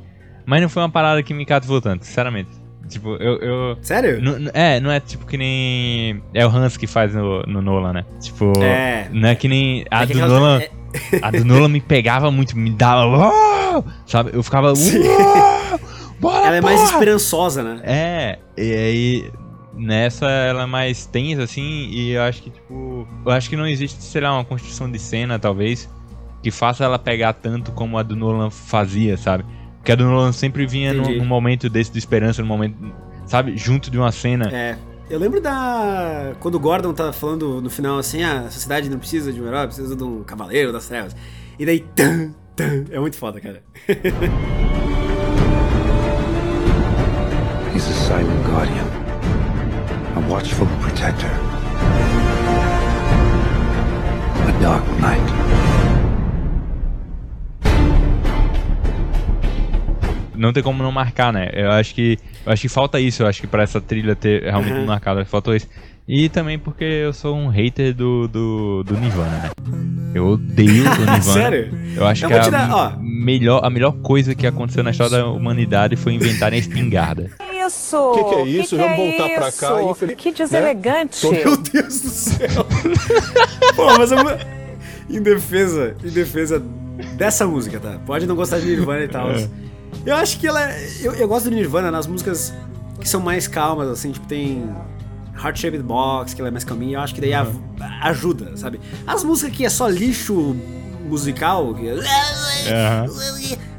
[0.45, 2.49] Mas não foi uma parada que me cativou tanto, sinceramente.
[2.89, 3.37] Tipo, eu.
[3.39, 4.21] eu Sério?
[4.53, 6.21] é, não é tipo que nem.
[6.33, 8.05] É o Hans que faz no, no Nolan, né?
[8.19, 8.51] Tipo.
[8.61, 9.07] É.
[9.11, 9.85] Não é que nem.
[9.89, 10.59] A É do Nolan.
[10.61, 10.69] é-
[11.21, 13.31] A do Nolan me pegava muito, me dava.
[14.05, 14.31] Sabe?
[14.33, 14.75] Eu ficava.
[14.75, 14.99] Sim.
[15.07, 15.79] "Uau!
[16.19, 17.79] Bora, Ela é mais porra!" esperançosa, né?
[17.83, 19.31] É, e aí
[19.75, 23.07] nessa ela é mais tensa, assim, e eu acho que, tipo.
[23.25, 25.89] Eu acho que não existe, sei lá, uma construção de cena, talvez,
[26.41, 29.45] que faça ela pegar tanto como a do Nolan fazia, sabe?
[29.77, 32.77] Porque a do Nolan sempre vinha num, num momento desse de esperança, num momento,
[33.25, 34.49] sabe, junto de uma cena.
[34.53, 34.77] É.
[35.09, 36.33] Eu lembro da.
[36.39, 39.47] Quando o Gordon tá falando no final assim: ah, a sociedade não precisa de um
[39.47, 41.15] herói, precisa de um cavaleiro das trevas.
[41.59, 41.81] E daí.
[41.95, 43.61] Tan, tan, é muito foda, cara.
[50.33, 51.29] watchful protector.
[54.47, 55.33] A dark night.
[60.35, 61.51] Não tem como não marcar, né?
[61.53, 64.41] Eu acho que eu acho que falta isso, eu acho que para essa trilha ter
[64.41, 64.87] realmente uhum.
[64.87, 65.69] marcado, faltou isso.
[66.07, 69.51] E também porque eu sou um hater do, do, do Nirvana, né?
[70.15, 71.21] Eu odeio o Nirvana.
[71.21, 71.71] Sério?
[71.95, 75.27] Eu acho eu que a, dar, melhor, a melhor coisa que aconteceu na história da
[75.27, 77.29] humanidade foi inventar a espingarda.
[77.67, 78.11] Isso!
[78.15, 78.77] Que que é isso?
[78.77, 79.89] Vamos voltar pra cá, isso?
[79.91, 81.29] infeliz- Que deselegante!
[81.29, 82.65] Meu Deus do céu.
[83.75, 84.17] Pô, mas eu...
[85.09, 86.59] em defesa, em defesa
[87.15, 87.99] dessa música, tá?
[88.05, 89.31] Pode não gostar de Nirvana e tal.
[89.31, 89.47] É.
[90.05, 92.53] Eu acho que ela é- eu, eu gosto do Nirvana nas músicas
[92.99, 94.69] que são mais calmas, assim, tipo tem
[95.35, 97.47] Heart Shaped Box, que ela é mais calminha, eu acho que daí a-
[98.03, 98.79] ajuda, sabe?
[99.05, 100.55] As músicas que é só lixo
[101.05, 101.85] musical, que...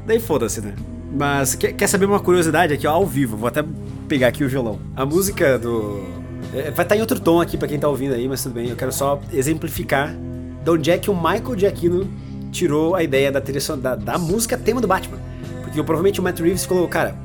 [0.05, 0.73] daí foda-se, né?
[1.17, 3.63] Mas quer, quer saber uma curiosidade aqui, ó, ao vivo, vou até
[4.07, 4.79] pegar aqui o violão.
[4.95, 6.03] A música do.
[6.53, 8.69] é, Vai estar em outro tom aqui pra quem tá ouvindo aí, mas tudo bem.
[8.69, 10.13] Eu quero só exemplificar
[10.63, 12.09] de onde é que o Michael Giacchino
[12.51, 15.17] tirou a ideia da trilha da, da música tema do Batman.
[15.61, 17.15] Porque provavelmente o Matt Reeves falou, cara,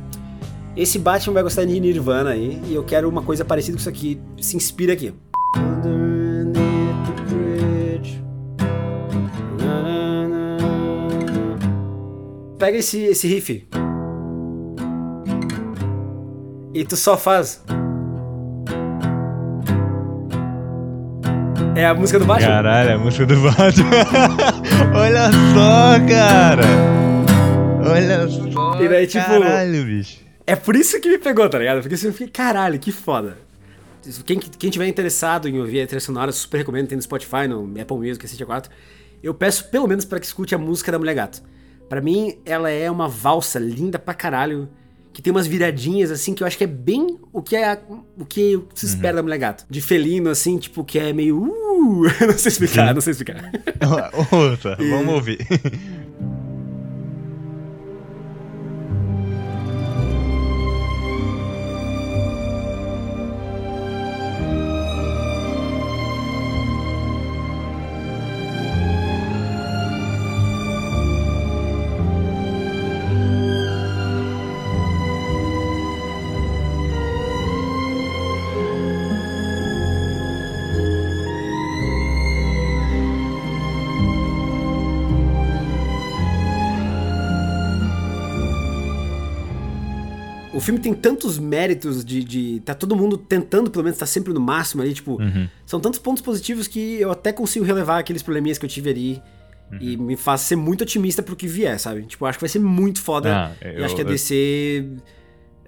[0.76, 3.88] esse Batman vai gostar de Nirvana aí, e eu quero uma coisa parecida com isso
[3.88, 4.20] aqui.
[4.40, 5.12] Se inspira aqui.
[12.56, 13.66] Pega esse, esse riff.
[16.72, 17.62] E tu só faz.
[21.74, 22.46] É a música do Batman.
[22.46, 23.90] Caralho, a música do Batman.
[24.94, 26.62] Olha só, cara.
[27.84, 28.82] Olha só.
[28.82, 30.18] E daí, tipo, Caralho, bicho.
[30.46, 31.80] É por isso que me pegou, tá ligado?
[31.80, 33.36] Porque eu fiquei, caralho, que foda.
[34.24, 37.46] Quem, quem tiver interessado em ouvir a trilha sonora, eu super recomendo, tem no Spotify,
[37.48, 38.70] no Apple Music, 4.
[39.22, 41.42] Eu peço pelo menos pra que escute a música da Mulher Gato.
[41.88, 44.68] Pra mim, ela é uma valsa linda pra caralho,
[45.12, 47.78] que tem umas viradinhas assim que eu acho que é bem o que é a-
[48.18, 49.66] o que se espera da Mulher Gato.
[49.68, 53.50] De felino assim, tipo que é meio uh, não sei explicar, não sei explicar.
[54.32, 55.38] Ouça, vamos ouvir.
[90.60, 92.60] O filme tem tantos méritos de, de.
[92.60, 95.18] Tá todo mundo tentando, pelo menos, tá sempre no máximo ali, tipo.
[95.64, 99.22] São tantos pontos positivos que eu até consigo relevar aqueles probleminhas que eu tive ali.
[99.80, 102.02] E me faz ser muito otimista pro que vier, sabe?
[102.02, 103.34] Tipo, eu acho que vai ser muito foda.
[103.34, 104.86] Ah, eu, eu- acho que a DC.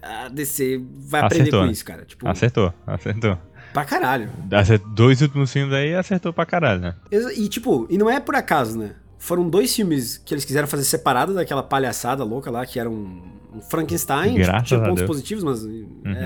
[0.02, 2.04] A DC vai aprender Acertou, com isso, cara.
[2.04, 3.38] Tipo, Acertou, acertou.
[3.72, 4.28] pra caralho.
[4.50, 4.90] Acertou.
[4.90, 6.94] Dois últimos filmes aí acertou pra caralho, né?
[7.36, 8.96] E, tipo, e não é por acaso, né?
[9.18, 13.22] Foram dois filmes que eles quiseram fazer separado daquela palhaçada louca lá, que era um,
[13.54, 14.34] um Frankenstein.
[14.34, 15.06] Graças tipo, tinha pontos Deus.
[15.06, 15.66] positivos, mas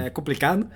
[0.05, 0.69] é complicado.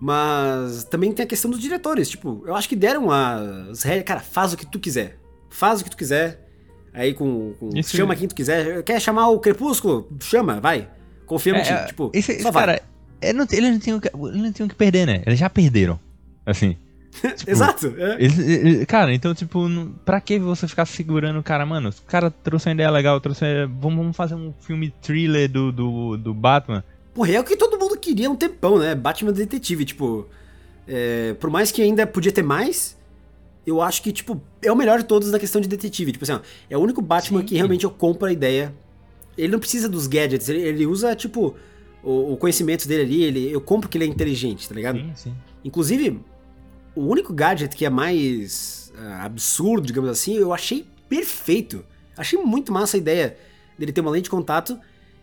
[0.00, 2.08] Mas também tem a questão dos diretores.
[2.08, 4.04] Tipo, eu acho que deram as regras.
[4.04, 5.18] Cara, faz o que tu quiser.
[5.50, 6.46] Faz o que tu quiser.
[6.94, 7.52] Aí com.
[7.60, 8.82] com- Isso- chama quem tu quiser.
[8.82, 10.08] Quer chamar o Crepúsculo?
[10.20, 10.88] Chama, vai.
[11.26, 11.86] Confia no É, time.
[11.86, 12.66] Tipo, esse, só esse vai.
[12.66, 12.82] cara,
[13.20, 15.22] ele não, ele, não tinha, o que- ele não tinha o que perder, né?
[15.26, 16.00] Eles já perderam.
[16.46, 16.76] Assim.
[17.36, 17.94] Tipo, Exato.
[17.96, 18.14] é.
[18.22, 21.88] Eles- ele- cara, então, tipo, não- pra que você ficar segurando o cara, mano?
[21.90, 23.44] O cara trouxe uma ideia legal, trouxe.
[23.80, 26.84] Vamos, vamos fazer um filme thriller do, do, do Batman.
[27.14, 28.94] Porra, é o que todo mundo queria há um tempão, né?
[28.94, 30.26] Batman Detetive, tipo.
[30.86, 32.96] é, por mais que ainda podia ter mais,
[33.66, 36.12] eu acho que, tipo, é o melhor de todos na questão de detetive.
[36.12, 37.46] Tipo assim, ó, é o único Batman Sim.
[37.46, 38.72] que realmente eu compro a ideia.
[39.36, 41.54] Ele não precisa dos gadgets, ele, ele usa, tipo,
[42.02, 44.98] o, o conhecimento dele ali, ele, eu compro que ele é inteligente, tá ligado?
[44.98, 45.34] Sim, sim.
[45.64, 46.20] Inclusive,
[46.94, 51.84] o único gadget que é mais ah, absurdo, digamos assim, eu achei perfeito.
[52.16, 53.36] Achei muito massa a ideia
[53.78, 54.78] dele ter uma lente de contato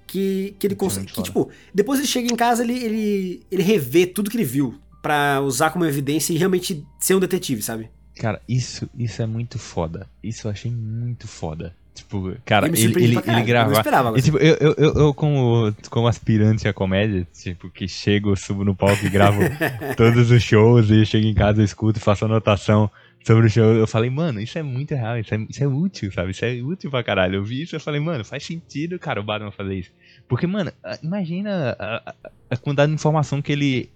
[0.06, 1.08] que, que ele consegue.
[1.08, 4.80] Que, tipo, depois ele chega em casa, ele, ele, ele revê tudo que ele viu
[5.02, 7.90] pra usar como evidência e realmente ser um detetive, sabe?
[8.16, 10.10] Cara, isso, isso é muito foda.
[10.24, 11.76] Isso eu achei muito foda.
[11.98, 13.72] Tipo, cara, Eu ele, ele, ele eu gravar.
[13.80, 17.88] esperava, E, mas- tipo, eu, eu, eu, eu como, como aspirante à comédia, tipo, que
[17.88, 19.40] chego, subo no palco e gravo
[19.98, 22.90] todos os shows e chego em casa, eu escuto faço anotação
[23.26, 23.64] sobre o show.
[23.66, 26.32] Eu falei, mano, isso é muito real, isso é, isso é útil, sabe?
[26.32, 27.36] Isso é útil pra caralho.
[27.38, 29.90] Eu vi isso e eu falei, mano, faz sentido, cara, o Batman fazer isso.
[30.28, 30.72] Porque, mano,
[31.02, 32.16] imagina a, a-
[32.52, 33.90] a quantidade de informação que ele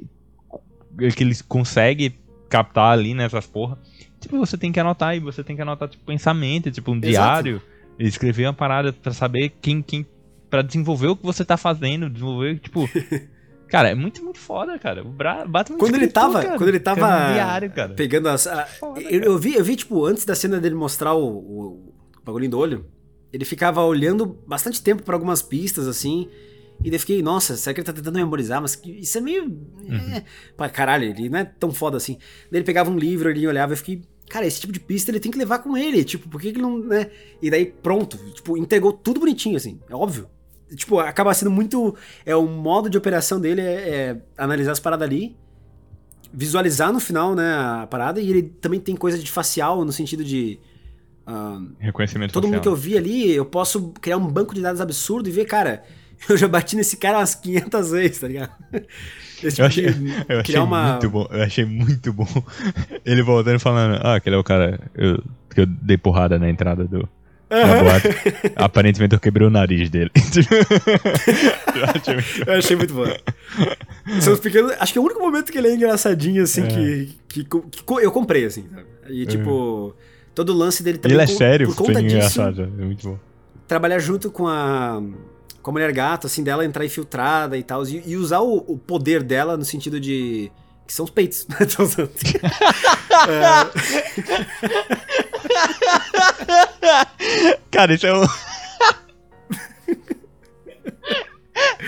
[1.15, 2.15] que ele consegue
[2.49, 3.77] captar ali nessas porra.
[4.19, 7.09] Tipo, você tem que anotar e você tem que anotar tipo pensamento, tipo um Exato.
[7.43, 7.61] diário,
[8.07, 10.05] escrever uma parada pra saber quem quem
[10.49, 12.89] para desenvolver o que você tá fazendo, desenvolver, tipo,
[13.69, 15.01] cara, é muito muito foda, cara.
[15.01, 16.57] O Bra Batman Quando ele tava, cara.
[16.57, 17.93] quando ele tava diário, cara.
[17.93, 18.47] pegando as.
[18.47, 21.63] a- Foda, eu, eu vi, eu vi, tipo, antes da cena dele mostrar o, o,
[22.19, 22.85] o bagulhinho do olho,
[23.31, 26.27] ele ficava olhando bastante tempo pra algumas pistas, assim.
[26.83, 28.59] E daí eu fiquei, nossa, será que ele tá tentando memorizar?
[28.61, 29.55] Mas isso é meio.
[29.87, 30.23] É,
[30.57, 32.17] pá, caralho, ele não é tão foda assim.
[32.51, 34.01] Daí ele pegava um livro ali, olhava e eu fiquei,
[34.31, 36.05] cara, esse tipo de pista ele tem que levar com ele.
[36.05, 36.79] Tipo, por que, ele não.
[36.79, 37.11] Né?
[37.41, 40.29] E daí pronto, tipo, entregou tudo bonitinho, assim, é óbvio.
[40.73, 41.93] Tipo, acaba sendo muito.
[42.25, 45.35] É o modo de operação dele é, é analisar as paradas ali,
[46.33, 50.23] visualizar no final, né, a parada, e ele também tem coisa de facial no sentido
[50.23, 50.57] de.
[51.27, 52.75] ah, Reconhecimento todo mundo que facial.
[52.75, 55.83] eu vi ali, eu posso criar um banco de dados absurdo e ver, cara,
[56.29, 58.51] eu já bati nesse cara umas 500 vezes, tá ligado?
[58.73, 58.83] Esse
[59.43, 59.85] Eu tipo achei,
[60.29, 61.27] eu achei uma- muito bom.
[61.31, 62.27] Eu achei muito bom.
[63.05, 65.17] Ele voltando e falando, ah, aquele é o cara eu,
[65.53, 67.07] que eu dei porrada na entrada do.
[67.49, 68.07] Boate.
[68.55, 70.09] Aparentemente eu quebrei o nariz dele.
[71.75, 73.03] eu achei muito Eu achei muito bom.
[74.21, 74.71] São os pequenos.
[74.79, 77.99] Acho que é o único momento que ele é engraçadinho, assim, que, que, que co-
[77.99, 78.65] eu comprei, assim.
[78.73, 78.85] sabe?
[79.09, 79.93] E tipo,
[80.33, 81.15] todo o lance dele também.
[81.17, 82.61] Ele é sério, por foi conta disso, engraçado.
[82.79, 83.19] É muito bom.
[83.67, 85.01] trabalhar junto com a.
[85.61, 87.83] Com a mulher gato, assim, dela entrar infiltrada e tal.
[87.85, 90.51] E, e usar o, o poder dela no sentido de.
[90.87, 91.45] Que são os peitos.
[91.75, 92.11] Tô usando.
[97.71, 98.23] Cara, isso é um.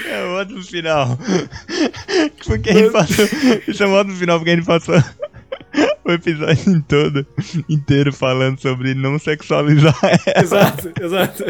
[0.08, 1.18] é um ótimo final.
[2.46, 3.26] Porque a gente passou.
[3.68, 4.96] Isso é um ótimo final porque a gente passou
[6.06, 7.26] o episódio todo
[7.70, 10.44] inteiro falando sobre não sexualizar ela.
[10.44, 11.44] exato, exato.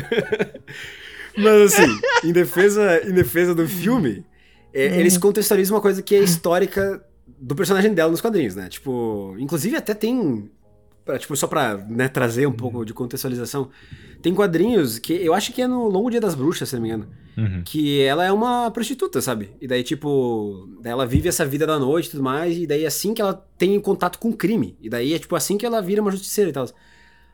[1.38, 4.26] Mas assim, em defesa, em defesa do filme,
[4.74, 4.94] é, Uhum.
[5.00, 7.04] eles contextualizam uma coisa que é histórica
[7.40, 8.70] do personagem dela nos quadrinhos, né?
[8.70, 10.50] Tipo, inclusive até tem.
[11.06, 12.56] pra, tipo, só pra né, trazer um Uhum.
[12.56, 13.70] pouco de contextualização.
[14.22, 16.88] Tem quadrinhos que eu acho que é no Longo Dia das Bruxas, se não me
[16.88, 17.08] engano.
[17.38, 17.62] Uhum.
[17.66, 19.52] Que ela é uma prostituta, sabe?
[19.60, 22.88] E daí, tipo, ela vive essa vida da noite e tudo mais, e daí é
[22.88, 24.78] assim que ela tem contato com o crime.
[24.82, 26.66] E daí é tipo assim que ela vira uma justiceira e tal.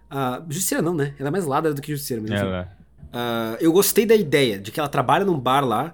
[0.09, 1.13] Ah, justiceira não, né?
[1.19, 2.41] Ela é mais ladra do que justiceira, mas enfim.
[2.41, 2.71] Ela.
[3.11, 5.94] Ah, eu gostei da ideia de que ela trabalha num bar lá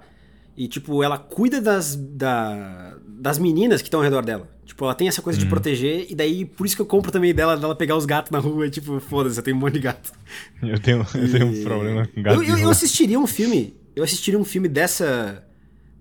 [0.58, 4.50] e, tipo, ela cuida das, da- das meninas que estão ao redor dela.
[4.66, 7.34] Tipo, ela tem essa coisa de proteger, e daí por isso que eu compro também
[7.34, 9.80] dela, dela pegar os gatos na rua e, tipo, foda-se, eu tenho um monte de
[9.80, 10.12] gato.
[10.62, 12.42] Eu tenho, eu tenho um E- problema com gato.
[12.42, 13.76] Eu, eu, eu assistiria um filme.
[13.96, 15.44] Eu assistiria um filme dessa.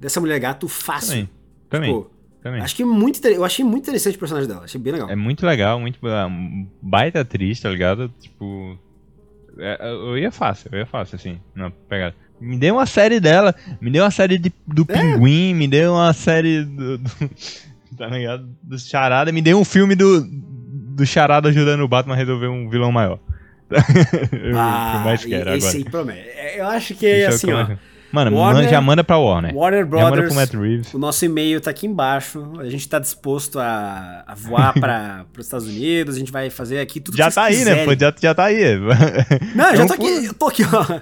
[0.01, 1.11] Dessa mulher gato fácil.
[1.11, 1.29] Também.
[1.69, 1.93] Também.
[1.93, 2.11] Tipo,
[2.43, 2.61] também.
[2.63, 5.09] Acho que é muito eu achei muito interessante o personagem dela, achei bem legal.
[5.11, 8.13] É muito legal, muito um baita atriz, tá ligado?
[8.21, 8.79] Tipo.
[9.59, 12.15] É, Eu ia fácil, eu ia fácil, assim, na pegada.
[12.41, 14.95] Me deu uma série dela, me deu uma série de, do É.
[14.95, 16.99] Pinguim, me deu uma série do.
[16.99, 17.11] do-
[17.97, 18.49] tá ligado?
[18.63, 20.27] Do Charada, me deu um filme do.
[20.97, 23.19] Do Charada ajudando o Batman a resolver um vilão maior.
[24.33, 25.91] eu, ah, mais quero esse agora.
[25.91, 26.29] promete.
[26.29, 27.67] É, Eu acho que é assim, ó.
[28.15, 29.55] Mano, Warner- já manda pra Warner.
[29.55, 30.27] Warner já manda Brothers.
[30.29, 30.95] pro Matt Reeves.
[30.95, 32.53] O nosso e-mail tá aqui embaixo.
[32.59, 36.17] A gente tá disposto a, a voar para os Estados Unidos.
[36.17, 37.59] A gente vai fazer aqui tudo Já que tá aí, né?
[37.59, 37.85] quiserem.
[37.85, 38.79] Pô, já, já tá aí.
[39.55, 40.25] Não, eu já Então, tô aqui.
[40.27, 41.01] Eu tô aqui, ó.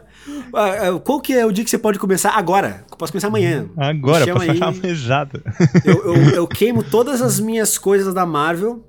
[0.55, 2.30] Ah, ah, Qual que é o dia que você pode começar?
[2.30, 2.84] Agora.
[2.90, 3.66] Eu posso começar amanhã.
[3.76, 4.59] Agora, aí.
[4.59, 5.43] falar exato.
[5.84, 8.84] Eu, eu- eu queimo todas as minhas coisas da Marvel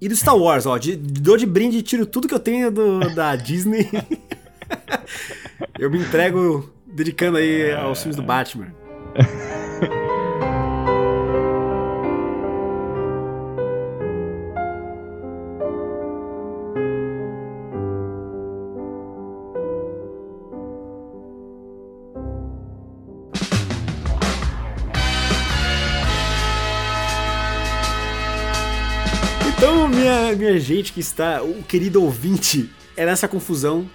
[0.00, 0.76] e do Star Wars, ó.
[0.76, 3.88] De, dou de brinde e tiro tudo que eu tenho do- da Disney.
[5.78, 8.72] eu me entrego dedicando aí aos filmes do Batman.
[29.48, 33.86] Então, minha, minha gente que está, o querido ouvinte, é nessa confusão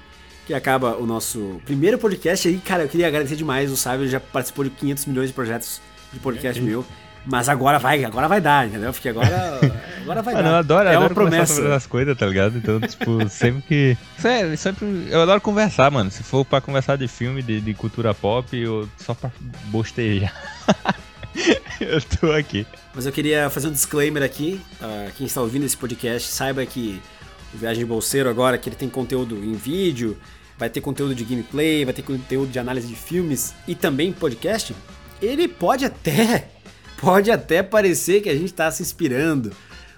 [0.46, 2.58] que acaba o nosso primeiro podcast aí.
[2.58, 3.72] Cara, eu queria agradecer demais.
[3.72, 5.82] O Sábio já participou de 500 milhões de projetos
[6.12, 6.86] de podcast meu.
[7.24, 8.92] Mas agora vai, agora vai dar, entendeu?
[8.92, 9.60] Porque agora,
[10.02, 10.50] agora vai Mano, dar.
[10.50, 11.78] eu adoro, é eu uma adoro conversar sobre promessa.
[11.78, 12.58] as coisas, tá ligado?
[12.58, 13.98] Então, tipo, sempre que.
[14.18, 15.08] Sério, sempre.
[15.08, 16.10] Eu adoro conversar, mano.
[16.10, 19.30] Se for pra conversar de filme, de, de cultura pop, ou só pra
[19.66, 20.34] bostejar.
[21.80, 22.66] eu tô aqui.
[22.94, 24.60] Mas eu queria fazer um disclaimer aqui.
[24.82, 27.00] ah, quem está ouvindo esse podcast, saiba que
[27.54, 30.18] Viagem de Bolseiro agora, que ele tem conteúdo em vídeo,
[30.58, 34.76] vai ter conteúdo de gameplay, vai ter conteúdo de análise de filmes e também podcast.
[35.22, 36.50] Ele pode até,
[37.00, 39.52] pode até parecer que a gente está se inspirando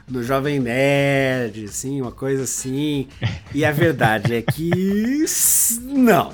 [0.07, 3.07] no Jovem Nerd, assim, uma coisa assim.
[3.53, 5.25] E a verdade é que
[5.81, 6.33] não.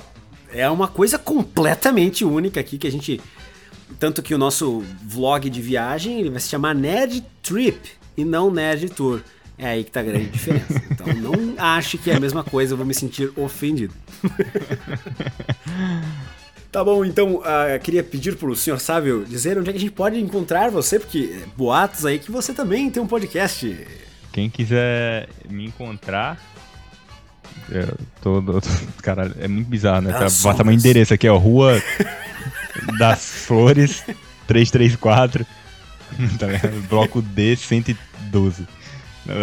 [0.52, 3.20] É uma coisa completamente única aqui que a gente
[3.98, 7.78] tanto que o nosso vlog de viagem ele vai se chamar Nerd Trip
[8.16, 9.20] e não Nerd Tour.
[9.62, 10.82] É aí que tá a grande diferença.
[10.90, 13.92] Então não ache que é a mesma coisa, eu vou me sentir ofendido.
[16.72, 19.92] tá bom, então ah, queria pedir pro senhor Sábio dizer onde é que a gente
[19.92, 23.86] pode encontrar você, porque é, boatos aí que você também tem um podcast.
[24.32, 26.38] Quem quiser me encontrar.
[27.68, 28.60] Eu tô, tô-
[29.02, 30.12] Caralho, é muito bizarro, né?
[30.14, 31.36] Ah, Tá, bota meu endereço aqui, ó.
[31.36, 31.80] Rua.
[32.98, 34.02] das Flores
[34.46, 35.44] 334.
[36.40, 36.88] Tá ligado?
[36.88, 38.66] Bloco D 112.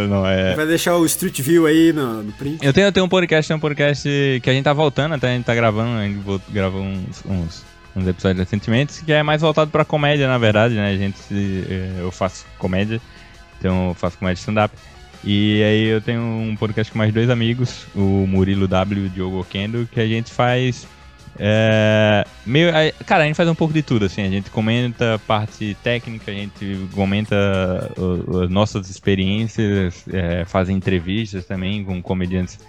[0.07, 0.55] Não, é.
[0.55, 2.65] Vai deixar o Street View aí no, no print.
[2.65, 4.07] Eu tenho, eu tenho um podcast, tem um podcast
[4.43, 7.23] que a gente tá voltando, até a gente tá gravando, a gente vo- gravou uns,
[7.25, 7.65] uns,
[7.95, 10.91] uns episódios recentemente, que é mais voltado pra comédia, na verdade, né?
[10.91, 13.01] A gente, eh, eu faço comédia,
[13.59, 14.73] então eu faço comédia stand-up.
[15.23, 19.09] E aí eu tenho um podcast com mais dois amigos, o Murilo W e o
[19.09, 20.87] Diogo Okendo, que a gente faz.
[21.39, 25.19] É, meio, a- cara, a gente faz um pouco de tudo, assim, a gente comenta
[25.27, 27.35] parte técnica, a gente comenta
[28.43, 32.59] as nossas experiências, é, faz entrevistas também com comediantes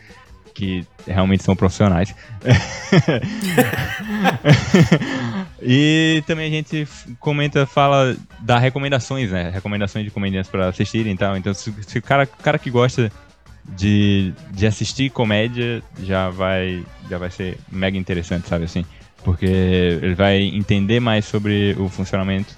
[0.54, 2.12] que realmente são profissionais.
[5.62, 6.86] e também a gente
[7.20, 9.50] comenta, fala, dá recomendações, né?
[9.50, 11.36] Recomendações de comediantes pra assistirem e tal.
[11.36, 13.10] Então, se, se o cara, o cara que gosta
[13.76, 18.84] de, de assistir comédia já vai, já vai ser mega interessante, sabe assim?
[19.22, 22.56] Porque ele vai entender mais sobre o funcionamento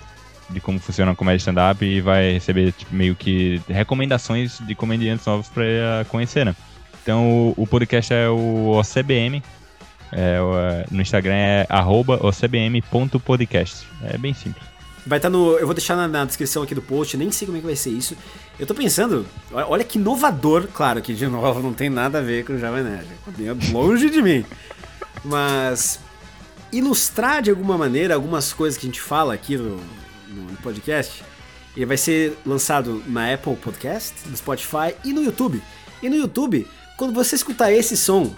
[0.50, 5.24] de como funciona a comédia stand-up e vai receber tipo, meio que recomendações de comediantes
[5.26, 6.54] novos pra eh, conhecer, né?
[7.02, 9.42] Então o, o podcast é o OCBM.
[10.12, 13.86] é, eh, no Instagram é arroba ocbm.podcast.
[14.04, 14.69] É bem simples.
[15.10, 15.58] Vai estar no.
[15.58, 17.74] Eu vou deixar na, na descrição aqui do post, nem sei como é que vai
[17.74, 18.16] ser isso.
[18.56, 22.44] Eu tô pensando, olha, que inovador, claro que de novo não tem nada a ver
[22.44, 23.08] com o Jovem Nerd.
[23.40, 24.46] é Longe de mim.
[25.24, 25.98] Mas
[26.72, 29.80] ilustrar de alguma maneira algumas coisas que a gente fala aqui no,
[30.28, 31.24] no podcast.
[31.76, 35.60] Ele vai ser lançado na Apple Podcast, no Spotify e no YouTube.
[36.00, 38.32] E no YouTube, quando você escutar esse som,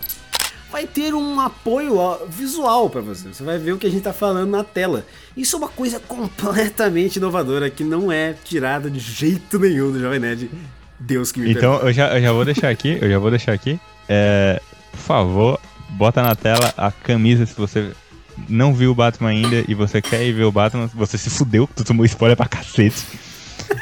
[0.73, 3.29] vai ter um apoio visual pra você.
[3.29, 5.05] Você vai ver o que a gente tá falando na tela.
[5.37, 10.19] Isso é uma coisa completamente inovadora que não é tirada de jeito nenhum do Jovem
[10.19, 10.51] Nerd.
[10.99, 13.53] Deus que me Então eu já, eu já vou deixar aqui, eu já vou deixar
[13.53, 13.79] aqui.
[14.09, 17.93] É, por favor, bota na tela a camisa se você
[18.49, 21.69] não viu o Batman ainda e você quer ir ver o Batman, você se fudeu,
[21.77, 23.05] tu tomou spoiler pra cacete.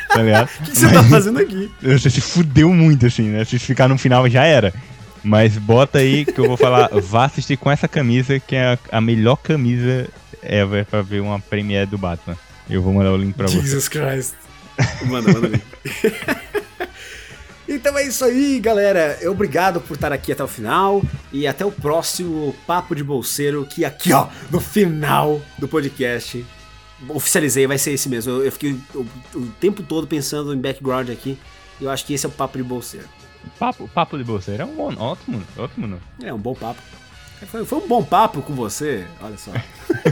[0.09, 0.49] Tá ligado?
[0.61, 1.71] O que você tá fazendo aqui?
[1.83, 3.45] Você se fudeu muito, assim, né?
[3.45, 4.75] Se ficar no final já era.
[5.23, 8.79] Mas bota aí que eu vou falar, vá assistir com essa camisa, que é a,
[8.93, 10.09] a melhor camisa
[10.43, 12.37] ever pra ver uma premiere do Batman.
[12.69, 13.61] Eu vou mandar o link pra você.
[13.61, 14.35] Jesus Christ.
[15.07, 15.63] Manda, manda link.
[17.71, 19.17] Então é isso aí, galera.
[19.31, 21.01] Obrigado por estar aqui até o final.
[21.33, 26.45] E até o próximo Papo de Bolseiro, que aqui, ó, no final do podcast.
[27.09, 28.33] Oficializei, vai ser esse mesmo.
[28.33, 29.07] Eu, eu fiquei o,
[29.37, 31.39] o tempo todo pensando em background aqui.
[31.81, 33.07] E eu acho que esse é o Papo de Bolseiro.
[33.59, 36.01] Papo, papo de bolseiro é um bom, ótimo, ótimo.
[36.23, 36.81] É um bom papo.
[37.47, 39.07] Foi, foi um bom papo com você.
[39.23, 39.53] Olha só.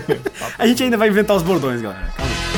[0.59, 2.13] A gente ainda vai inventar os bordões, galera.
[2.17, 2.58] Calma.